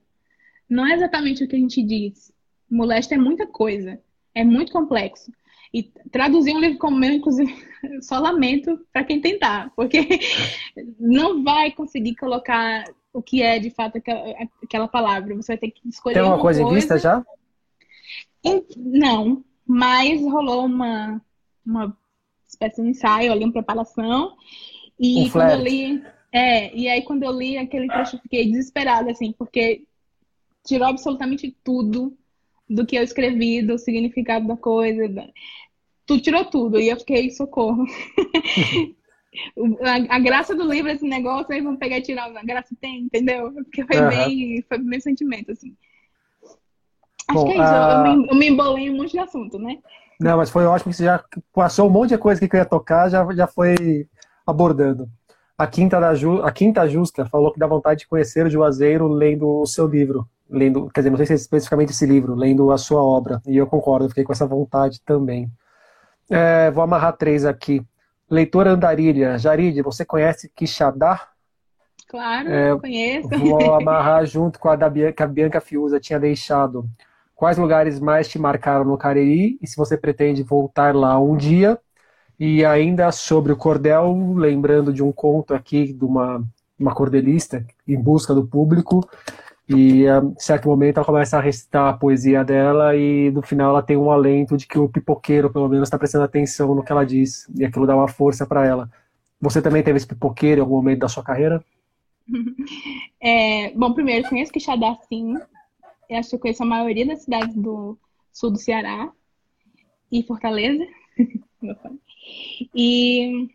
não 0.69 0.87
é 0.87 0.95
exatamente 0.95 1.45
o 1.45 1.49
que 1.49 1.55
a 1.55 1.59
gente 1.59 1.83
diz. 1.83 2.33
Moléstia 2.71 3.17
é 3.17 3.19
muita 3.19 3.47
coisa, 3.47 4.01
é 4.35 4.43
muito 4.43 4.73
complexo. 4.73 5.31
E 5.73 5.83
traduzir 6.11 6.55
um 6.55 6.61
livro 6.61 6.79
como 6.79 6.97
meu, 6.97 7.13
inclusive, 7.13 7.55
só 8.01 8.19
lamento 8.19 8.79
para 8.91 9.05
quem 9.05 9.21
tentar, 9.21 9.71
porque 9.77 10.01
não 10.99 11.43
vai 11.43 11.73
conseguir 11.73 12.15
colocar 12.17 12.85
o 13.13 13.23
que 13.23 13.43
é 13.43 13.59
de 13.59 13.71
fato 13.71 13.99
aquela, 13.99 14.35
aquela 14.63 14.89
palavra. 14.89 15.37
Você 15.37 15.53
vai 15.53 15.59
ter 15.59 15.71
que 15.71 15.87
escolher. 15.89 16.15
Tem 16.15 16.23
uma, 16.23 16.37
uma 16.37 16.41
coisa, 16.41 16.63
coisa 16.63 16.73
em 16.73 16.81
vista 16.81 16.99
já? 16.99 17.23
Não, 18.77 19.45
mas 19.73 20.21
rolou 20.21 20.67
uma, 20.67 21.19
uma 21.65 21.97
espécie 22.47 22.83
de 22.83 22.91
ensaio 22.91 23.33
ali, 23.33 23.43
uma 23.43 23.53
preparação. 23.55 24.37
E 25.01 25.23
um 25.23 25.31
quando 25.31 25.51
eu 25.51 25.63
li. 25.63 26.05
É, 26.31 26.77
e 26.77 26.89
aí 26.91 27.01
quando 27.01 27.23
eu 27.23 27.33
li 27.33 27.57
aquele 27.57 27.89
trecho, 27.89 28.17
eu 28.17 28.21
fiquei 28.21 28.51
desesperada, 28.51 29.11
assim, 29.11 29.33
porque 29.33 29.85
tirou 30.63 30.89
absolutamente 30.89 31.57
tudo 31.65 32.15
do 32.69 32.85
que 32.85 32.97
eu 32.97 33.03
escrevi, 33.03 33.63
do 33.63 33.79
significado 33.79 34.47
da 34.47 34.59
coisa. 34.59 35.09
Da... 35.09 35.27
Tu 36.05 36.21
tirou 36.21 36.45
tudo, 36.45 36.79
e 36.79 36.91
eu 36.91 36.99
fiquei, 36.99 37.31
socorro. 37.31 37.87
a, 39.81 40.17
a, 40.17 40.19
graça 40.19 40.55
do 40.55 40.71
livro, 40.71 40.91
esse 40.91 41.09
negócio, 41.09 41.51
aí 41.51 41.63
vamos 41.63 41.79
pegar 41.79 41.97
e 41.97 42.03
tirar. 42.03 42.31
A 42.37 42.45
graça 42.45 42.77
tem, 42.79 43.05
entendeu? 43.05 43.51
Porque 43.55 43.87
foi, 43.87 44.03
uhum. 44.03 44.09
bem, 44.11 44.63
foi 44.69 44.77
bem 44.77 45.01
sentimento, 45.01 45.51
assim. 45.51 45.75
Acho 47.29 47.39
Bom, 47.39 47.45
que 47.47 47.53
é 47.53 47.55
isso, 47.55 47.63
a... 47.63 48.05
eu, 48.07 48.17
me, 48.17 48.29
eu 48.29 48.35
me 48.35 48.49
embolei 48.49 48.87
em 48.87 48.91
um 48.91 48.97
monte 48.99 49.13
de 49.13 49.19
assunto, 49.19 49.59
né? 49.59 49.79
Não, 50.21 50.37
mas 50.37 50.51
foi 50.51 50.65
ótimo 50.65 50.91
que 50.91 50.97
você 50.97 51.05
já 51.05 51.23
passou 51.53 51.89
um 51.89 51.91
monte 51.91 52.11
de 52.11 52.19
coisa 52.19 52.47
que 52.47 52.55
eu 52.55 52.59
ia 52.59 52.65
tocar, 52.65 53.09
já, 53.09 53.27
já 53.35 53.47
foi 53.47 54.07
abordando. 54.47 55.09
A 55.59 55.67
Quinta, 55.67 56.01
da 56.01 56.15
Ju, 56.15 56.43
a 56.43 56.51
Quinta 56.51 56.89
Justa 56.89 57.27
falou 57.27 57.53
que 57.53 57.59
dá 57.59 57.67
vontade 57.67 58.01
de 58.01 58.09
conhecer 58.09 58.47
o 58.47 58.51
Juazeiro 58.51 59.07
lendo 59.09 59.49
o 59.49 59.67
seu 59.67 59.87
livro. 59.87 60.27
Lendo, 60.49 60.91
quer 60.91 61.01
dizer, 61.01 61.11
não 61.11 61.17
sei 61.17 61.27
se 61.27 61.33
é 61.33 61.37
especificamente 61.37 61.91
esse 61.91 62.05
livro, 62.05 62.35
lendo 62.35 62.71
a 62.71 62.79
sua 62.79 63.03
obra. 63.03 63.41
E 63.47 63.57
eu 63.57 63.67
concordo, 63.67 64.09
fiquei 64.09 64.25
com 64.25 64.33
essa 64.33 64.47
vontade 64.47 65.01
também. 65.03 65.51
É, 66.31 66.71
vou 66.71 66.85
amarrar 66.85 67.17
três 67.17 67.45
aqui. 67.45 67.85
Leitora 68.31 68.71
Andarilha. 68.71 69.39
Jaride, 69.39 69.83
você 69.83 70.05
conhece 70.05 70.51
Quixadá? 70.55 71.29
Claro, 72.09 72.49
é, 72.49 72.79
conheço. 72.79 73.29
Vou 73.29 73.75
amarrar 73.75 74.25
junto 74.27 74.59
com 74.59 74.69
a 74.69 74.77
da 74.77 74.89
Bianca, 74.89 75.13
que 75.13 75.23
a 75.23 75.27
Bianca 75.27 75.61
Fiuza 75.61 76.01
tinha 76.01 76.19
deixado. 76.19 76.89
Quais 77.43 77.59
lugares 77.59 77.99
mais 77.99 78.29
te 78.29 78.39
marcaram 78.39 78.85
no 78.85 78.97
Cariri 78.97 79.59
e 79.61 79.67
se 79.67 79.77
você 79.77 79.97
pretende 79.97 80.45
voltar 80.45 80.95
lá 80.95 81.19
um 81.19 81.37
dia? 81.37 81.77
E 82.39 82.65
ainda 82.65 83.11
sobre 83.11 83.51
o 83.51 83.57
cordel, 83.57 84.15
lembrando 84.37 84.93
de 84.93 85.03
um 85.03 85.11
conto 85.11 85.53
aqui 85.53 85.93
de 85.93 86.05
uma, 86.05 86.41
uma 86.79 86.95
cordelista 86.95 87.67
em 87.89 88.01
busca 88.01 88.33
do 88.33 88.47
público. 88.47 89.01
E 89.69 90.07
a 90.07 90.23
certo 90.39 90.69
momento 90.69 90.99
ela 90.99 91.05
começa 91.05 91.37
a 91.37 91.41
recitar 91.41 91.89
a 91.89 91.99
poesia 91.99 92.45
dela 92.45 92.95
e 92.95 93.33
no 93.33 93.43
final 93.43 93.71
ela 93.71 93.83
tem 93.83 93.97
um 93.97 94.13
alento 94.13 94.57
de 94.57 94.65
que 94.65 94.79
o 94.79 94.89
pipoqueiro, 94.89 95.51
pelo 95.51 95.69
menos, 95.69 95.89
está 95.89 95.99
prestando 95.99 96.23
atenção 96.23 96.73
no 96.77 96.85
que 96.85 96.93
ela 96.93 97.05
diz. 97.05 97.51
E 97.59 97.65
aquilo 97.65 97.89
dá 97.89 97.97
uma 97.97 98.07
força 98.07 98.47
para 98.47 98.65
ela. 98.65 98.89
Você 99.41 99.61
também 99.61 99.83
teve 99.83 99.97
esse 99.97 100.07
pipoqueiro 100.07 100.61
em 100.61 100.63
algum 100.63 100.77
momento 100.77 101.01
da 101.01 101.09
sua 101.09 101.25
carreira? 101.25 101.61
É, 103.21 103.73
bom, 103.75 103.93
primeiro, 103.93 104.29
conheço 104.29 104.53
Quixadá 104.53 104.97
sim. 105.09 105.37
Eu 106.13 106.19
acho 106.19 106.29
que 106.29 106.37
eu 106.37 106.41
conheço 106.41 106.63
a 106.63 106.67
maioria 106.67 107.07
das 107.07 107.23
cidades 107.23 107.55
do 107.57 107.99
sul 108.31 108.51
do 108.51 108.59
Ceará 108.59 109.11
e 110.11 110.23
Fortaleza. 110.23 110.87
e 112.77 113.49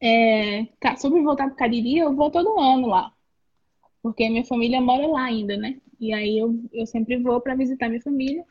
é, 0.00 0.68
sobre 0.96 1.20
voltar 1.22 1.48
para 1.48 1.56
Cariri, 1.56 1.98
eu 1.98 2.14
vou 2.14 2.30
todo 2.30 2.60
ano 2.60 2.86
lá. 2.86 3.12
Porque 4.00 4.28
minha 4.28 4.44
família 4.44 4.80
mora 4.80 5.08
lá 5.08 5.24
ainda, 5.24 5.56
né? 5.56 5.80
E 5.98 6.12
aí 6.12 6.38
eu, 6.38 6.56
eu 6.72 6.86
sempre 6.86 7.16
vou 7.16 7.40
para 7.40 7.56
visitar 7.56 7.88
minha 7.88 8.00
família. 8.00 8.44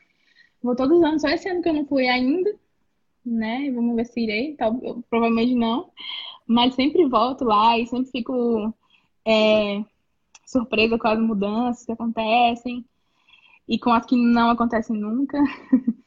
Vou 0.62 0.76
todos 0.76 0.98
os 0.98 1.04
anos, 1.04 1.22
só 1.22 1.30
esse 1.30 1.48
ano 1.48 1.62
que 1.62 1.70
eu 1.70 1.74
não 1.74 1.86
fui 1.86 2.06
ainda, 2.10 2.54
né? 3.26 3.72
Vamos 3.72 3.96
ver 3.96 4.08
se 4.08 4.20
irei, 4.20 4.56
tal, 4.58 4.78
eu, 4.84 5.02
provavelmente 5.10 5.56
não. 5.56 5.90
Mas 6.46 6.76
sempre 6.76 7.08
volto 7.08 7.46
lá 7.46 7.80
e 7.80 7.88
sempre 7.88 8.12
fico 8.12 8.74
é, 9.26 9.86
surpresa 10.46 11.00
com 11.00 11.08
as 11.08 11.20
mudanças 11.20 11.86
que 11.86 11.94
acontecem 11.94 12.86
e 13.70 13.78
com 13.78 13.92
as 13.92 14.04
que 14.04 14.16
não 14.18 14.50
acontecem 14.50 14.98
nunca. 15.00 15.38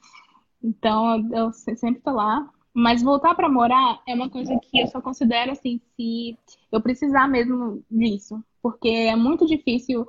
então, 0.62 1.30
eu 1.32 1.52
sempre 1.52 2.02
tô 2.02 2.10
lá. 2.10 2.50
Mas 2.74 3.02
voltar 3.02 3.34
para 3.34 3.48
morar 3.48 4.02
é 4.06 4.14
uma 4.14 4.28
coisa 4.28 4.58
que 4.58 4.80
eu 4.80 4.86
só 4.88 5.00
considero 5.00 5.52
assim, 5.52 5.80
se 5.94 6.36
eu 6.72 6.80
precisar 6.80 7.28
mesmo 7.28 7.84
disso. 7.88 8.42
Porque 8.60 8.88
é 8.88 9.14
muito 9.14 9.46
difícil 9.46 10.06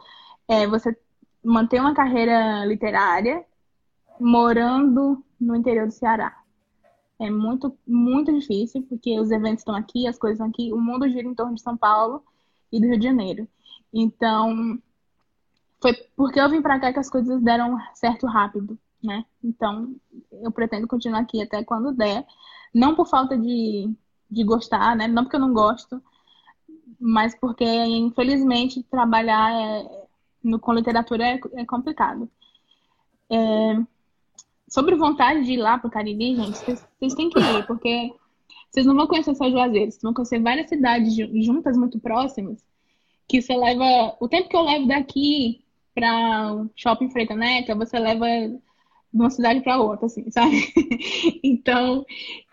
é, 0.47 0.65
você 0.65 0.97
manter 1.43 1.79
uma 1.79 1.93
carreira 1.93 2.65
literária 2.65 3.45
morando 4.19 5.23
no 5.39 5.55
interior 5.55 5.85
do 5.85 5.93
Ceará. 5.93 6.35
É 7.19 7.29
muito, 7.29 7.77
muito 7.85 8.33
difícil, 8.33 8.81
porque 8.83 9.19
os 9.19 9.29
eventos 9.29 9.59
estão 9.59 9.75
aqui, 9.75 10.07
as 10.07 10.17
coisas 10.17 10.39
estão 10.39 10.49
aqui, 10.49 10.73
o 10.73 10.79
mundo 10.79 11.07
gira 11.07 11.27
em 11.27 11.35
torno 11.35 11.53
de 11.53 11.61
São 11.61 11.77
Paulo 11.77 12.23
e 12.71 12.79
do 12.79 12.87
Rio 12.87 12.97
de 12.97 13.03
Janeiro. 13.03 13.47
Então, 13.93 14.79
foi 15.83 15.93
porque 16.15 16.39
eu 16.39 16.49
vim 16.49 16.61
para 16.61 16.79
cá 16.79 16.93
que 16.93 16.99
as 16.99 17.09
coisas 17.09 17.41
deram 17.41 17.77
certo 17.93 18.25
rápido, 18.25 18.79
né? 19.03 19.25
Então, 19.43 19.93
eu 20.31 20.49
pretendo 20.49 20.87
continuar 20.87 21.19
aqui 21.19 21.41
até 21.41 21.61
quando 21.61 21.91
der. 21.91 22.25
Não 22.73 22.95
por 22.95 23.05
falta 23.05 23.37
de, 23.37 23.93
de 24.31 24.43
gostar, 24.45 24.95
né? 24.95 25.07
Não 25.09 25.23
porque 25.23 25.35
eu 25.35 25.41
não 25.41 25.53
gosto, 25.53 26.01
mas 26.97 27.35
porque, 27.35 27.65
infelizmente, 27.65 28.81
trabalhar 28.83 29.51
é, 29.53 30.07
no, 30.41 30.57
com 30.57 30.71
literatura 30.71 31.25
é, 31.25 31.39
é 31.55 31.65
complicado. 31.65 32.31
É, 33.29 33.77
sobre 34.69 34.95
vontade 34.95 35.43
de 35.43 35.51
ir 35.51 35.57
lá 35.57 35.77
para 35.77 35.89
o 35.89 35.91
Cariri, 35.91 36.37
gente, 36.37 36.57
vocês 36.59 37.13
têm 37.13 37.29
que 37.29 37.41
ir, 37.41 37.67
porque 37.67 38.13
vocês 38.71 38.85
não 38.85 38.95
vão 38.95 39.05
conhecer 39.05 39.35
só 39.35 39.49
Juazeiro, 39.49 39.91
vocês 39.91 40.01
vão 40.01 40.13
conhecer 40.13 40.39
várias 40.39 40.69
cidades 40.69 41.13
juntas, 41.45 41.75
muito 41.75 41.99
próximas, 41.99 42.63
que 43.27 43.41
você 43.41 43.53
leva. 43.53 44.15
O 44.21 44.29
tempo 44.29 44.47
que 44.47 44.55
eu 44.55 44.61
levo 44.61 44.87
daqui 44.87 45.62
para 45.93 46.53
o 46.53 46.69
shopping 46.75 47.09
Freitaneca, 47.09 47.75
você 47.75 47.99
leva 47.99 48.25
de 48.27 48.59
uma 49.13 49.29
cidade 49.29 49.61
para 49.61 49.79
outra, 49.79 50.07
assim, 50.07 50.29
sabe? 50.31 50.73
então, 51.43 52.05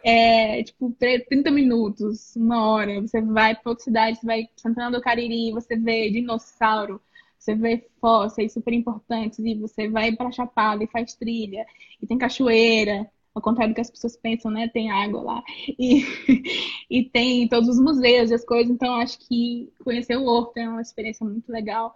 é 0.05 0.62
tipo 0.62 0.95
30 0.99 1.51
minutos, 1.51 2.36
uma 2.36 2.66
hora, 2.66 3.01
você 3.01 3.20
vai 3.22 3.55
para 3.55 3.70
outra 3.70 3.84
cidade, 3.84 4.18
você 4.18 4.26
vai 4.26 4.49
Santana 4.57 4.91
do 4.91 5.03
Cariri, 5.03 5.53
você 5.53 5.76
vê 5.76 6.11
dinossauro, 6.11 7.01
você 7.38 7.55
vê 7.55 7.88
fósseis 8.01 8.53
super 8.53 8.74
importantes, 8.74 9.38
e 9.38 9.55
você 9.55 9.88
vai 9.88 10.12
para 10.12 10.30
Chapada 10.30 10.84
e 10.84 10.88
faz 10.88 11.14
trilha, 11.14 11.64
e 12.03 12.07
tem 12.07 12.18
cachoeira, 12.18 13.11
ao 13.34 13.41
contrário 13.41 13.72
do 13.72 13.74
que 13.74 13.80
as 13.80 13.91
pessoas 13.91 14.16
pensam, 14.16 14.51
né? 14.51 14.68
Tem 14.68 14.91
água 14.91 15.22
lá. 15.22 15.43
E, 15.78 16.05
e 16.91 17.05
tem 17.05 17.49
todos 17.49 17.68
os 17.68 17.80
museus 17.80 18.30
e 18.30 18.34
as 18.34 18.45
coisas. 18.45 18.70
Então, 18.70 18.95
acho 18.95 19.18
que 19.20 19.72
conhecer 19.84 20.16
o 20.16 20.24
Horto 20.24 20.59
é 20.59 20.68
uma 20.68 20.82
experiência 20.82 21.24
muito 21.24 21.51
legal. 21.51 21.95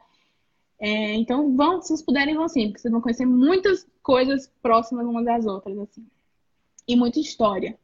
É, 0.84 1.14
então, 1.14 1.56
vão, 1.56 1.80
se 1.80 1.88
vocês 1.88 2.02
puderem, 2.02 2.34
vão 2.34 2.46
sim, 2.46 2.66
porque 2.66 2.80
vocês 2.80 2.92
vão 2.92 3.00
conhecer 3.00 3.24
muitas 3.24 3.88
coisas 4.02 4.52
próximas 4.60 5.06
umas 5.06 5.24
das 5.24 5.46
outras, 5.46 5.78
assim. 5.78 6.06
E 6.86 6.94
muita 6.94 7.18
história, 7.18 7.78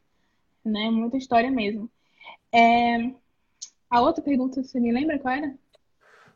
né? 0.62 0.90
Muita 0.90 1.16
história 1.16 1.50
mesmo. 1.50 1.90
É... 2.52 3.10
A 3.88 4.02
outra 4.02 4.22
pergunta, 4.22 4.62
você 4.62 4.78
me 4.78 4.92
lembra 4.92 5.18
qual 5.18 5.34
era? 5.34 5.46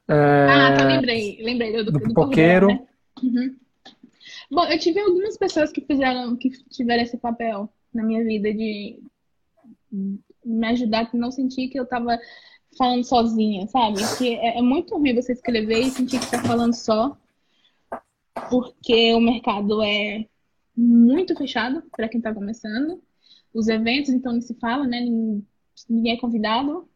É... 0.08 0.48
Ah, 0.48 0.74
tá, 0.74 0.86
lembrei. 0.86 1.38
Lembrei 1.42 1.70
do, 1.70 1.92
do, 1.92 1.98
do 1.98 2.14
poqueiro. 2.14 2.68
Né? 2.68 2.86
Uhum. 3.22 3.56
Bom, 4.50 4.64
eu 4.64 4.78
tive 4.78 5.00
algumas 5.00 5.36
pessoas 5.36 5.70
que 5.70 5.82
fizeram, 5.82 6.34
que 6.34 6.48
tiveram 6.70 7.02
esse 7.02 7.18
papel 7.18 7.70
na 7.92 8.02
minha 8.02 8.24
vida 8.24 8.50
de 8.54 9.02
me 10.42 10.66
ajudar 10.68 11.10
a 11.12 11.16
não 11.16 11.30
sentir 11.30 11.68
que 11.68 11.78
eu 11.78 11.84
tava 11.84 12.18
falando 12.76 13.04
sozinha, 13.04 13.66
sabe? 13.68 14.00
Que 14.18 14.34
é, 14.36 14.58
é 14.58 14.62
muito 14.62 14.96
ruim 14.96 15.14
você 15.14 15.32
escrever 15.32 15.80
e 15.80 15.90
sentir 15.90 16.18
que 16.18 16.24
está 16.24 16.42
falando 16.42 16.74
só, 16.74 17.16
porque 18.50 19.14
o 19.14 19.20
mercado 19.20 19.82
é 19.82 20.26
muito 20.76 21.36
fechado 21.36 21.82
para 21.96 22.08
quem 22.08 22.18
está 22.18 22.32
começando. 22.32 23.00
Os 23.52 23.68
eventos, 23.68 24.10
então, 24.10 24.32
não 24.32 24.40
se 24.40 24.54
fala, 24.54 24.86
né? 24.86 25.00
Ninguém 25.88 26.12
é 26.12 26.20
convidado, 26.20 26.88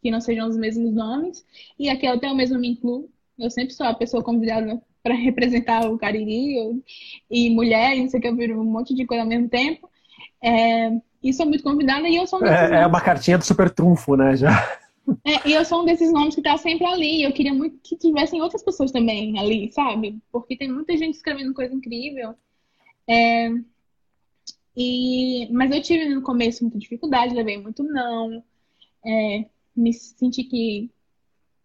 que 0.00 0.10
não 0.10 0.20
sejam 0.20 0.48
os 0.48 0.56
mesmos 0.56 0.94
nomes. 0.94 1.44
E 1.78 1.88
aqui 1.88 2.06
até 2.06 2.28
eu 2.28 2.34
mesmo 2.34 2.58
me 2.58 2.68
incluo. 2.68 3.10
Eu 3.38 3.50
sempre 3.50 3.74
sou 3.74 3.86
a 3.86 3.94
pessoa 3.94 4.22
convidada 4.22 4.80
para 5.02 5.14
representar 5.14 5.90
o 5.90 5.98
Cariri 5.98 6.82
e 7.30 7.50
mulher, 7.50 7.96
não 7.96 8.08
sei 8.08 8.18
o 8.18 8.22
que, 8.22 8.28
eu 8.28 8.36
viro 8.36 8.60
um 8.60 8.64
monte 8.64 8.94
de 8.94 9.04
coisa 9.04 9.22
ao 9.22 9.28
mesmo 9.28 9.48
tempo. 9.48 9.90
É, 10.42 10.90
e 11.22 11.32
sou 11.32 11.46
muito 11.46 11.64
convidada 11.64 12.08
e 12.08 12.16
eu 12.16 12.26
sou 12.26 12.44
é, 12.46 12.82
é 12.82 12.86
uma 12.86 13.00
cartinha 13.00 13.38
do 13.38 13.44
super 13.44 13.70
trunfo, 13.70 14.14
né? 14.14 14.36
Já. 14.36 14.78
É, 15.24 15.48
e 15.48 15.52
eu 15.52 15.64
sou 15.64 15.82
um 15.82 15.84
desses 15.84 16.12
nomes 16.12 16.34
que 16.34 16.42
tá 16.42 16.56
sempre 16.56 16.86
ali. 16.86 17.22
Eu 17.22 17.32
queria 17.32 17.52
muito 17.52 17.78
que 17.82 17.96
tivessem 17.96 18.40
outras 18.40 18.62
pessoas 18.62 18.90
também 18.90 19.38
ali, 19.38 19.70
sabe? 19.72 20.18
Porque 20.32 20.56
tem 20.56 20.70
muita 20.70 20.96
gente 20.96 21.14
escrevendo 21.14 21.54
coisa 21.54 21.74
incrível. 21.74 22.34
É, 23.08 23.50
e, 24.76 25.48
mas 25.52 25.70
eu 25.70 25.82
tive 25.82 26.08
no 26.08 26.22
começo 26.22 26.64
muita 26.64 26.78
dificuldade, 26.78 27.34
levei 27.34 27.58
muito 27.58 27.82
não. 27.82 28.42
É, 29.04 29.46
me 29.76 29.92
senti 29.92 30.44
que, 30.44 30.90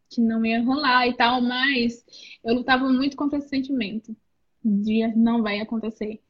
que 0.10 0.22
não 0.22 0.46
ia 0.46 0.64
rolar 0.64 1.08
e 1.08 1.14
tal, 1.14 1.42
mas 1.42 2.06
eu 2.44 2.56
lutava 2.56 2.88
muito 2.90 3.16
contra 3.16 3.40
esse 3.40 3.50
sentimento 3.50 4.16
de 4.64 5.08
não 5.16 5.42
vai 5.42 5.60
acontecer. 5.60 6.22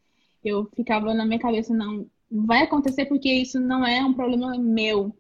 Eu 0.43 0.66
ficava 0.76 1.14
na 1.14 1.26
minha 1.26 1.39
cabeça, 1.39 1.74
não, 1.74 2.10
vai 2.32 2.64
acontecer 2.64 3.05
porque 3.05 3.32
isso 3.32 3.60
não 3.60 3.86
é 3.86 4.03
um 4.05 4.14
problema 4.14 4.57
meu 4.57 5.16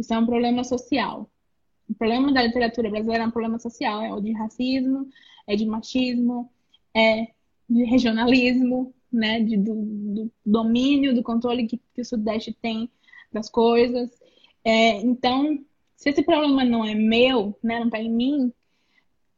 isso 0.00 0.14
é 0.14 0.18
um 0.18 0.26
problema 0.26 0.64
social. 0.64 1.30
O 1.88 1.94
problema 1.94 2.32
da 2.32 2.42
literatura 2.42 2.88
brasileira 2.88 3.24
é 3.24 3.26
um 3.26 3.30
problema 3.30 3.58
social, 3.58 4.00
é 4.00 4.12
o 4.12 4.20
de 4.20 4.32
racismo, 4.32 5.08
é 5.46 5.54
de 5.54 5.66
machismo, 5.66 6.50
é 6.94 7.28
de 7.68 7.84
regionalismo, 7.84 8.94
né, 9.12 9.40
de, 9.40 9.56
do, 9.56 9.74
do 9.74 10.32
domínio, 10.46 11.14
do 11.14 11.22
controle 11.22 11.66
que, 11.66 11.80
que, 11.94 12.00
o 12.00 12.04
Sudeste 12.04 12.56
tem 12.62 12.88
das 13.32 13.50
coisas. 13.50 14.10
É, 14.64 15.00
então, 15.00 15.58
se 15.96 16.10
esse 16.10 16.22
problema 16.22 16.64
não 16.64 16.84
é 16.84 16.94
meu, 16.94 17.58
né, 17.62 17.78
não 17.78 17.86
está 17.86 18.00
em 18.00 18.10
mim, 18.10 18.52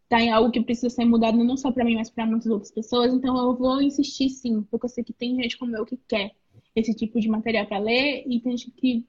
está 0.04 0.20
em 0.20 0.30
algo 0.30 0.50
que 0.50 0.60
precisa 0.60 0.90
ser 0.90 1.04
mudado 1.04 1.42
não 1.42 1.56
só 1.56 1.72
para 1.72 1.84
mim, 1.84 1.96
mas 1.96 2.10
para 2.10 2.26
muitas 2.26 2.50
outras 2.50 2.70
pessoas, 2.70 3.12
então 3.12 3.36
eu 3.36 3.56
vou 3.56 3.82
insistir 3.82 4.28
sim, 4.28 4.62
porque 4.70 4.86
eu 4.86 4.90
sei 4.90 5.02
que 5.02 5.12
tem 5.12 5.42
gente 5.42 5.58
como 5.58 5.76
eu 5.76 5.84
que 5.84 5.98
quer 6.06 6.32
esse 6.76 6.94
tipo 6.94 7.18
de 7.18 7.28
material 7.28 7.66
para 7.66 7.78
ler 7.78 8.24
e 8.26 8.40
tem 8.40 8.56
gente 8.56 8.70
que 8.72 9.06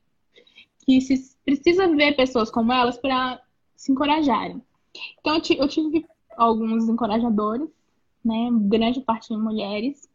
que 0.85 1.01
se 1.01 1.35
precisa 1.45 1.87
ver 1.87 2.15
pessoas 2.15 2.51
como 2.51 2.71
elas 2.71 2.97
para 2.97 3.41
se 3.75 3.91
encorajarem. 3.91 4.61
Então, 5.19 5.35
eu 5.35 5.67
tive 5.67 6.05
alguns 6.37 6.87
encorajadores, 6.87 7.69
né? 8.23 8.49
Grande 8.51 9.01
parte 9.01 9.29
de 9.29 9.37
mulheres. 9.37 10.07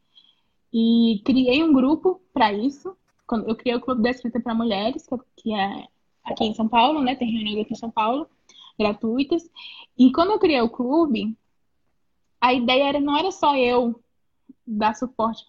E 0.72 1.20
criei 1.24 1.62
um 1.62 1.72
grupo 1.72 2.20
para 2.32 2.52
isso. 2.52 2.96
Eu 3.46 3.56
criei 3.56 3.76
o 3.76 3.80
Clube 3.80 4.02
da 4.02 4.10
Escrita 4.10 4.40
para 4.40 4.54
Mulheres, 4.54 5.06
que 5.36 5.52
é 5.54 5.84
aqui 6.24 6.44
em 6.44 6.54
São 6.54 6.68
Paulo, 6.68 7.02
né? 7.02 7.14
Tem 7.14 7.30
reuniões 7.30 7.60
aqui 7.60 7.72
em 7.72 7.76
São 7.76 7.90
Paulo, 7.90 8.28
gratuitas. 8.78 9.50
E 9.98 10.12
quando 10.12 10.32
eu 10.32 10.38
criei 10.38 10.60
o 10.60 10.70
clube, 10.70 11.36
a 12.40 12.54
ideia 12.54 12.88
era, 12.88 13.00
não 13.00 13.16
era 13.16 13.30
só 13.30 13.56
eu 13.56 14.00
dar 14.66 14.94
suporte 14.94 15.46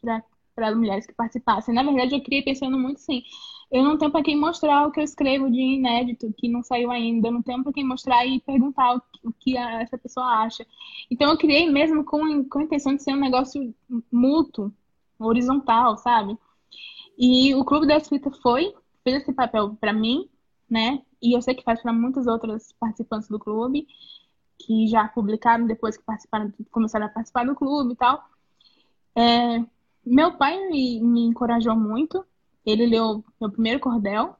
para 0.55 0.75
mulheres 0.75 1.05
que 1.05 1.13
participassem. 1.13 1.73
Na 1.73 1.83
verdade, 1.83 2.15
eu 2.15 2.23
criei 2.23 2.41
pensando 2.41 2.77
muito 2.77 2.97
assim 2.97 3.23
eu 3.71 3.83
não 3.83 3.97
tenho 3.97 4.11
para 4.11 4.23
quem 4.23 4.35
mostrar 4.35 4.87
o 4.87 4.91
que 4.91 4.99
eu 4.99 5.03
escrevo 5.03 5.49
de 5.49 5.59
inédito, 5.59 6.33
que 6.35 6.49
não 6.49 6.63
saiu 6.63 6.89
ainda. 6.89 7.27
Eu 7.27 7.33
não 7.33 7.41
tenho 7.41 7.63
para 7.63 7.71
quem 7.71 7.85
mostrar 7.85 8.25
e 8.25 8.39
perguntar 8.39 8.95
o 8.95 9.01
que, 9.01 9.31
que 9.39 9.57
essa 9.57 9.97
pessoa 9.97 10.25
acha. 10.25 10.65
Então, 11.09 11.29
eu 11.29 11.37
criei 11.37 11.69
mesmo 11.69 12.03
com, 12.03 12.43
com 12.45 12.59
a 12.59 12.63
intenção 12.63 12.95
de 12.95 13.03
ser 13.03 13.13
um 13.13 13.19
negócio 13.19 13.73
mútuo, 14.11 14.73
horizontal, 15.19 15.97
sabe? 15.97 16.37
E 17.17 17.53
o 17.53 17.63
Clube 17.63 17.85
da 17.85 17.97
Escrita 17.97 18.31
foi, 18.31 18.73
fez 19.03 19.17
esse 19.17 19.33
papel 19.33 19.75
para 19.79 19.93
mim, 19.93 20.27
né? 20.69 21.03
E 21.21 21.35
eu 21.35 21.41
sei 21.41 21.53
que 21.53 21.63
faz 21.63 21.81
para 21.81 21.93
muitas 21.93 22.25
outras 22.25 22.71
participantes 22.79 23.29
do 23.29 23.37
clube, 23.37 23.85
que 24.57 24.87
já 24.87 25.07
publicaram 25.07 25.67
depois 25.67 25.95
que 25.95 26.03
participaram, 26.03 26.51
começaram 26.71 27.05
a 27.05 27.09
participar 27.09 27.45
do 27.45 27.55
clube 27.55 27.93
e 27.93 27.97
tal. 27.97 28.23
É, 29.15 29.63
meu 30.03 30.37
pai 30.37 30.69
me, 30.69 31.01
me 31.01 31.25
encorajou 31.25 31.75
muito 31.75 32.25
ele 32.69 32.85
leu 32.85 33.23
meu 33.39 33.51
primeiro 33.51 33.79
cordel, 33.79 34.35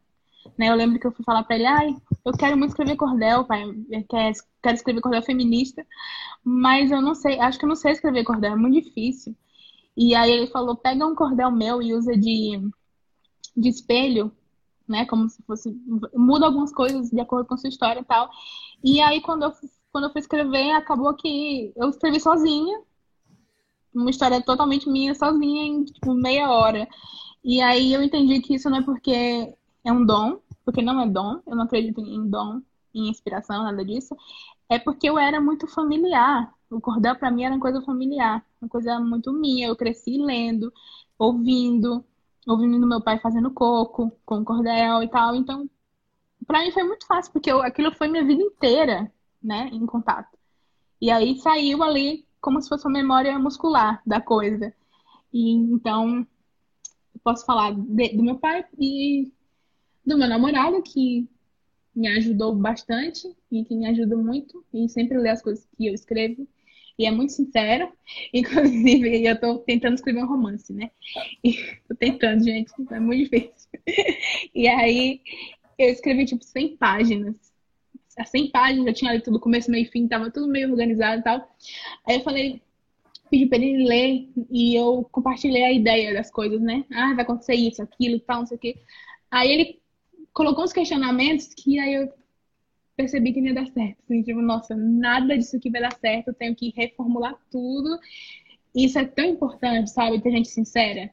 né? 0.58 0.70
Eu 0.70 0.76
lembro 0.76 1.00
que 1.00 1.08
eu 1.08 1.12
fui 1.12 1.24
falar 1.24 1.44
para 1.44 1.56
ele, 1.56 1.66
ai, 1.66 1.96
eu 2.26 2.34
quero 2.34 2.58
muito 2.58 2.72
escrever 2.72 2.96
cordel, 2.96 3.46
pai, 3.46 3.64
eu 3.64 4.06
quero, 4.08 4.76
escrever 4.76 5.02
cordel 5.02 5.22
feminista, 5.24 5.86
mas 6.44 6.92
eu 6.92 7.02
não 7.02 7.16
sei, 7.16 7.40
acho 7.40 7.58
que 7.60 7.66
eu 7.66 7.70
não 7.70 7.76
sei 7.76 7.92
escrever 7.92 8.24
cordel, 8.24 8.54
é 8.54 8.56
muito 8.56 8.84
difícil. 8.84 9.36
E 9.96 10.16
aí 10.16 10.32
ele 10.32 10.48
falou, 10.48 10.76
pega 10.76 11.06
um 11.06 11.16
cordel 11.16 11.52
meu 11.52 11.82
e 11.82 11.94
usa 11.94 12.16
de, 12.16 12.60
de 13.56 13.70
espelho, 13.70 14.32
né? 14.90 15.06
Como 15.06 15.30
se 15.30 15.42
fosse. 15.44 15.70
Muda 16.16 16.48
algumas 16.48 16.74
coisas 16.74 17.10
de 17.10 17.20
acordo 17.20 17.48
com 17.48 17.54
a 17.54 17.58
sua 17.58 17.70
história 17.70 18.00
e 18.00 18.06
tal. 18.06 18.30
E 18.84 19.00
aí, 19.02 19.22
quando 19.22 19.44
eu, 19.44 19.52
quando 19.92 20.06
eu 20.06 20.12
fui 20.12 20.22
escrever, 20.22 20.72
acabou 20.72 21.14
que 21.14 21.72
eu 21.76 21.90
escrevi 21.90 22.20
sozinha. 22.20 22.82
Uma 23.94 24.10
história 24.10 24.42
totalmente 24.42 24.90
minha, 24.90 25.14
sozinha, 25.14 25.66
em 25.66 25.84
tipo, 25.84 26.14
meia 26.14 26.50
hora. 26.50 26.88
E 27.44 27.62
aí 27.62 27.94
eu 27.94 28.04
entendi 28.04 28.42
que 28.42 28.56
isso 28.56 28.70
não 28.70 28.78
é 28.80 28.82
porque 28.84 29.54
é 29.84 29.92
um 29.92 30.06
dom, 30.06 30.40
porque 30.66 30.82
não 30.82 31.02
é 31.02 31.08
dom, 31.08 31.42
eu 31.48 31.56
não 31.56 31.64
acredito 31.64 32.02
em 32.02 32.30
dom, 32.30 32.62
em 32.94 33.10
inspiração, 33.10 33.64
nada 33.64 33.84
disso. 33.84 34.16
É 34.70 34.78
porque 34.80 35.10
eu 35.10 35.18
era 35.18 35.42
muito 35.42 35.68
familiar. 35.68 36.54
O 36.70 36.80
cordel 36.80 37.16
para 37.16 37.32
mim 37.32 37.44
era 37.44 37.56
uma 37.56 37.62
coisa 37.62 37.82
familiar, 37.82 38.46
uma 38.62 38.70
coisa 38.70 39.00
muito 39.00 39.32
minha. 39.34 39.68
Eu 39.68 39.76
cresci 39.76 40.18
lendo, 40.18 40.72
ouvindo, 41.18 42.06
ouvindo 42.48 42.86
meu 42.88 43.02
pai 43.02 43.20
fazendo 43.20 43.52
coco 43.52 44.12
com 44.26 44.44
cordel 44.46 45.02
e 45.04 45.08
tal. 45.10 45.36
Então, 45.36 45.70
para 46.46 46.62
mim 46.62 46.72
foi 46.72 46.84
muito 46.84 47.06
fácil, 47.08 47.32
porque 47.34 47.52
eu, 47.52 47.62
aquilo 47.62 47.92
foi 47.94 48.08
minha 48.08 48.26
vida 48.26 48.42
inteira, 48.44 49.12
né, 49.42 49.70
em 49.72 49.86
contato. 49.86 50.38
E 51.02 51.10
aí 51.12 51.40
saiu 51.40 51.84
ali 51.84 52.28
como 52.42 52.62
se 52.62 52.70
fosse 52.70 52.86
uma 52.86 52.94
memória 52.94 53.38
muscular 53.40 54.02
da 54.06 54.22
coisa. 54.22 54.74
E 55.34 55.52
então 55.52 56.28
posso 57.24 57.46
falar 57.46 57.74
de, 57.74 58.10
do 58.10 58.24
meu 58.24 58.38
pai 58.38 58.66
e 58.78 59.32
do 60.06 60.18
meu 60.18 60.28
namorado, 60.28 60.82
que 60.82 61.28
me 61.96 62.08
ajudou 62.08 62.56
bastante 62.56 63.28
e 63.52 63.66
que 63.66 63.76
me 63.76 63.88
ajuda 63.88 64.16
muito 64.16 64.64
e 64.74 64.88
sempre 64.88 65.18
lê 65.18 65.30
as 65.30 65.42
coisas 65.42 65.68
que 65.78 65.88
eu 65.88 65.94
escrevo. 65.94 66.48
E 66.98 67.06
é 67.06 67.12
muito 67.12 67.32
sincero. 67.32 67.92
Inclusive, 68.34 69.26
eu 69.26 69.40
tô 69.40 69.60
tentando 69.60 69.96
escrever 69.96 70.24
um 70.24 70.28
romance, 70.28 70.74
né? 70.74 70.92
E 71.44 71.54
tô 71.88 71.96
tentando, 71.96 72.44
gente. 72.44 72.72
É 72.92 73.00
muito 73.00 73.24
difícil. 73.24 73.70
E 74.54 74.68
aí, 74.68 75.22
eu 75.78 75.90
escrevi, 75.90 76.26
tipo, 76.26 76.44
100 76.44 76.76
páginas. 76.76 77.36
100 78.26 78.52
páginas, 78.52 78.86
já 78.88 78.94
tinha 78.94 79.12
ali 79.12 79.22
tudo 79.22 79.40
começo, 79.40 79.72
meio 79.72 79.90
fim, 79.90 80.08
tava 80.08 80.30
tudo 80.30 80.48
meio 80.48 80.70
organizado 80.70 81.22
e 81.22 81.24
tal. 81.24 81.56
Aí 82.06 82.18
eu 82.18 82.22
falei, 82.22 82.62
pedi 83.30 83.46
para 83.46 83.58
ele 83.58 83.88
ler 83.88 84.30
e 84.50 84.76
eu 84.76 85.08
compartilhei 85.12 85.64
a 85.64 85.72
ideia 85.72 86.14
das 86.14 86.32
coisas, 86.32 86.60
né? 86.62 86.86
Ah, 86.92 87.14
vai 87.14 87.24
acontecer 87.24 87.56
isso, 87.56 87.82
aquilo, 87.82 88.20
tal, 88.20 88.40
não 88.40 88.46
sei 88.46 88.58
o 88.58 88.60
quê. 88.60 88.76
Aí 89.30 89.52
ele 89.52 89.80
colocou 90.34 90.64
uns 90.64 90.74
questionamentos 90.74 91.54
que 91.54 91.80
aí 91.80 91.94
eu 91.94 92.14
percebi 92.96 93.32
que 93.32 93.40
não 93.40 93.48
ia 93.48 93.54
dar 93.54 93.68
certo. 93.68 93.98
Assim, 94.04 94.22
tipo, 94.24 94.42
nossa, 94.42 94.76
nada 94.76 95.38
disso 95.38 95.56
aqui 95.56 95.70
vai 95.70 95.82
dar 95.82 95.94
certo, 95.94 96.30
eu 96.30 96.34
tenho 96.34 96.56
que 96.56 96.74
reformular 96.76 97.36
tudo. 97.50 97.98
Isso 98.76 99.00
é 99.00 99.06
tão 99.06 99.26
importante, 99.26 99.90
sabe? 99.90 100.22
Ter 100.22 100.32
gente 100.32 100.50
sincera. 100.50 101.10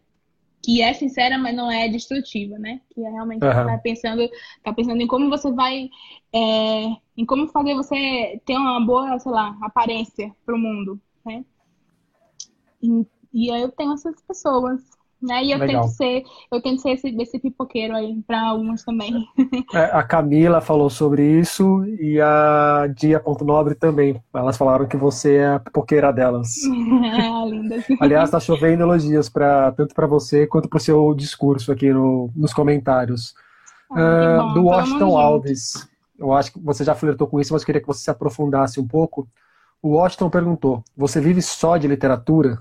Que 0.62 0.82
é 0.82 0.92
sincera, 0.92 1.38
mas 1.38 1.54
não 1.54 1.70
é 1.70 1.88
destrutiva, 1.88 2.58
né? 2.58 2.80
Que 2.92 3.04
é 3.04 3.10
realmente 3.10 3.44
uhum. 3.44 3.50
tá 3.50 3.78
pensando, 3.78 4.28
tá 4.64 4.72
pensando 4.72 5.00
em 5.00 5.06
como 5.06 5.30
você 5.30 5.50
vai. 5.52 5.88
É, 6.32 6.96
em 7.16 7.24
como 7.24 7.46
fazer 7.48 7.74
você 7.74 8.40
ter 8.44 8.56
uma 8.56 8.84
boa, 8.84 9.18
sei 9.18 9.30
lá, 9.30 9.56
aparência 9.62 10.34
pro 10.44 10.58
mundo, 10.58 11.00
né? 11.24 11.44
E, 12.86 13.06
e 13.46 13.50
aí 13.50 13.62
eu 13.62 13.72
tenho 13.72 13.92
essas 13.92 14.20
pessoas 14.22 14.96
né? 15.22 15.42
E 15.44 15.52
eu 15.52 15.58
Legal. 15.58 15.82
tento 15.82 15.92
ser, 15.94 16.22
eu 16.52 16.60
tento 16.60 16.82
ser 16.82 16.90
esse, 16.90 17.08
esse 17.08 17.38
pipoqueiro 17.38 17.94
aí 17.94 18.22
para 18.26 18.48
alguns 18.48 18.84
também. 18.84 19.26
É, 19.74 19.84
a 19.86 20.02
Camila 20.02 20.60
falou 20.60 20.88
sobre 20.88 21.40
isso 21.40 21.84
e 22.00 22.20
a 22.20 22.86
Dia 22.94 23.18
Ponto 23.18 23.44
Nobre 23.44 23.74
também. 23.74 24.20
Elas 24.32 24.56
falaram 24.56 24.86
que 24.86 24.96
você 24.96 25.36
é 25.36 25.46
a 25.48 25.58
pipoqueira 25.58 26.12
delas. 26.12 26.54
ah, 27.20 27.44
linda. 27.44 27.76
Aliás, 28.00 28.30
tá 28.30 28.38
chovendo 28.38 28.82
elogios 28.82 29.28
para 29.28 29.72
tanto 29.72 29.94
para 29.94 30.06
você 30.06 30.46
quanto 30.46 30.68
para 30.68 30.76
o 30.76 30.80
seu 30.80 31.14
discurso 31.14 31.72
aqui 31.72 31.92
no, 31.92 32.30
nos 32.36 32.54
comentários. 32.54 33.34
Ah, 33.90 34.38
uh, 34.40 34.48
bom, 34.48 34.54
do 34.54 34.64
Washington 34.66 35.18
Alves. 35.18 35.88
Eu 36.18 36.32
acho 36.32 36.52
que 36.52 36.60
você 36.60 36.84
já 36.84 36.94
flertou 36.94 37.26
com 37.26 37.40
isso, 37.40 37.52
mas 37.52 37.64
queria 37.64 37.80
que 37.80 37.86
você 37.86 38.04
se 38.04 38.10
aprofundasse 38.10 38.78
um 38.78 38.86
pouco. 38.86 39.28
O 39.82 39.90
Washington 39.96 40.30
perguntou: 40.30 40.84
Você 40.96 41.20
vive 41.20 41.42
só 41.42 41.76
de 41.76 41.88
literatura? 41.88 42.58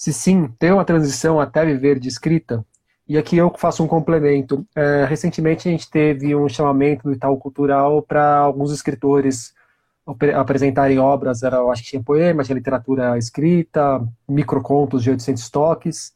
Se 0.00 0.14
sim, 0.14 0.48
tem 0.58 0.72
uma 0.72 0.82
transição 0.82 1.38
até 1.38 1.62
viver 1.62 1.98
de 1.98 2.08
escrita? 2.08 2.64
E 3.06 3.18
aqui 3.18 3.36
eu 3.36 3.52
faço 3.54 3.84
um 3.84 3.86
complemento. 3.86 4.66
É, 4.74 5.04
recentemente 5.04 5.68
a 5.68 5.70
gente 5.70 5.90
teve 5.90 6.34
um 6.34 6.48
chamamento 6.48 7.02
do 7.02 7.12
Itaú 7.12 7.36
Cultural 7.36 8.00
para 8.00 8.38
alguns 8.38 8.72
escritores 8.72 9.52
apresentarem 10.34 10.98
obras, 10.98 11.42
era, 11.42 11.58
eu 11.58 11.70
acho 11.70 11.82
que 11.82 11.90
tinha 11.90 12.02
poema, 12.02 12.42
tinha 12.42 12.56
literatura 12.56 13.18
escrita, 13.18 14.02
microcontos 14.26 15.02
de 15.02 15.10
800 15.10 15.50
toques, 15.50 16.14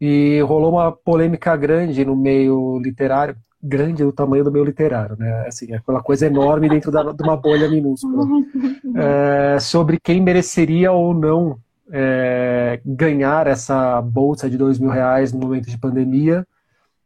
e 0.00 0.40
rolou 0.42 0.74
uma 0.74 0.92
polêmica 0.92 1.56
grande 1.56 2.04
no 2.04 2.14
meio 2.14 2.78
literário, 2.78 3.36
grande 3.60 4.04
do 4.04 4.12
tamanho 4.12 4.44
do 4.44 4.52
meio 4.52 4.64
literário, 4.64 5.16
né? 5.18 5.48
Assim, 5.48 5.72
é 5.72 5.78
aquela 5.78 6.00
coisa 6.00 6.26
enorme 6.26 6.68
dentro 6.68 6.92
da, 6.92 7.02
de 7.02 7.22
uma 7.24 7.36
bolha 7.36 7.68
minúscula, 7.68 8.24
é, 8.94 9.58
sobre 9.58 9.98
quem 9.98 10.22
mereceria 10.22 10.92
ou 10.92 11.12
não 11.12 11.58
é, 11.90 12.80
ganhar 12.84 13.46
essa 13.46 14.00
bolsa 14.02 14.48
de 14.50 14.58
dois 14.58 14.78
mil 14.78 14.90
reais 14.90 15.32
no 15.32 15.40
momento 15.40 15.68
de 15.68 15.78
pandemia 15.78 16.46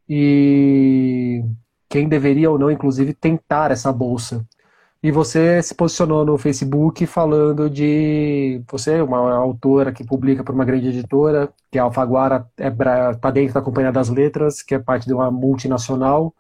e 0.09 1.45
quem 1.89 2.09
deveria 2.09 2.51
ou 2.51 2.59
não, 2.59 2.71
inclusive, 2.71 3.15
tentar 3.15 3.71
essa 3.71 3.93
bolsa. 3.93 4.47
E 5.03 5.11
você 5.11 5.63
se 5.63 5.75
posicionou 5.75 6.27
no 6.27 6.37
Facebook 6.37 7.07
falando 7.07 7.71
de 7.71 8.63
você, 8.71 8.97
é 8.97 9.03
uma 9.03 9.35
autora 9.35 9.93
que 9.93 10.05
publica 10.05 10.45
para 10.45 10.55
uma 10.55 10.65
grande 10.65 10.89
editora, 10.89 11.51
que 11.71 11.79
é 11.79 11.81
a 11.81 11.85
Alfaguara, 11.85 12.47
está 12.59 13.11
é, 13.11 13.15
tá 13.15 13.31
dentro 13.31 13.55
da 13.55 13.63
Companhia 13.63 13.91
das 13.93 14.11
Letras, 14.11 14.63
que 14.63 14.75
é 14.75 14.79
parte 14.79 15.07
de 15.07 15.15
uma 15.15 15.31
multinacional, 15.31 16.35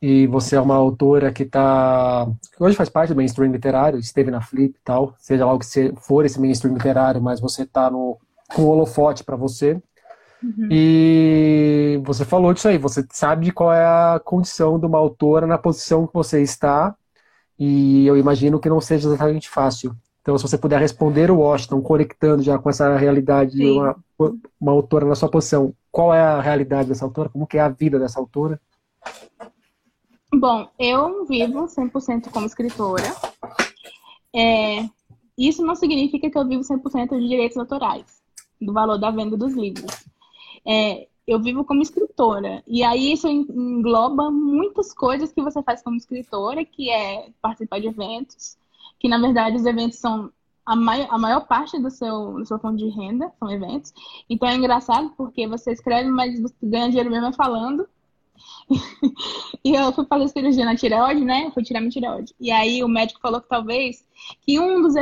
e 0.00 0.26
você 0.26 0.56
é 0.56 0.60
uma 0.60 0.74
autora 0.74 1.32
que 1.32 1.42
está 1.42 2.28
hoje 2.60 2.76
faz 2.76 2.88
parte 2.88 3.10
do 3.10 3.16
mainstream 3.16 3.50
literário, 3.50 3.98
esteve 3.98 4.30
na 4.30 4.40
Flip 4.40 4.74
e 4.76 4.84
tal, 4.84 5.14
seja 5.18 5.46
lá 5.46 5.52
o 5.52 5.58
que 5.58 5.92
for 6.00 6.24
esse 6.24 6.40
mainstream 6.40 6.74
literário, 6.74 7.20
mas 7.20 7.40
você 7.40 7.62
está 7.62 7.90
no 7.90 8.18
com 8.54 8.62
o 8.62 8.68
holofote 8.68 9.24
para 9.24 9.36
você. 9.36 9.80
Uhum. 10.42 10.68
E 10.70 12.00
você 12.04 12.24
falou 12.24 12.52
disso 12.52 12.68
aí, 12.68 12.78
você 12.78 13.04
sabe 13.10 13.50
qual 13.50 13.72
é 13.72 13.84
a 13.84 14.20
condição 14.24 14.78
de 14.78 14.86
uma 14.86 14.98
autora 14.98 15.46
na 15.46 15.58
posição 15.58 16.06
que 16.06 16.14
você 16.14 16.42
está, 16.42 16.94
e 17.58 18.06
eu 18.06 18.16
imagino 18.16 18.60
que 18.60 18.68
não 18.68 18.80
seja 18.80 19.08
exatamente 19.08 19.48
fácil. 19.48 19.96
Então, 20.20 20.36
se 20.36 20.42
você 20.42 20.58
puder 20.58 20.80
responder 20.80 21.30
o 21.30 21.38
Washington, 21.38 21.80
conectando 21.80 22.42
já 22.42 22.58
com 22.58 22.68
essa 22.68 22.96
realidade 22.96 23.52
de 23.52 23.64
uma, 23.64 23.96
uma 24.60 24.72
autora 24.72 25.06
na 25.06 25.14
sua 25.14 25.30
posição, 25.30 25.72
qual 25.90 26.12
é 26.12 26.20
a 26.20 26.40
realidade 26.40 26.88
dessa 26.88 27.04
autora? 27.04 27.28
Como 27.28 27.46
que 27.46 27.56
é 27.56 27.60
a 27.60 27.68
vida 27.68 27.98
dessa 27.98 28.18
autora? 28.18 28.60
Bom, 30.34 30.68
eu 30.78 31.24
vivo 31.26 31.66
100% 31.66 32.30
como 32.30 32.46
escritora. 32.46 33.04
É, 34.34 34.88
isso 35.38 35.64
não 35.64 35.74
significa 35.74 36.28
que 36.28 36.36
eu 36.36 36.46
vivo 36.46 36.62
100% 36.62 37.18
de 37.18 37.28
direitos 37.28 37.56
autorais, 37.56 38.22
do 38.60 38.72
valor 38.72 38.98
da 38.98 39.10
venda 39.10 39.36
dos 39.36 39.54
livros. 39.54 40.04
É, 40.66 41.06
eu 41.26 41.40
vivo 41.40 41.64
como 41.64 41.82
escritora. 41.82 42.62
E 42.66 42.82
aí 42.82 43.12
isso 43.12 43.28
engloba 43.28 44.30
muitas 44.30 44.92
coisas 44.92 45.32
que 45.32 45.42
você 45.42 45.62
faz 45.62 45.82
como 45.82 45.96
escritora, 45.96 46.64
que 46.64 46.90
é 46.90 47.30
participar 47.40 47.80
de 47.80 47.88
eventos, 47.88 48.56
que 48.98 49.08
na 49.08 49.18
verdade 49.18 49.56
os 49.56 49.66
eventos 49.66 49.98
são 49.98 50.30
a 50.64 50.74
maior, 50.74 51.06
a 51.10 51.18
maior 51.18 51.46
parte 51.46 51.80
do 51.80 51.90
seu, 51.90 52.34
do 52.34 52.44
seu 52.44 52.58
fundo 52.58 52.76
de 52.76 52.88
renda, 52.88 53.32
são 53.38 53.50
eventos. 53.50 53.92
Então 54.28 54.48
é 54.48 54.56
engraçado 54.56 55.10
porque 55.16 55.46
você 55.46 55.72
escreve, 55.72 56.10
mas 56.10 56.40
ganha 56.62 56.88
dinheiro 56.88 57.10
mesmo 57.10 57.32
falando. 57.32 57.88
E 59.64 59.74
eu 59.74 59.92
fui 59.92 60.04
fazer 60.06 60.28
cirurgia 60.28 60.64
na 60.64 60.76
tireoide, 60.76 61.24
né? 61.24 61.50
Fui 61.52 61.62
tirar 61.62 61.80
minha 61.80 61.90
tireoide. 61.90 62.34
E 62.40 62.50
aí 62.50 62.82
o 62.82 62.88
médico 62.88 63.20
falou 63.20 63.40
que 63.40 63.48
talvez 63.48 64.06
que 64.42 64.58
um 64.58 64.82
dos, 64.82 64.94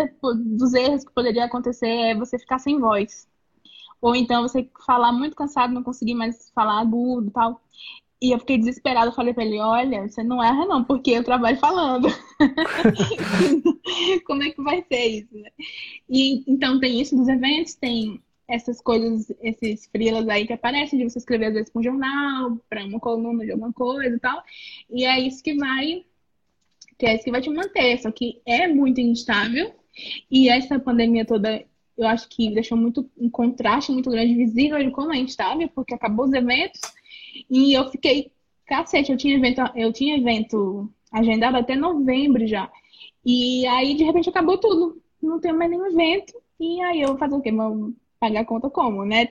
dos 0.58 0.74
erros 0.74 1.04
que 1.04 1.12
poderia 1.12 1.44
acontecer 1.44 1.88
é 1.88 2.14
você 2.14 2.38
ficar 2.38 2.58
sem 2.58 2.78
voz. 2.78 3.28
Ou 4.00 4.14
então 4.14 4.42
você 4.42 4.68
falar 4.86 5.12
muito 5.12 5.34
cansado, 5.34 5.72
não 5.72 5.82
conseguir 5.82 6.14
mais 6.14 6.50
falar 6.54 6.80
agudo 6.80 7.28
e 7.28 7.32
tal. 7.32 7.60
E 8.20 8.32
eu 8.32 8.38
fiquei 8.38 8.56
desesperada, 8.58 9.08
eu 9.08 9.14
falei 9.14 9.34
pra 9.34 9.44
ele, 9.44 9.60
olha, 9.60 10.08
você 10.08 10.22
não 10.22 10.42
erra 10.42 10.64
não, 10.66 10.82
porque 10.84 11.10
eu 11.10 11.24
trabalho 11.24 11.58
falando. 11.58 12.08
Como 14.26 14.42
é 14.42 14.50
que 14.50 14.62
vai 14.62 14.84
ser 14.90 15.06
isso, 15.06 15.34
né? 15.36 15.50
E, 16.08 16.42
então 16.50 16.80
tem 16.80 17.00
isso 17.00 17.16
dos 17.16 17.28
eventos, 17.28 17.74
tem 17.74 18.22
essas 18.46 18.80
coisas, 18.80 19.32
esses 19.40 19.86
frilas 19.86 20.28
aí 20.28 20.46
que 20.46 20.52
aparecem, 20.52 20.98
de 20.98 21.08
você 21.08 21.18
escrever 21.18 21.46
às 21.46 21.54
vezes 21.54 21.70
para 21.70 21.80
um 21.80 21.82
jornal, 21.82 22.58
para 22.68 22.84
uma 22.84 23.00
coluna 23.00 23.44
de 23.44 23.52
alguma 23.52 23.72
coisa 23.72 24.14
e 24.14 24.20
tal. 24.20 24.42
E 24.90 25.04
é 25.04 25.18
isso 25.20 25.42
que 25.42 25.54
vai, 25.54 26.04
que 26.98 27.06
é 27.06 27.14
isso 27.14 27.24
que 27.24 27.30
vai 27.30 27.40
te 27.40 27.50
manter. 27.50 27.98
Só 27.98 28.10
que 28.10 28.40
é 28.46 28.66
muito 28.68 29.00
instável. 29.00 29.74
E 30.30 30.48
essa 30.48 30.78
pandemia 30.78 31.24
toda, 31.24 31.64
eu 31.96 32.06
acho 32.06 32.28
que 32.28 32.50
deixou 32.50 32.76
muito 32.76 33.08
um 33.16 33.30
contraste 33.30 33.92
muito 33.92 34.10
grande, 34.10 34.34
visível 34.34 34.82
de 34.82 34.90
como 34.90 35.12
é 35.12 35.18
instável, 35.18 35.68
porque 35.74 35.94
acabou 35.94 36.26
os 36.26 36.32
eventos. 36.32 36.80
E 37.50 37.72
eu 37.72 37.88
fiquei, 37.90 38.30
cacete, 38.66 39.10
eu 39.10 39.16
tinha 39.16 39.36
evento, 39.36 39.60
eu 39.74 39.92
tinha 39.92 40.16
evento 40.16 40.92
agendado 41.10 41.56
até 41.56 41.76
novembro 41.76 42.46
já. 42.46 42.70
E 43.24 43.66
aí, 43.66 43.94
de 43.94 44.04
repente, 44.04 44.28
acabou 44.28 44.58
tudo. 44.58 45.00
Não 45.22 45.40
tem 45.40 45.52
mais 45.52 45.70
nenhum 45.70 45.86
evento. 45.86 46.34
E 46.60 46.80
aí 46.82 47.00
eu 47.00 47.08
vou 47.08 47.18
fazer 47.18 47.34
o 47.34 47.40
quê? 47.40 47.50
Pagar 48.24 48.40
a 48.40 48.44
conta 48.44 48.70
como, 48.70 49.04
né? 49.04 49.28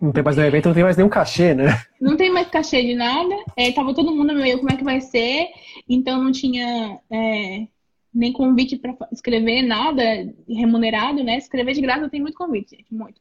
Não 0.00 0.12
tem 0.12 0.22
mais 0.22 0.36
nenhum 0.36 0.48
evento, 0.48 0.66
não 0.66 0.74
tem 0.74 0.84
mais 0.84 0.96
nenhum 0.96 1.08
cachê, 1.08 1.52
né? 1.52 1.82
Não 2.00 2.16
tem 2.16 2.30
mais 2.30 2.48
cachê 2.48 2.80
de 2.80 2.94
nada. 2.94 3.34
É, 3.56 3.72
tava 3.72 3.92
todo 3.92 4.14
mundo 4.14 4.32
meio 4.34 4.58
como 4.58 4.70
é 4.70 4.76
que 4.76 4.84
vai 4.84 5.00
ser, 5.00 5.48
então 5.88 6.22
não 6.22 6.30
tinha 6.30 7.00
é, 7.10 7.66
nem 8.14 8.32
convite 8.32 8.76
para 8.76 8.96
escrever 9.10 9.62
nada 9.62 10.02
remunerado, 10.48 11.24
né? 11.24 11.38
Escrever 11.38 11.74
de 11.74 11.80
graça 11.80 12.08
tem 12.08 12.20
muito 12.20 12.36
convite, 12.36 12.76
gente, 12.76 12.94
muito. 12.94 13.20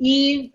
E, 0.00 0.52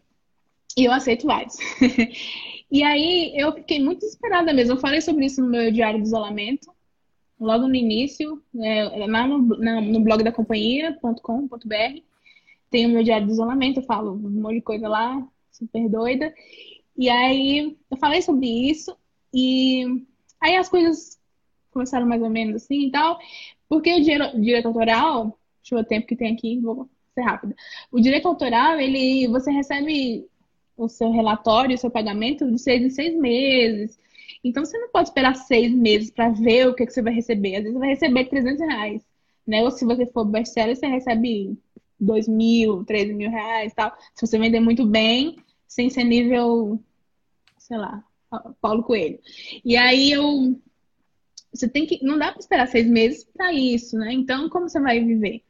e 0.78 0.84
eu 0.84 0.92
aceito 0.92 1.26
vários. 1.26 1.56
e 2.70 2.84
aí 2.84 3.32
eu 3.38 3.54
fiquei 3.54 3.82
muito 3.82 4.02
desesperada 4.02 4.52
mesmo. 4.54 4.74
Eu 4.74 4.82
falei 4.82 5.00
sobre 5.00 5.28
isso 5.28 5.42
no 5.42 5.50
meu 5.50 5.72
diário 5.72 6.02
de 6.02 6.08
isolamento, 6.08 6.70
logo 7.40 7.70
no 7.70 7.76
início, 7.76 8.44
é, 8.62 9.08
lá 9.08 9.26
no, 9.26 9.38
no 9.38 10.00
blog 10.02 10.24
da 10.24 10.32
companhia.com.br 10.32 12.13
tenho 12.74 12.90
meu 12.90 13.04
diário 13.04 13.28
de 13.28 13.34
isolamento, 13.34 13.80
eu 13.80 13.84
falo 13.84 14.14
um 14.14 14.42
monte 14.42 14.56
de 14.56 14.62
coisa 14.62 14.90
lá, 14.90 15.24
super 15.52 15.88
doida. 15.88 16.34
E 16.98 17.08
aí 17.08 17.78
eu 17.90 17.98
falei 17.98 18.22
sobre 18.24 18.48
isso 18.48 18.98
e 19.32 19.86
aí 20.42 20.56
as 20.58 20.70
coisas 20.70 21.20
começaram 21.72 22.08
mais 22.08 22.22
ou 22.22 22.32
menos 22.32 22.64
assim 22.64 22.88
e 22.88 22.92
tal, 22.92 23.20
porque 23.70 23.94
o 23.94 24.02
direito 24.42 24.68
autoral, 24.68 25.38
deixa 25.62 25.76
eu 25.76 25.78
ver 25.78 25.86
o 25.86 25.88
tempo 25.88 26.08
que 26.08 26.16
tem 26.16 26.34
aqui, 26.34 26.60
vou 26.60 26.90
ser 27.14 27.22
rápida. 27.22 27.56
O 27.92 28.02
direito 28.02 28.28
autoral, 28.28 28.80
ele, 28.80 29.28
você 29.28 29.52
recebe 29.52 30.28
o 30.76 30.90
seu 30.90 31.12
relatório, 31.12 31.76
o 31.76 31.78
seu 31.78 31.92
pagamento 31.92 32.50
de 32.50 32.60
seis 32.60 32.82
em 32.82 32.90
seis 32.90 33.16
meses. 33.16 34.00
Então 34.44 34.66
você 34.66 34.80
não 34.80 34.90
pode 34.90 35.10
esperar 35.10 35.36
seis 35.36 35.72
meses 35.72 36.10
para 36.10 36.30
ver 36.30 36.68
o 36.68 36.74
que, 36.76 36.88
que 36.88 36.94
você 36.94 37.04
vai 37.04 37.14
receber. 37.14 37.58
Às 37.58 37.64
vezes 37.64 37.74
você 37.74 37.80
vai 37.80 37.90
receber 37.90 38.26
300 38.26 38.60
reais. 38.62 39.06
Né? 39.46 39.64
Ou 39.64 39.72
se 39.72 39.86
você 39.86 40.06
for 40.08 40.26
best-seller, 40.26 40.76
você 40.76 40.88
recebe 40.88 41.58
dois 42.04 42.28
mil, 42.28 42.84
três 42.86 43.14
mil 43.14 43.30
reais 43.30 43.74
tal. 43.74 43.92
Se 44.14 44.26
você 44.26 44.38
vender 44.38 44.60
muito 44.60 44.86
bem, 44.86 45.38
sem 45.68 45.90
ser 45.90 46.04
nível, 46.04 46.80
sei 47.58 47.78
lá, 47.78 48.04
Paulo 48.62 48.84
Coelho. 48.84 49.20
E 49.64 49.76
aí 49.78 50.12
eu 50.12 50.60
você 51.54 51.68
tem 51.70 51.86
que. 51.86 52.04
Não 52.04 52.18
dá 52.18 52.32
para 52.32 52.40
esperar 52.40 52.68
seis 52.68 52.88
meses 52.88 53.24
para 53.24 53.54
isso, 53.54 53.96
né? 53.98 54.12
Então, 54.12 54.50
como 54.50 54.68
você 54.68 54.80
vai 54.80 55.00
viver? 55.00 55.44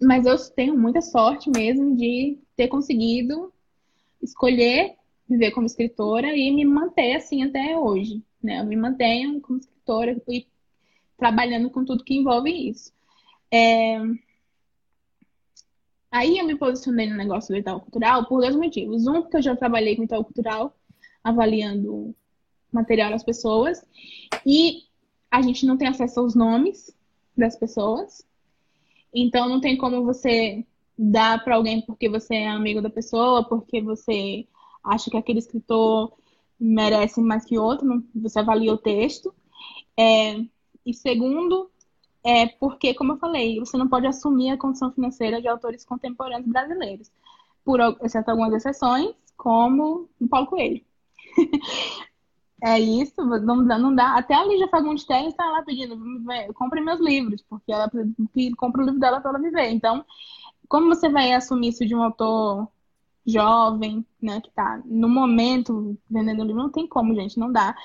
Mas 0.00 0.26
eu 0.26 0.36
tenho 0.54 0.78
muita 0.78 1.00
sorte 1.00 1.50
mesmo 1.50 1.96
de 1.96 2.38
ter 2.56 2.68
conseguido 2.68 3.52
escolher 4.22 4.96
viver 5.28 5.52
como 5.52 5.66
escritora 5.66 6.36
e 6.36 6.50
me 6.50 6.64
manter 6.64 7.16
assim 7.16 7.42
até 7.42 7.76
hoje. 7.78 8.22
Né? 8.42 8.60
Eu 8.60 8.66
me 8.66 8.76
mantenho 8.76 9.40
como 9.40 9.58
escritora 9.58 10.20
e 10.28 10.46
trabalhando 11.16 11.70
com 11.70 11.84
tudo 11.84 12.04
que 12.04 12.14
envolve 12.14 12.50
isso. 12.50 12.92
É... 13.50 13.98
Aí 16.14 16.38
eu 16.38 16.46
me 16.46 16.54
posicionei 16.54 17.10
no 17.10 17.16
negócio 17.16 17.52
do 17.52 17.58
Itaú 17.58 17.80
Cultural 17.80 18.24
por 18.26 18.40
dois 18.40 18.54
motivos. 18.54 19.04
Um, 19.04 19.22
porque 19.22 19.38
eu 19.38 19.42
já 19.42 19.56
trabalhei 19.56 19.96
com 19.96 20.02
o 20.02 20.04
Itaú 20.04 20.24
Cultural, 20.24 20.72
avaliando 21.24 22.14
material 22.70 23.10
das 23.10 23.24
pessoas, 23.24 23.84
e 24.46 24.82
a 25.28 25.42
gente 25.42 25.66
não 25.66 25.76
tem 25.76 25.88
acesso 25.88 26.20
aos 26.20 26.36
nomes 26.36 26.96
das 27.36 27.56
pessoas. 27.56 28.24
Então 29.12 29.48
não 29.48 29.60
tem 29.60 29.76
como 29.76 30.04
você 30.04 30.64
dar 30.96 31.42
para 31.42 31.56
alguém 31.56 31.80
porque 31.80 32.08
você 32.08 32.36
é 32.36 32.48
amigo 32.48 32.80
da 32.80 32.90
pessoa, 32.90 33.42
porque 33.48 33.82
você 33.82 34.46
acha 34.84 35.10
que 35.10 35.16
aquele 35.16 35.40
escritor 35.40 36.12
merece 36.60 37.20
mais 37.20 37.44
que 37.44 37.58
outro, 37.58 38.04
você 38.14 38.38
avalia 38.38 38.72
o 38.72 38.78
texto. 38.78 39.34
É, 39.98 40.40
e 40.86 40.94
segundo, 40.94 41.68
é 42.24 42.46
porque, 42.46 42.94
como 42.94 43.12
eu 43.12 43.18
falei, 43.18 43.60
você 43.60 43.76
não 43.76 43.88
pode 43.88 44.06
assumir 44.06 44.50
a 44.50 44.56
condição 44.58 44.90
financeira 44.92 45.40
de 45.42 45.48
autores 45.48 45.84
contemporâneos 45.84 46.50
brasileiros, 46.50 47.10
por 47.64 47.80
exceto 48.02 48.30
algumas 48.30 48.54
exceções, 48.54 49.14
como 49.36 50.08
o 50.20 50.28
Paulo 50.28 50.46
Coelho. 50.46 50.82
é 52.62 52.80
isso, 52.80 53.14
não 53.22 53.66
dá, 53.66 53.78
não 53.78 53.94
dá. 53.94 54.16
Até 54.16 54.34
a 54.34 54.44
Lígia 54.44 54.68
Fagundes 54.68 55.04
Telles 55.04 55.28
está 55.28 55.44
lá 55.50 55.62
pedindo, 55.62 55.98
compre 56.54 56.80
meus 56.80 57.00
livros, 57.00 57.42
porque 57.42 57.72
ela 57.72 57.90
compra 58.56 58.82
o 58.82 58.84
livro 58.86 59.00
dela 59.00 59.20
para 59.20 59.30
ela 59.30 59.40
viver. 59.40 59.70
Então, 59.70 60.04
como 60.68 60.88
você 60.88 61.08
vai 61.10 61.32
assumir 61.34 61.68
isso 61.68 61.86
de 61.86 61.94
um 61.94 62.02
autor 62.02 62.68
jovem, 63.26 64.06
né, 64.20 64.40
que 64.40 64.48
está 64.48 64.82
no 64.84 65.08
momento 65.08 65.98
vendendo 66.10 66.44
livro? 66.44 66.62
Não 66.62 66.70
tem 66.70 66.86
como, 66.86 67.14
gente, 67.14 67.38
não 67.38 67.52
dá, 67.52 67.76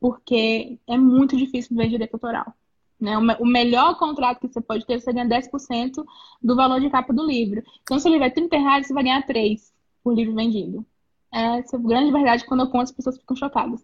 porque 0.00 0.78
é 0.86 0.96
muito 0.98 1.36
difícil 1.36 1.76
ver 1.76 1.88
direito 1.88 2.14
autoral. 2.14 2.54
Né? 3.00 3.16
O 3.16 3.46
melhor 3.46 3.98
contrato 3.98 4.40
que 4.40 4.48
você 4.48 4.60
pode 4.60 4.86
ter, 4.86 5.00
você 5.00 5.12
ganha 5.12 5.26
10% 5.26 6.04
do 6.42 6.54
valor 6.54 6.80
de 6.80 6.90
capa 6.90 7.12
do 7.12 7.26
livro. 7.26 7.62
Então, 7.82 7.98
se 7.98 8.06
o 8.06 8.10
livro 8.10 8.26
é 8.26 8.30
30 8.30 8.58
reais, 8.58 8.86
você 8.86 8.92
vai 8.92 9.04
ganhar 9.04 9.26
3 9.26 9.72
por 10.02 10.14
livro 10.14 10.34
vendido. 10.34 10.84
É, 11.32 11.60
essa 11.60 11.76
é 11.76 11.78
a 11.78 11.82
grande 11.82 12.12
verdade, 12.12 12.44
quando 12.44 12.60
eu 12.60 12.70
conto, 12.70 12.84
as 12.84 12.92
pessoas 12.92 13.18
ficam 13.18 13.36
chocadas. 13.36 13.82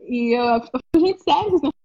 E 0.00 0.36
eu, 0.36 0.44
eu 0.44 0.60
fico, 0.62 0.80
gente, 0.98 1.22
sério, 1.22 1.60
não 1.62 1.70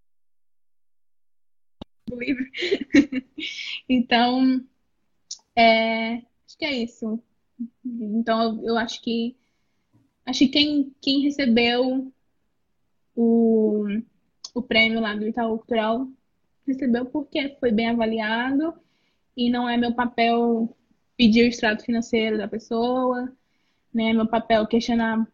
do 2.08 2.18
livro. 2.18 2.44
então, 3.88 4.64
é, 5.56 6.22
acho 6.46 6.58
que 6.58 6.64
é 6.64 6.72
isso. 6.72 7.22
Então, 7.84 8.60
eu 8.64 8.76
acho 8.76 9.00
que 9.00 9.36
acho 10.26 10.40
que 10.40 10.48
quem, 10.48 10.94
quem 11.00 11.20
recebeu 11.20 12.12
o, 13.14 13.84
o 14.54 14.62
prêmio 14.62 15.00
lá 15.00 15.14
do 15.14 15.26
Itaú 15.26 15.58
Cultural 15.58 16.08
recebeu 16.66 17.04
porque 17.06 17.56
foi 17.60 17.70
bem 17.70 17.90
avaliado 17.90 18.74
e 19.36 19.50
não 19.50 19.68
é 19.68 19.76
meu 19.76 19.92
papel 19.92 20.74
pedir 21.16 21.44
o 21.44 21.48
extrato 21.48 21.84
financeiro 21.84 22.38
da 22.38 22.48
pessoa, 22.48 23.32
né? 23.92 24.12
Meu 24.12 24.26
papel 24.26 24.66
questionar 24.66 25.26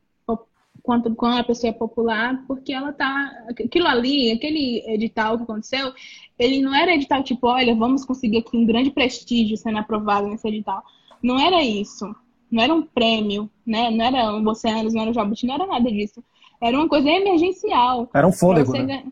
quanto 0.83 1.15
quando 1.15 1.39
a 1.39 1.45
pessoa 1.45 1.71
é 1.71 1.75
popular, 1.75 2.43
porque 2.47 2.73
ela 2.73 2.93
tá 2.93 3.33
aquilo 3.49 3.87
ali, 3.87 4.33
aquele 4.33 4.83
edital 4.87 5.37
que 5.37 5.45
aconteceu, 5.45 5.93
ele 6.39 6.61
não 6.61 6.75
era 6.75 6.95
edital 6.95 7.23
tipo, 7.23 7.47
olha, 7.47 7.75
vamos 7.75 8.05
conseguir 8.05 8.39
aqui 8.39 8.57
um 8.57 8.67
grande 8.67 8.91
prestígio 8.91 9.57
sendo 9.57 9.79
aprovado 9.79 10.29
nesse 10.29 10.49
edital. 10.49 10.83
Não 11.23 11.39
era 11.39 11.63
isso. 11.63 12.15
Não 12.51 12.63
era 12.63 12.75
um 12.75 12.83
prêmio, 12.83 13.49
né? 13.65 13.91
Não 13.91 14.05
era 14.05 14.35
um 14.35 14.49
Oceanos, 14.49 14.93
não 14.93 15.03
era 15.03 15.11
o 15.11 15.15
Jabuti, 15.15 15.47
não 15.47 15.55
era 15.55 15.67
nada 15.67 15.91
disso. 15.91 16.25
Era 16.61 16.77
uma 16.77 16.89
coisa 16.89 17.09
emergencial. 17.09 18.11
Era 18.13 18.27
um 18.27 18.33
fôlego, 18.33 18.73
né? 18.73 19.05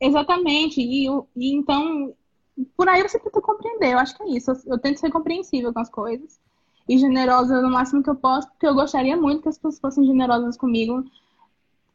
Exatamente. 0.00 0.80
E, 0.80 1.06
e, 1.36 1.54
então, 1.54 2.14
por 2.76 2.88
aí 2.88 3.02
você 3.02 3.18
tenta 3.18 3.40
compreender. 3.40 3.92
Eu 3.92 3.98
acho 3.98 4.16
que 4.16 4.22
é 4.22 4.28
isso. 4.30 4.50
Eu, 4.50 4.56
eu, 4.66 4.78
tento 4.78 4.98
ser 4.98 5.10
compreensível 5.10 5.72
com 5.72 5.80
as 5.80 5.90
coisas. 5.90 6.40
E 6.88 6.98
generosa 6.98 7.60
no 7.60 7.70
máximo 7.70 8.02
que 8.02 8.10
eu 8.10 8.16
posso, 8.16 8.48
porque 8.48 8.66
eu 8.66 8.74
gostaria 8.74 9.16
muito 9.16 9.42
que 9.42 9.48
as 9.48 9.56
pessoas 9.56 9.78
fossem 9.78 10.04
generosas 10.04 10.56
comigo 10.56 11.04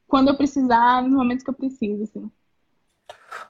quando 0.07 0.29
eu 0.29 0.37
precisar, 0.37 1.01
nos 1.01 1.11
momentos 1.11 1.43
que 1.43 1.49
eu 1.49 1.53
preciso, 1.53 2.03
assim. 2.03 2.31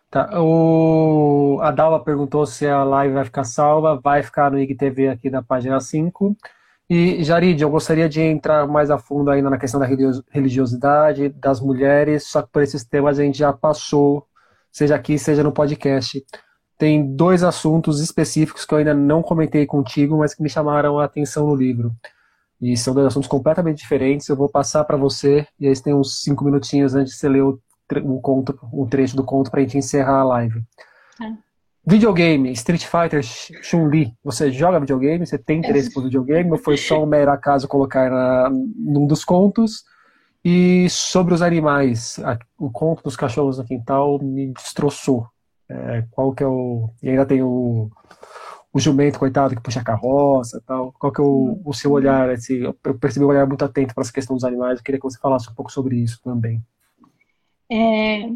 Tá. 0.10 0.42
O... 0.42 1.60
A 1.62 1.72
Dalva 1.72 2.00
perguntou 2.00 2.46
se 2.46 2.66
a 2.66 2.84
live 2.84 3.14
vai 3.14 3.26
ficar 3.26 3.44
salva. 3.44 4.00
Vai 4.02 4.24
ficar 4.24 4.50
no 4.50 4.60
IGTV 4.60 5.10
aqui 5.10 5.30
na 5.30 5.44
página 5.44 5.80
5. 5.80 6.36
E, 6.90 7.24
Jarid, 7.24 7.62
eu 7.62 7.70
gostaria 7.70 8.08
de 8.08 8.22
entrar 8.22 8.68
mais 8.68 8.92
a 8.92 8.98
fundo 8.98 9.32
ainda 9.32 9.50
na 9.50 9.58
questão 9.58 9.80
da 9.80 9.88
religiosidade, 10.30 11.30
das 11.30 11.60
mulheres, 11.60 12.28
só 12.28 12.44
que 12.44 12.50
por 12.52 12.62
esses 12.62 12.84
temas 12.84 13.18
a 13.18 13.24
gente 13.24 13.40
já 13.40 13.52
passou, 13.52 14.28
seja 14.76 14.94
aqui, 14.94 15.18
seja 15.18 15.42
no 15.42 15.54
podcast. 15.54 16.22
Tem 16.78 17.16
dois 17.16 17.44
assuntos 17.44 18.02
específicos 18.02 18.66
que 18.66 18.74
eu 18.74 18.80
ainda 18.80 18.94
não 18.94 19.24
comentei 19.24 19.66
contigo, 19.66 20.18
mas 20.18 20.34
que 20.34 20.44
me 20.44 20.50
chamaram 20.50 21.00
a 21.00 21.06
atenção 21.06 21.48
no 21.48 21.56
livro. 21.56 21.96
E 22.62 22.76
são 22.76 22.94
dois 22.94 23.08
assuntos 23.08 23.30
completamente 23.30 23.78
diferentes. 23.78 24.28
Eu 24.28 24.36
vou 24.36 24.50
passar 24.50 24.84
para 24.84 24.98
você, 24.98 25.48
e 25.58 25.66
aí 25.66 25.74
você 25.74 25.82
tem 25.82 25.94
uns 25.94 26.22
cinco 26.22 26.44
minutinhos 26.44 26.94
antes 26.94 27.14
de 27.14 27.20
você 27.20 27.30
ler 27.30 27.44
o, 27.44 27.58
o, 28.04 28.20
conto, 28.20 28.60
o 28.74 28.86
trecho 28.86 29.16
do 29.16 29.24
conto 29.24 29.50
para 29.50 29.62
a 29.62 29.64
gente 29.64 29.78
encerrar 29.78 30.20
a 30.20 30.26
live. 30.26 30.62
É. 31.22 31.32
Videogame, 31.88 32.52
Street 32.52 32.84
Fighter, 32.86 33.24
Chun-Li. 33.24 34.12
Você 34.26 34.52
joga 34.52 34.82
videogame? 34.82 35.26
Você 35.26 35.38
tem 35.38 35.60
interesse 35.60 35.94
por 35.94 36.04
videogame? 36.04 36.52
Ou 36.52 36.58
foi 36.58 36.76
só 36.76 37.02
um 37.02 37.06
mero 37.06 37.32
acaso 37.32 37.66
colocar 37.66 38.10
na, 38.10 38.50
num 38.50 39.08
dos 39.08 39.24
contos? 39.24 39.86
E 40.48 40.88
sobre 40.92 41.34
os 41.34 41.42
animais, 41.42 42.20
a, 42.20 42.38
o 42.60 42.70
conto 42.70 43.02
dos 43.02 43.16
cachorros 43.16 43.58
no 43.58 43.66
quintal 43.66 44.20
me 44.22 44.54
destroçou. 44.54 45.28
É, 45.68 46.04
qual 46.12 46.36
que 46.36 46.44
é 46.44 46.48
o. 46.48 46.92
E 47.02 47.10
ainda 47.10 47.26
tem 47.26 47.42
o, 47.42 47.90
o 48.72 48.80
jumento, 48.80 49.18
coitado, 49.18 49.56
que 49.56 49.62
puxa 49.62 49.80
a 49.80 49.84
carroça 49.84 50.62
tal. 50.64 50.94
Qual 51.00 51.12
que 51.12 51.20
é 51.20 51.24
o, 51.24 51.60
o 51.66 51.74
seu 51.74 51.92
olhar? 51.92 52.30
Assim, 52.30 52.58
eu 52.58 52.76
percebi 52.76 53.26
um 53.26 53.30
olhar 53.30 53.48
muito 53.48 53.66
atento 53.66 53.96
para 53.96 54.04
essa 54.04 54.14
questão 54.14 54.36
dos 54.36 54.46
animais. 54.46 54.78
Eu 54.78 54.84
queria 54.84 55.02
que 55.02 55.10
você 55.10 55.18
falasse 55.18 55.50
um 55.50 55.56
pouco 55.56 55.72
sobre 55.72 55.98
isso 55.98 56.22
também. 56.24 56.64
É... 57.68 58.30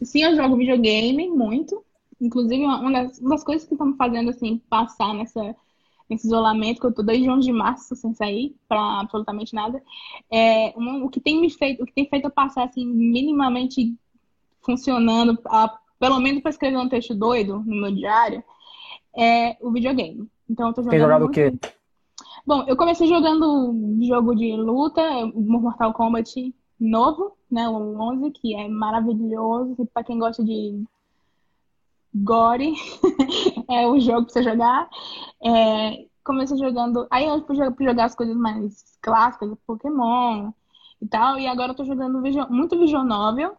Sim, 0.00 0.22
eu 0.22 0.36
jogo 0.36 0.56
videogame 0.56 1.28
muito. 1.28 1.84
Inclusive, 2.20 2.64
uma 2.64 2.92
das, 2.92 3.18
uma 3.18 3.30
das 3.30 3.42
coisas 3.42 3.66
que 3.66 3.74
me 3.74 3.96
fazendo, 3.96 4.30
assim, 4.30 4.62
passar 4.70 5.12
nessa, 5.14 5.56
nesse 6.08 6.26
isolamento, 6.26 6.80
que 6.80 6.86
eu 6.86 6.94
tô 6.94 7.02
desde 7.02 7.28
11 7.28 7.46
de 7.46 7.52
março 7.52 7.94
sem 7.94 8.14
sair 8.14 8.56
para 8.68 9.00
absolutamente 9.00 9.54
nada, 9.54 9.82
é, 10.30 10.72
um, 10.76 11.04
o 11.04 11.10
que 11.10 11.20
tem 11.20 11.40
me 11.40 11.50
feito, 11.50 11.82
o 11.82 11.86
que 11.86 11.92
tem 11.92 12.08
feito 12.08 12.26
eu 12.26 12.30
passar, 12.30 12.64
assim, 12.64 12.86
minimamente 12.86 13.94
funcionando, 14.62 15.38
a, 15.46 15.78
pelo 15.98 16.18
menos 16.20 16.42
para 16.42 16.50
escrever 16.50 16.78
um 16.78 16.88
texto 16.88 17.14
doido 17.14 17.62
no 17.64 17.80
meu 17.80 17.94
diário, 17.94 18.42
é 19.16 19.56
o 19.60 19.70
videogame. 19.70 20.28
Então, 20.48 20.68
eu 20.68 20.74
tô 20.74 20.82
jogando. 20.82 20.90
Tem 20.90 21.00
jogado 21.00 21.24
o 21.26 21.30
quê? 21.30 21.52
Bom, 22.46 22.64
eu 22.66 22.76
comecei 22.76 23.06
jogando 23.06 23.74
jogo 24.02 24.34
de 24.34 24.56
luta, 24.56 25.02
Mortal 25.34 25.92
Kombat 25.92 26.54
novo, 26.80 27.36
né, 27.50 27.68
o 27.68 28.00
11, 28.00 28.30
que 28.30 28.54
é 28.54 28.68
maravilhoso, 28.68 29.88
para 29.92 30.04
quem 30.04 30.18
gosta 30.18 30.44
de 30.44 30.82
Gore, 32.14 32.74
é 33.68 33.86
o 33.86 33.98
jogo 34.00 34.24
pra 34.24 34.32
você 34.32 34.42
jogar. 34.42 34.88
É, 35.44 36.06
comecei 36.24 36.56
jogando. 36.58 37.06
Aí 37.10 37.24
eu 37.26 37.44
fui 37.46 37.56
jogar 37.56 38.04
as 38.04 38.14
coisas 38.14 38.36
mais 38.36 38.98
clássicas, 39.00 39.56
Pokémon 39.66 40.50
e 41.00 41.06
tal. 41.06 41.38
E 41.38 41.46
agora 41.46 41.72
eu 41.72 41.76
tô 41.76 41.84
jogando 41.84 42.20
muito 42.50 42.78
Vision 42.78 43.06
Novel, 43.06 43.56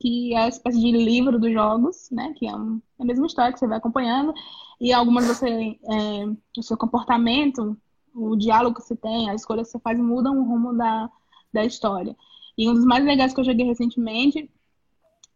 que 0.00 0.34
é 0.34 0.38
a 0.38 0.48
espécie 0.48 0.80
de 0.80 0.92
livro 0.92 1.38
dos 1.38 1.52
jogos, 1.52 2.08
né? 2.10 2.34
Que 2.36 2.46
é, 2.46 2.50
é 2.50 2.54
a 2.54 3.04
mesma 3.04 3.26
história 3.26 3.52
que 3.52 3.58
você 3.58 3.66
vai 3.66 3.78
acompanhando. 3.78 4.32
E 4.80 4.92
algumas 4.92 5.26
você. 5.26 5.78
É, 5.84 6.24
o 6.58 6.62
seu 6.62 6.76
comportamento, 6.76 7.76
o 8.14 8.36
diálogo 8.36 8.76
que 8.76 8.82
você 8.82 8.96
tem, 8.96 9.30
a 9.30 9.34
escolha 9.34 9.62
que 9.62 9.68
você 9.68 9.78
faz 9.78 9.98
mudam 9.98 10.38
o 10.38 10.44
rumo 10.44 10.76
da, 10.76 11.10
da 11.52 11.64
história. 11.64 12.16
E 12.56 12.68
um 12.68 12.74
dos 12.74 12.84
mais 12.84 13.04
legais 13.04 13.32
que 13.32 13.40
eu 13.40 13.44
joguei 13.44 13.66
recentemente 13.66 14.50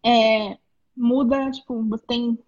é, 0.04 0.58
muda, 0.96 1.50
tipo, 1.50 1.82
você 1.84 2.04
tem 2.06 2.38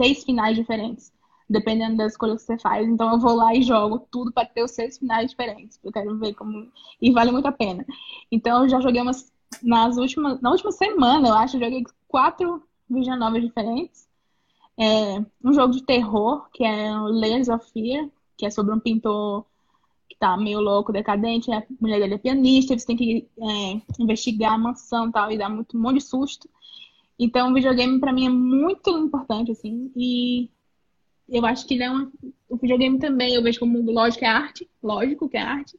seis 0.00 0.24
finais 0.24 0.56
diferentes, 0.56 1.12
dependendo 1.48 1.98
das 1.98 2.12
escolhas 2.12 2.40
que 2.40 2.46
você 2.46 2.58
faz. 2.58 2.88
Então 2.88 3.12
eu 3.12 3.18
vou 3.18 3.34
lá 3.34 3.54
e 3.54 3.62
jogo 3.62 4.06
tudo 4.10 4.32
para 4.32 4.48
ter 4.48 4.64
os 4.64 4.70
seis 4.70 4.96
finais 4.96 5.30
diferentes. 5.30 5.78
Eu 5.84 5.92
quero 5.92 6.16
ver 6.18 6.32
como. 6.32 6.72
E 7.02 7.12
vale 7.12 7.30
muito 7.30 7.46
a 7.46 7.52
pena. 7.52 7.84
Então 8.32 8.62
eu 8.62 8.68
já 8.68 8.80
joguei 8.80 9.02
umas. 9.02 9.30
Nas 9.62 9.96
últimas, 9.96 10.40
na 10.40 10.52
última 10.52 10.70
semana, 10.70 11.28
eu 11.28 11.34
acho, 11.34 11.56
eu 11.56 11.60
joguei 11.60 11.84
quatro 12.06 12.62
Vision 12.88 13.18
Novas 13.18 13.42
diferentes. 13.42 14.08
É, 14.78 15.18
um 15.44 15.52
jogo 15.52 15.74
de 15.74 15.82
terror, 15.82 16.48
que 16.52 16.64
é 16.64 16.94
Layers 16.94 17.48
of 17.48 17.68
Fear, 17.72 18.08
que 18.38 18.46
é 18.46 18.50
sobre 18.50 18.72
um 18.72 18.78
pintor 18.78 19.44
que 20.08 20.16
tá 20.16 20.36
meio 20.36 20.60
louco, 20.60 20.92
decadente, 20.92 21.52
a 21.52 21.64
mulher 21.80 21.98
dele 21.98 22.14
é 22.14 22.18
pianista, 22.18 22.72
eles 22.72 22.84
têm 22.84 22.96
que 22.96 23.28
é, 23.38 23.80
investigar 23.98 24.52
a 24.52 24.58
mansão 24.58 25.08
e 25.08 25.12
tal, 25.12 25.32
e 25.32 25.36
dar 25.36 25.48
muito, 25.48 25.76
um 25.76 25.80
monte 25.80 25.96
de 25.96 26.04
susto. 26.04 26.48
Então, 27.22 27.50
o 27.50 27.54
videogame 27.54 28.00
para 28.00 28.14
mim 28.14 28.24
é 28.24 28.30
muito 28.30 28.88
importante, 28.96 29.52
assim, 29.52 29.92
e 29.94 30.48
eu 31.28 31.44
acho 31.44 31.66
que 31.66 31.74
ele 31.74 31.82
é 31.82 31.90
uma... 31.90 32.10
o 32.48 32.56
videogame 32.56 32.98
também 32.98 33.34
eu 33.34 33.42
vejo 33.42 33.60
como, 33.60 33.78
lógico, 33.92 34.24
é 34.24 34.28
arte, 34.28 34.66
lógico 34.82 35.28
que 35.28 35.36
é 35.36 35.42
arte, 35.42 35.78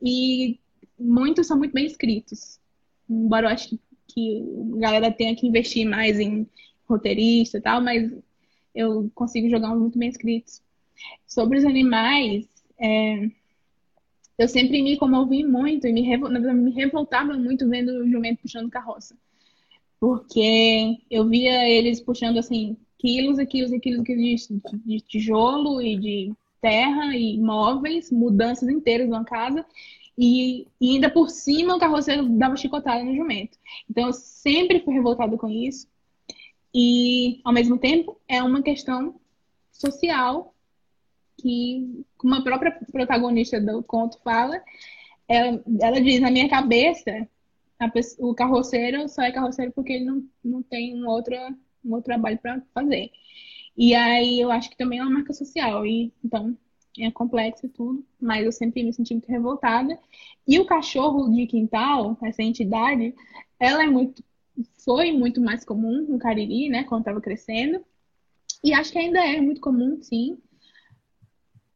e 0.00 0.58
muitos 0.98 1.46
são 1.46 1.58
muito 1.58 1.74
bem 1.74 1.84
escritos. 1.84 2.58
Embora 3.06 3.48
eu 3.48 3.50
acho 3.50 3.78
que 4.06 4.42
a 4.76 4.78
galera 4.78 5.12
tenha 5.12 5.36
que 5.36 5.46
investir 5.46 5.86
mais 5.86 6.18
em 6.18 6.48
roteirista 6.88 7.58
e 7.58 7.60
tal, 7.60 7.82
mas 7.82 8.10
eu 8.74 9.10
consigo 9.14 9.50
jogar 9.50 9.72
uns 9.72 9.80
muito 9.80 9.98
bem 9.98 10.08
escritos. 10.08 10.62
Sobre 11.26 11.58
os 11.58 11.66
animais, 11.66 12.48
é... 12.80 13.28
eu 14.38 14.48
sempre 14.48 14.82
me 14.82 14.96
comovi 14.96 15.44
muito 15.44 15.86
e 15.86 15.92
me, 15.92 16.00
revol... 16.00 16.30
me 16.30 16.70
revoltava 16.70 17.34
muito 17.34 17.68
vendo 17.68 17.90
o 17.90 18.10
jumento 18.10 18.40
puxando 18.40 18.70
carroça. 18.70 19.14
Porque 20.00 20.98
eu 21.10 21.28
via 21.28 21.68
eles 21.68 22.00
puxando 22.00 22.38
assim 22.38 22.76
quilos 22.98 23.38
e 23.38 23.46
quilos 23.46 23.72
e 23.72 23.80
quilos 23.80 24.04
de, 24.04 24.36
de 24.84 25.00
tijolo 25.00 25.80
e 25.80 25.96
de 25.96 26.32
terra 26.60 27.16
e 27.16 27.38
móveis, 27.38 28.10
mudanças 28.10 28.68
inteiras 28.68 29.08
uma 29.08 29.24
casa, 29.24 29.64
e, 30.16 30.66
e, 30.80 30.94
ainda 30.94 31.08
por 31.08 31.30
cima 31.30 31.76
o 31.76 31.78
carroceiro 31.78 32.28
dava 32.28 32.56
chicotada 32.56 33.04
no 33.04 33.14
jumento. 33.14 33.56
Então 33.88 34.08
eu 34.08 34.12
sempre 34.12 34.80
fui 34.80 34.94
revoltada 34.94 35.36
com 35.36 35.48
isso. 35.48 35.86
E, 36.74 37.40
ao 37.44 37.52
mesmo 37.52 37.78
tempo, 37.78 38.20
é 38.28 38.42
uma 38.42 38.62
questão 38.62 39.18
social 39.72 40.54
que, 41.40 42.04
como 42.16 42.34
a 42.34 42.42
própria 42.42 42.76
protagonista 42.92 43.60
do 43.60 43.82
conto 43.82 44.18
fala, 44.22 44.60
ela, 45.28 45.62
ela 45.80 46.00
diz: 46.00 46.20
na 46.20 46.30
minha 46.30 46.48
cabeça, 46.48 47.28
o 48.18 48.34
carroceiro 48.34 49.08
só 49.08 49.22
é 49.22 49.32
carroceiro 49.32 49.72
porque 49.72 49.92
ele 49.92 50.04
não, 50.04 50.24
não 50.42 50.62
tem 50.62 50.94
um 50.94 51.08
outro, 51.08 51.34
um 51.84 51.94
outro 51.94 52.04
trabalho 52.04 52.38
para 52.38 52.60
fazer. 52.74 53.10
E 53.76 53.94
aí 53.94 54.40
eu 54.40 54.50
acho 54.50 54.70
que 54.70 54.76
também 54.76 54.98
é 54.98 55.02
uma 55.02 55.12
marca 55.12 55.32
social. 55.32 55.86
E, 55.86 56.12
então, 56.24 56.56
é 56.98 57.10
complexo 57.10 57.66
e 57.66 57.68
tudo, 57.68 58.04
mas 58.20 58.44
eu 58.44 58.52
sempre 58.52 58.82
me 58.82 58.92
senti 58.92 59.14
muito 59.14 59.28
revoltada. 59.28 59.98
E 60.46 60.58
o 60.58 60.66
cachorro 60.66 61.28
de 61.30 61.46
quintal, 61.46 62.18
essa 62.22 62.42
entidade, 62.42 63.14
ela 63.60 63.84
é 63.84 63.86
muito 63.86 64.22
foi 64.84 65.12
muito 65.12 65.40
mais 65.40 65.64
comum 65.64 66.04
no 66.08 66.18
Cariri, 66.18 66.68
né, 66.68 66.84
quando 66.84 67.02
estava 67.02 67.20
crescendo. 67.20 67.84
E 68.62 68.72
acho 68.72 68.90
que 68.90 68.98
ainda 68.98 69.24
é 69.24 69.40
muito 69.40 69.60
comum, 69.60 70.02
sim. 70.02 70.38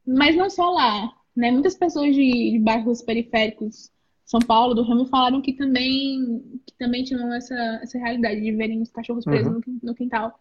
Mas 0.04 0.34
não 0.34 0.50
só 0.50 0.70
lá, 0.70 1.12
né? 1.34 1.50
Muitas 1.50 1.76
pessoas 1.76 2.14
de, 2.14 2.50
de 2.50 2.58
bairros 2.58 3.02
periféricos, 3.02 3.92
São 4.32 4.40
Paulo, 4.40 4.72
do 4.72 4.94
me 4.96 5.06
falaram 5.08 5.42
que 5.42 5.52
também, 5.52 6.42
que 6.66 6.72
também 6.78 7.04
tinham 7.04 7.34
essa, 7.34 7.54
essa 7.82 7.98
realidade 7.98 8.40
de 8.40 8.50
verem 8.50 8.80
os 8.80 8.90
cachorros 8.90 9.26
presos 9.26 9.52
uhum. 9.52 9.60
no, 9.66 9.90
no 9.90 9.94
quintal. 9.94 10.40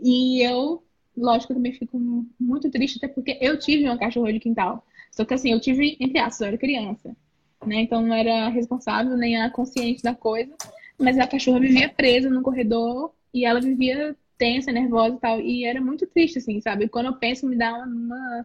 E 0.00 0.44
eu, 0.44 0.82
lógico, 1.16 1.54
também 1.54 1.72
fico 1.72 1.96
muito 2.40 2.68
triste, 2.72 2.96
até 2.96 3.06
porque 3.06 3.38
eu 3.40 3.56
tive 3.56 3.84
uma 3.84 3.96
cachorra 3.96 4.32
de 4.32 4.40
quintal. 4.40 4.84
Só 5.12 5.24
que 5.24 5.32
assim, 5.32 5.52
eu 5.52 5.60
tive, 5.60 5.96
entre 6.00 6.18
aspas, 6.18 6.40
eu 6.40 6.46
era 6.48 6.58
criança. 6.58 7.16
Né? 7.64 7.82
Então 7.82 8.02
não 8.02 8.12
era 8.12 8.48
responsável 8.48 9.16
nem 9.16 9.36
era 9.36 9.48
consciente 9.48 10.02
da 10.02 10.12
coisa. 10.12 10.52
Mas 10.98 11.16
a 11.16 11.24
cachorra 11.24 11.60
vivia 11.60 11.88
presa 11.88 12.28
no 12.28 12.42
corredor 12.42 13.14
e 13.32 13.44
ela 13.44 13.60
vivia 13.60 14.16
tensa, 14.36 14.72
nervosa 14.72 15.14
e 15.14 15.20
tal. 15.20 15.40
E 15.40 15.64
era 15.64 15.80
muito 15.80 16.04
triste, 16.04 16.38
assim, 16.38 16.60
sabe? 16.60 16.88
Quando 16.88 17.06
eu 17.06 17.14
penso, 17.14 17.46
me 17.46 17.56
dá 17.56 17.72
uma 17.74 18.44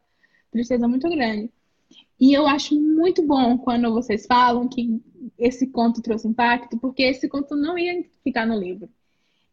tristeza 0.52 0.88
muito 0.88 1.10
grande. 1.10 1.50
E 2.20 2.34
eu 2.34 2.48
acho 2.48 2.80
muito 2.80 3.22
bom 3.26 3.58
quando 3.58 3.92
vocês 3.92 4.26
falam 4.26 4.68
que 4.68 5.02
esse 5.38 5.68
conto 5.68 6.02
trouxe 6.02 6.28
impacto, 6.28 6.78
porque 6.78 7.04
esse 7.04 7.28
conto 7.28 7.56
não 7.56 7.78
ia 7.78 8.04
ficar 8.24 8.46
no 8.46 8.58
livro. 8.58 8.90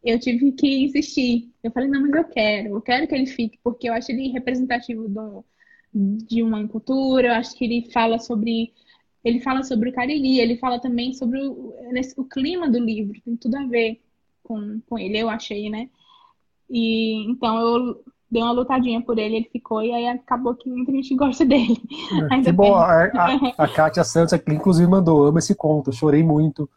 Eu 0.03 0.19
tive 0.19 0.53
que 0.53 0.85
insistir. 0.85 1.51
Eu 1.63 1.71
falei, 1.71 1.89
não, 1.89 2.03
mas 2.03 2.13
eu 2.13 2.25
quero, 2.25 2.69
eu 2.77 2.81
quero 2.81 3.07
que 3.07 3.15
ele 3.15 3.27
fique, 3.27 3.59
porque 3.63 3.89
eu 3.89 3.95
acho 3.95 4.13
ele 4.13 4.29
representativo 4.29 5.09
do, 5.09 5.45
de 5.93 6.43
uma 6.43 6.67
cultura, 6.69 7.29
eu 7.29 7.33
acho 7.33 7.57
que 7.57 7.65
ele 7.65 7.91
fala 7.93 8.19
sobre 8.19 8.73
ele 9.25 9.41
fala 9.41 9.63
sobre 9.63 9.91
o 9.91 9.93
Cariri, 9.93 10.41
ele 10.41 10.57
fala 10.57 10.81
também 10.81 11.13
sobre 11.13 11.41
o, 11.41 11.75
nesse, 11.93 12.19
o 12.19 12.25
clima 12.25 12.69
do 12.69 12.79
livro, 12.79 13.21
tem 13.21 13.37
tudo 13.37 13.57
a 13.57 13.67
ver 13.67 14.01
com, 14.43 14.81
com 14.87 14.99
ele, 14.99 15.19
eu 15.19 15.29
achei, 15.29 15.71
né? 15.71 15.89
E 16.69 17.31
então 17.31 17.57
eu 17.61 18.05
dei 18.33 18.43
uma 18.43 18.53
lutadinha 18.53 19.01
por 19.03 19.19
ele, 19.19 19.37
ele 19.37 19.49
ficou, 19.53 19.83
e 19.83 19.93
aí 19.93 20.09
acabou 20.09 20.55
que 20.55 20.69
muita 20.69 20.91
gente 20.91 21.15
gosta 21.15 21.45
dele. 21.45 21.77
É, 22.31 22.41
que 22.41 22.51
bom, 22.51 22.75
a, 22.75 23.05
a, 23.05 23.65
a 23.65 23.69
Kátia 23.69 24.03
Santos 24.03 24.33
aqui, 24.33 24.53
inclusive, 24.53 24.91
mandou, 24.91 25.27
amo 25.27 25.39
esse 25.39 25.55
conto, 25.55 25.93
chorei 25.93 26.23
muito. 26.23 26.69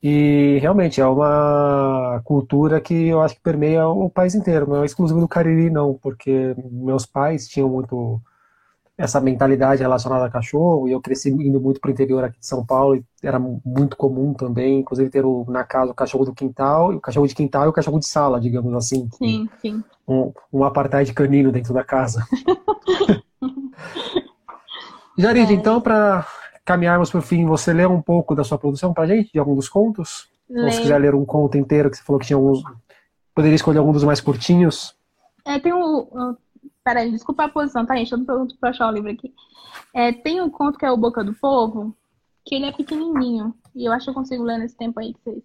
E 0.00 0.58
realmente 0.60 1.00
é 1.00 1.06
uma 1.06 2.20
cultura 2.24 2.80
que 2.80 3.08
eu 3.08 3.20
acho 3.20 3.34
que 3.34 3.40
permeia 3.40 3.88
o 3.88 4.08
país 4.08 4.34
inteiro, 4.34 4.68
não 4.68 4.82
é 4.82 4.86
exclusivo 4.86 5.18
do 5.18 5.26
Cariri, 5.26 5.70
não, 5.70 5.94
porque 5.94 6.54
meus 6.70 7.04
pais 7.04 7.48
tinham 7.48 7.68
muito 7.68 8.20
essa 8.98 9.20
mentalidade 9.20 9.80
relacionada 9.80 10.24
a 10.26 10.30
cachorro, 10.30 10.88
e 10.88 10.92
eu 10.92 11.00
cresci 11.00 11.30
indo 11.30 11.60
muito 11.60 11.80
para 11.80 11.88
o 11.88 11.92
interior 11.92 12.24
aqui 12.24 12.40
de 12.40 12.46
São 12.46 12.66
Paulo, 12.66 12.96
e 12.96 13.04
era 13.22 13.38
muito 13.38 13.96
comum 13.96 14.34
também, 14.34 14.80
inclusive 14.80 15.08
ter 15.08 15.24
o, 15.24 15.46
na 15.48 15.62
casa 15.62 15.92
o 15.92 15.94
cachorro 15.94 16.24
do 16.24 16.34
quintal, 16.34 16.92
o 16.92 17.00
cachorro 17.00 17.28
de 17.28 17.34
quintal 17.34 17.66
e 17.66 17.68
o 17.68 17.72
cachorro 17.72 18.00
de 18.00 18.06
sala, 18.06 18.40
digamos 18.40 18.74
assim. 18.74 19.08
Sim, 19.12 19.48
sim. 19.62 19.84
Um, 20.06 20.32
um 20.52 20.64
apartheid 20.64 21.14
canino 21.14 21.52
dentro 21.52 21.72
da 21.72 21.84
casa. 21.84 22.26
Jarid, 25.16 25.52
é. 25.52 25.54
então, 25.54 25.80
para 25.80 26.26
caminharmos 26.64 27.08
para 27.08 27.20
o 27.20 27.22
fim, 27.22 27.46
você 27.46 27.72
lê 27.72 27.86
um 27.86 28.02
pouco 28.02 28.34
da 28.34 28.42
sua 28.42 28.58
produção 28.58 28.92
para 28.92 29.06
gente, 29.06 29.32
de 29.32 29.38
algum 29.38 29.54
dos 29.54 29.68
contos? 29.68 30.28
Ou 30.50 30.72
se 30.72 30.80
quiser 30.80 30.98
ler 30.98 31.14
um 31.14 31.24
conto 31.24 31.56
inteiro, 31.56 31.88
que 31.88 31.96
você 31.96 32.02
falou 32.02 32.18
que 32.18 32.26
tinha 32.26 32.36
alguns... 32.36 32.62
Poderia 33.32 33.54
escolher 33.54 33.78
algum 33.78 33.92
dos 33.92 34.02
mais 34.02 34.20
curtinhos? 34.20 34.96
É, 35.44 35.58
tem 35.58 35.72
um, 35.72 36.36
Peraí, 36.88 37.10
desculpa 37.10 37.44
a 37.44 37.48
posição, 37.50 37.84
tá, 37.84 37.94
gente? 37.94 38.12
Eu 38.12 38.16
não 38.16 38.24
pergunto 38.24 38.56
pra 38.58 38.70
achar 38.70 38.88
o 38.88 38.90
livro 38.90 39.10
aqui. 39.10 39.30
É, 39.94 40.10
tem 40.10 40.40
um 40.40 40.48
conto 40.48 40.78
que 40.78 40.86
é 40.86 40.90
o 40.90 40.96
Boca 40.96 41.22
do 41.22 41.34
Povo, 41.34 41.94
que 42.46 42.54
ele 42.54 42.64
é 42.64 42.72
pequenininho. 42.72 43.54
E 43.76 43.84
eu 43.84 43.92
acho 43.92 44.06
que 44.06 44.10
eu 44.10 44.14
consigo 44.14 44.42
ler 44.42 44.58
nesse 44.58 44.74
tempo 44.74 44.98
aí 44.98 45.12
que 45.12 45.20
vocês. 45.22 45.42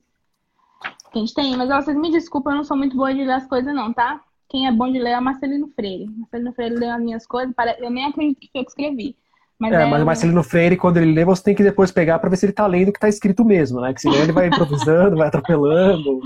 Que 1.12 1.18
a 1.18 1.20
gente 1.20 1.34
tem. 1.34 1.58
Mas 1.58 1.68
vocês 1.68 1.98
me 1.98 2.10
desculpem, 2.10 2.54
eu 2.54 2.58
não 2.60 2.64
sou 2.64 2.78
muito 2.78 2.96
boa 2.96 3.14
de 3.14 3.26
ler 3.26 3.34
as 3.34 3.46
coisas, 3.46 3.76
não, 3.76 3.91
tá? 3.91 4.22
Quem 4.48 4.68
é 4.68 4.72
bom 4.72 4.89
de 4.89 5.00
ler 5.00 5.10
é 5.10 5.20
o 5.20 5.22
Marcelino 5.22 5.70
Freire. 5.76 6.10
Marcelino 6.18 6.54
Freire 6.54 6.76
lê 6.76 6.89
as 6.89 7.02
minhas 7.02 7.28
coisas, 7.28 7.54
eu 7.80 7.91
nem 7.91 8.06
acredito 8.06 8.39
que 8.39 8.50
foi 8.50 8.62
eu 8.62 8.64
que 8.64 8.72
escrevi. 8.72 9.18
Mas 9.60 9.74
é, 9.74 9.84
é, 9.84 9.86
mas 9.86 10.02
o 10.02 10.06
Marcelino 10.06 10.44
Freire, 10.44 10.78
quando 10.78 10.96
ele 10.96 11.12
lê, 11.12 11.26
você 11.26 11.44
tem 11.44 11.56
que 11.56 11.64
depois 11.64 11.91
pegar 11.91 12.20
para 12.20 12.30
ver 12.30 12.38
se 12.38 12.46
ele 12.46 12.54
tá 12.54 12.66
lendo 12.66 12.88
o 12.88 12.94
que 12.94 13.00
tá 13.00 13.10
escrito 13.10 13.44
mesmo, 13.44 13.82
né? 13.82 13.94
Que 13.94 14.00
senão 14.00 14.16
ele 14.16 14.32
vai 14.32 14.48
improvisando, 14.48 15.18
vai 15.18 15.28
atropelando. 15.28 16.22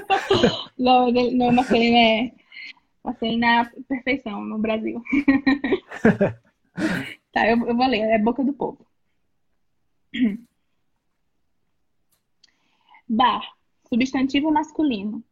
não, 0.78 1.10
não, 1.10 1.52
Marcelino 1.52 1.96
é, 1.96 2.32
Passei 3.02 3.36
na 3.36 3.64
perfeição 3.88 4.44
no 4.44 4.58
Brasil. 4.58 5.02
tá, 7.32 7.48
eu, 7.48 7.58
eu 7.66 7.76
vou 7.76 7.86
ler. 7.86 8.00
É 8.00 8.18
Boca 8.18 8.44
do 8.44 8.52
Povo. 8.52 8.86
Bar. 13.08 13.42
Substantivo 13.88 14.52
masculino. 14.52 15.22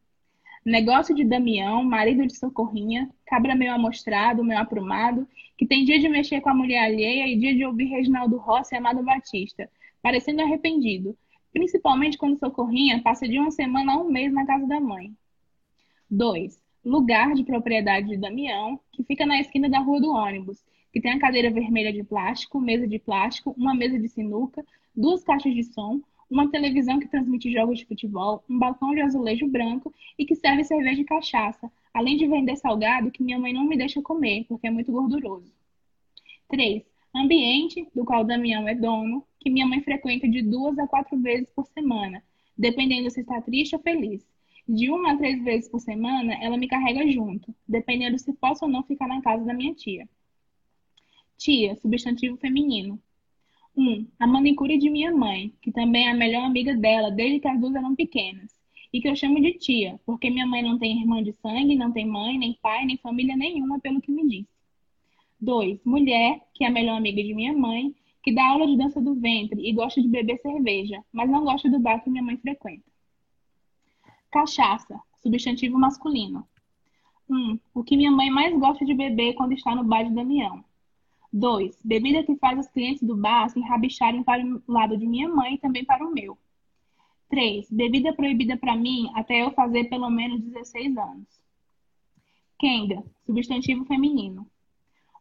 Negócio 0.63 1.15
de 1.15 1.23
Damião, 1.23 1.83
marido 1.83 2.27
de 2.27 2.37
Socorrinha, 2.37 3.09
cabra 3.25 3.55
meio 3.55 3.73
amostrado, 3.73 4.43
meio 4.43 4.59
aprumado, 4.59 5.27
que 5.57 5.65
tem 5.65 5.83
dia 5.83 5.99
de 5.99 6.07
mexer 6.07 6.39
com 6.41 6.49
a 6.49 6.53
mulher 6.53 6.83
alheia 6.83 7.25
e 7.25 7.39
dia 7.39 7.55
de 7.55 7.65
ouvir 7.65 7.85
Reginaldo 7.85 8.37
Rossi 8.37 8.75
e 8.75 8.77
Amado 8.77 9.01
Batista, 9.01 9.67
parecendo 10.03 10.43
arrependido, 10.43 11.17
principalmente 11.51 12.15
quando 12.15 12.37
Socorrinha 12.37 13.01
passa 13.01 13.27
de 13.27 13.39
uma 13.39 13.49
semana 13.49 13.93
a 13.93 13.97
um 13.97 14.11
mês 14.11 14.31
na 14.31 14.45
casa 14.45 14.67
da 14.67 14.79
mãe. 14.79 15.11
2 16.07 16.60
lugar 16.83 17.33
de 17.33 17.43
propriedade 17.43 18.07
de 18.07 18.17
Damião, 18.17 18.79
que 18.91 19.03
fica 19.03 19.25
na 19.25 19.39
esquina 19.39 19.69
da 19.69 19.79
Rua 19.79 20.01
do 20.01 20.11
Ônibus, 20.11 20.63
que 20.91 20.99
tem 20.99 21.11
a 21.11 21.19
cadeira 21.19 21.51
vermelha 21.51 21.93
de 21.93 22.03
plástico, 22.03 22.59
mesa 22.59 22.87
de 22.87 22.99
plástico, 22.99 23.53
uma 23.57 23.73
mesa 23.73 23.97
de 23.99 24.07
sinuca, 24.09 24.65
duas 24.95 25.23
caixas 25.23 25.53
de 25.53 25.63
som, 25.63 26.01
uma 26.29 26.49
televisão 26.49 26.99
que 26.99 27.07
transmite 27.07 27.51
jogos 27.51 27.79
de 27.79 27.85
futebol, 27.85 28.43
um 28.49 28.57
balcão 28.57 28.93
de 28.93 29.01
azulejo 29.01 29.47
branco 29.47 29.93
e 30.17 30.25
que 30.25 30.35
serve 30.35 30.63
cerveja 30.63 31.01
e 31.01 31.05
cachaça, 31.05 31.71
além 31.93 32.17
de 32.17 32.27
vender 32.27 32.55
salgado 32.55 33.11
que 33.11 33.23
minha 33.23 33.37
mãe 33.37 33.53
não 33.53 33.65
me 33.65 33.77
deixa 33.77 34.01
comer, 34.01 34.45
porque 34.47 34.67
é 34.67 34.71
muito 34.71 34.91
gorduroso. 34.91 35.53
3. 36.49 36.83
Ambiente, 37.13 37.87
do 37.93 38.05
qual 38.05 38.23
Damião 38.23 38.67
é 38.67 38.73
dono, 38.73 39.25
que 39.39 39.49
minha 39.49 39.67
mãe 39.67 39.81
frequenta 39.81 40.27
de 40.27 40.41
duas 40.41 40.79
a 40.79 40.87
quatro 40.87 41.17
vezes 41.19 41.49
por 41.49 41.67
semana, 41.67 42.23
dependendo 42.57 43.09
se 43.09 43.21
está 43.21 43.41
triste 43.41 43.75
ou 43.75 43.81
feliz 43.81 44.30
de 44.67 44.89
uma 44.89 45.13
a 45.13 45.17
três 45.17 45.43
vezes 45.43 45.69
por 45.69 45.79
semana, 45.79 46.33
ela 46.41 46.57
me 46.57 46.67
carrega 46.67 47.09
junto, 47.11 47.53
dependendo 47.67 48.17
se 48.17 48.33
posso 48.33 48.65
ou 48.65 48.71
não 48.71 48.83
ficar 48.83 49.07
na 49.07 49.21
casa 49.21 49.43
da 49.43 49.53
minha 49.53 49.73
tia. 49.73 50.07
Tia, 51.37 51.75
substantivo 51.75 52.37
feminino. 52.37 53.01
1. 53.75 53.83
Um, 53.83 54.07
a 54.19 54.27
manicure 54.27 54.77
de 54.77 54.89
minha 54.89 55.11
mãe, 55.11 55.53
que 55.61 55.71
também 55.71 56.05
é 56.05 56.11
a 56.11 56.15
melhor 56.15 56.43
amiga 56.43 56.75
dela 56.75 57.09
desde 57.09 57.39
que 57.39 57.47
as 57.47 57.59
duas 57.59 57.75
eram 57.75 57.95
pequenas. 57.95 58.51
E 58.93 59.01
que 59.01 59.07
eu 59.07 59.15
chamo 59.15 59.41
de 59.41 59.53
tia, 59.53 59.99
porque 60.05 60.29
minha 60.29 60.45
mãe 60.45 60.61
não 60.61 60.77
tem 60.77 60.99
irmã 60.99 61.23
de 61.23 61.31
sangue, 61.33 61.75
não 61.75 61.91
tem 61.91 62.05
mãe, 62.05 62.37
nem 62.37 62.53
pai, 62.61 62.85
nem 62.85 62.97
família 62.97 63.35
nenhuma, 63.35 63.79
pelo 63.79 64.01
que 64.01 64.11
me 64.11 64.27
disse. 64.27 64.49
2. 65.39 65.83
Mulher, 65.85 66.39
que 66.53 66.63
é 66.63 66.67
a 66.67 66.71
melhor 66.71 66.97
amiga 66.97 67.23
de 67.23 67.33
minha 67.33 67.53
mãe, 67.53 67.95
que 68.21 68.33
dá 68.33 68.47
aula 68.49 68.67
de 68.67 68.77
dança 68.77 69.01
do 69.01 69.15
ventre 69.15 69.67
e 69.67 69.73
gosta 69.73 70.01
de 70.01 70.07
beber 70.07 70.37
cerveja, 70.39 71.03
mas 71.11 71.29
não 71.29 71.43
gosta 71.43 71.69
do 71.69 71.79
bar 71.79 72.03
que 72.03 72.09
minha 72.09 72.23
mãe 72.23 72.37
frequenta. 72.37 72.90
Cachaça, 74.31 74.97
substantivo 75.21 75.77
masculino. 75.77 76.47
1. 77.29 77.35
Um, 77.35 77.59
o 77.73 77.83
que 77.83 77.97
minha 77.97 78.11
mãe 78.11 78.29
mais 78.29 78.57
gosta 78.57 78.85
de 78.85 78.93
beber 78.93 79.33
quando 79.33 79.51
está 79.51 79.75
no 79.75 79.83
bar 79.83 80.03
de 80.03 80.15
Damião. 80.15 80.63
2. 81.33 81.81
Bebida 81.83 82.23
que 82.23 82.35
faz 82.37 82.57
os 82.59 82.67
clientes 82.67 83.03
do 83.03 83.15
bar 83.15 83.49
se 83.49 83.59
enrabixarem 83.59 84.23
para 84.23 84.41
o 84.43 84.61
lado 84.71 84.97
de 84.97 85.05
minha 85.05 85.27
mãe 85.27 85.55
e 85.55 85.57
também 85.57 85.83
para 85.83 86.05
o 86.05 86.13
meu. 86.13 86.37
3. 87.29 87.69
Bebida 87.69 88.13
proibida 88.13 88.55
para 88.57 88.75
mim 88.75 89.09
até 89.15 89.43
eu 89.43 89.51
fazer 89.51 89.85
pelo 89.85 90.09
menos 90.09 90.41
16 90.41 90.97
anos. 90.97 91.27
Kenga, 92.57 93.03
substantivo 93.25 93.83
feminino. 93.83 94.47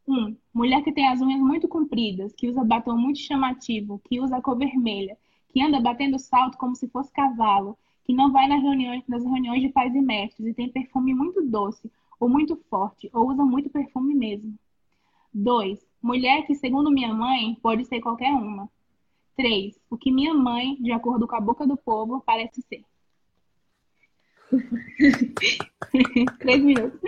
1. 0.06 0.14
Um, 0.14 0.36
mulher 0.54 0.84
que 0.84 0.92
tem 0.92 1.08
as 1.08 1.20
unhas 1.20 1.40
muito 1.40 1.66
compridas, 1.66 2.32
que 2.32 2.48
usa 2.48 2.64
batom 2.64 2.96
muito 2.96 3.18
chamativo, 3.18 4.00
que 4.04 4.20
usa 4.20 4.40
cor 4.40 4.56
vermelha, 4.56 5.16
que 5.48 5.60
anda 5.60 5.80
batendo 5.80 6.18
salto 6.18 6.56
como 6.58 6.76
se 6.76 6.88
fosse 6.88 7.12
cavalo, 7.12 7.76
que 8.10 8.16
não 8.16 8.32
vai 8.32 8.48
nas 8.48 8.60
reuniões, 8.60 9.04
nas 9.06 9.22
reuniões 9.22 9.62
de 9.62 9.68
pais 9.68 9.94
e 9.94 10.00
mestres 10.00 10.48
e 10.48 10.52
tem 10.52 10.68
perfume 10.68 11.14
muito 11.14 11.40
doce, 11.42 11.88
ou 12.18 12.28
muito 12.28 12.56
forte, 12.68 13.08
ou 13.12 13.30
usa 13.30 13.44
muito 13.44 13.70
perfume 13.70 14.16
mesmo. 14.16 14.52
2. 15.32 15.78
Mulher 16.02 16.44
que, 16.44 16.56
segundo 16.56 16.90
minha 16.90 17.14
mãe, 17.14 17.56
pode 17.62 17.84
ser 17.84 18.00
qualquer 18.00 18.32
uma. 18.32 18.68
3. 19.36 19.80
O 19.88 19.96
que 19.96 20.10
minha 20.10 20.34
mãe, 20.34 20.74
de 20.80 20.90
acordo 20.90 21.28
com 21.28 21.36
a 21.36 21.40
boca 21.40 21.64
do 21.64 21.76
povo, 21.76 22.20
parece 22.26 22.60
ser. 22.62 22.84
Três 26.40 26.64
minutos. 26.64 26.98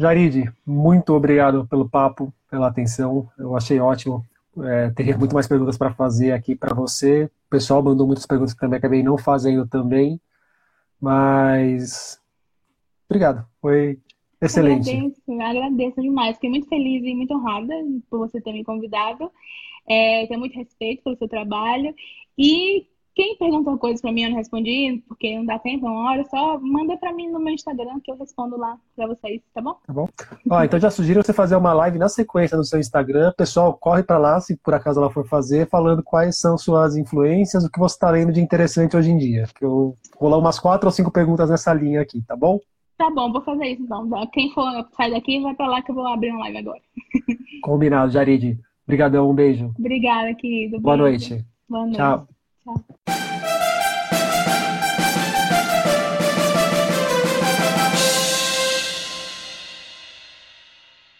Jaride, 0.00 0.52
muito 0.66 1.14
obrigado 1.14 1.68
pelo 1.68 1.88
papo, 1.88 2.34
pela 2.50 2.66
atenção. 2.66 3.30
Eu 3.38 3.56
achei 3.56 3.78
ótimo. 3.78 4.26
É, 4.58 4.90
teria 4.90 5.16
muito 5.16 5.32
mais 5.32 5.46
perguntas 5.46 5.78
para 5.78 5.94
fazer 5.94 6.32
aqui 6.32 6.56
para 6.56 6.74
você. 6.74 7.24
O 7.24 7.50
pessoal 7.50 7.82
mandou 7.82 8.06
muitas 8.06 8.26
perguntas 8.26 8.52
que 8.52 8.60
também 8.60 8.78
acabei 8.78 9.02
não 9.02 9.16
fazendo 9.16 9.66
também. 9.66 10.20
Mas 11.00 12.20
obrigado. 13.08 13.46
Foi 13.60 13.98
excelente. 14.40 14.90
Agradeço, 14.90 15.40
agradeço 15.40 16.02
demais. 16.02 16.34
Fiquei 16.34 16.50
muito 16.50 16.68
feliz 16.68 17.02
e 17.04 17.14
muito 17.14 17.34
honrada 17.34 17.74
por 18.10 18.18
você 18.18 18.40
ter 18.40 18.52
me 18.52 18.64
convidado. 18.64 19.30
É, 19.88 20.26
tenho 20.26 20.40
muito 20.40 20.56
respeito 20.56 21.02
pelo 21.02 21.16
seu 21.16 21.28
trabalho. 21.28 21.94
E 22.36 22.86
quem 23.14 23.36
perguntou 23.36 23.76
coisas 23.78 24.00
para 24.00 24.12
mim 24.12 24.22
eu 24.22 24.30
não 24.30 24.36
respondi, 24.36 25.02
porque 25.08 25.36
não 25.36 25.44
dá 25.44 25.58
tempo, 25.58 25.86
uma 25.86 26.10
hora, 26.10 26.24
só 26.24 26.58
manda 26.60 26.96
para 26.96 27.12
mim 27.12 27.28
no 27.28 27.40
meu 27.40 27.52
Instagram 27.52 28.00
que 28.02 28.10
eu 28.10 28.16
respondo 28.16 28.56
lá 28.56 28.78
para 28.94 29.06
vocês, 29.08 29.42
tá 29.52 29.60
bom? 29.60 29.76
Tá 29.86 29.92
bom. 29.92 30.08
Ó, 30.48 30.62
então 30.62 30.78
já 30.78 30.90
sugiro 30.90 31.22
você 31.22 31.32
fazer 31.32 31.56
uma 31.56 31.72
live 31.72 31.98
na 31.98 32.08
sequência 32.08 32.56
no 32.56 32.64
seu 32.64 32.78
Instagram. 32.78 33.32
Pessoal, 33.36 33.74
corre 33.74 34.02
para 34.02 34.18
lá, 34.18 34.40
se 34.40 34.56
por 34.56 34.74
acaso 34.74 35.00
ela 35.00 35.10
for 35.10 35.26
fazer, 35.26 35.68
falando 35.68 36.02
quais 36.02 36.38
são 36.38 36.56
suas 36.56 36.96
influências, 36.96 37.64
o 37.64 37.70
que 37.70 37.78
você 37.78 37.94
está 37.94 38.10
lendo 38.10 38.32
de 38.32 38.40
interessante 38.40 38.96
hoje 38.96 39.10
em 39.10 39.18
dia. 39.18 39.46
Que 39.54 39.64
eu 39.64 39.96
vou 40.18 40.30
lá 40.30 40.38
umas 40.38 40.58
quatro 40.58 40.86
ou 40.86 40.92
cinco 40.92 41.10
perguntas 41.10 41.50
nessa 41.50 41.74
linha 41.74 42.00
aqui, 42.00 42.22
tá 42.22 42.36
bom? 42.36 42.58
Tá 42.96 43.10
bom, 43.10 43.32
vou 43.32 43.42
fazer 43.42 43.66
isso 43.66 43.82
então. 43.82 44.08
Quem 44.32 44.52
for 44.52 44.64
sair 44.96 45.10
daqui, 45.10 45.40
vai 45.40 45.54
para 45.54 45.66
lá 45.66 45.82
que 45.82 45.90
eu 45.90 45.94
vou 45.94 46.06
abrir 46.06 46.30
uma 46.30 46.40
live 46.40 46.58
agora. 46.58 46.80
Combinado, 47.62 48.12
Jarid. 48.12 48.58
Obrigadão, 48.84 49.30
um 49.30 49.34
beijo. 49.34 49.72
Obrigada, 49.78 50.34
querido. 50.34 50.80
Boa 50.80 50.96
noite. 50.96 51.44
Boa 51.68 51.84
noite. 51.84 51.96
Tchau. 51.96 52.39
好 52.64 53.29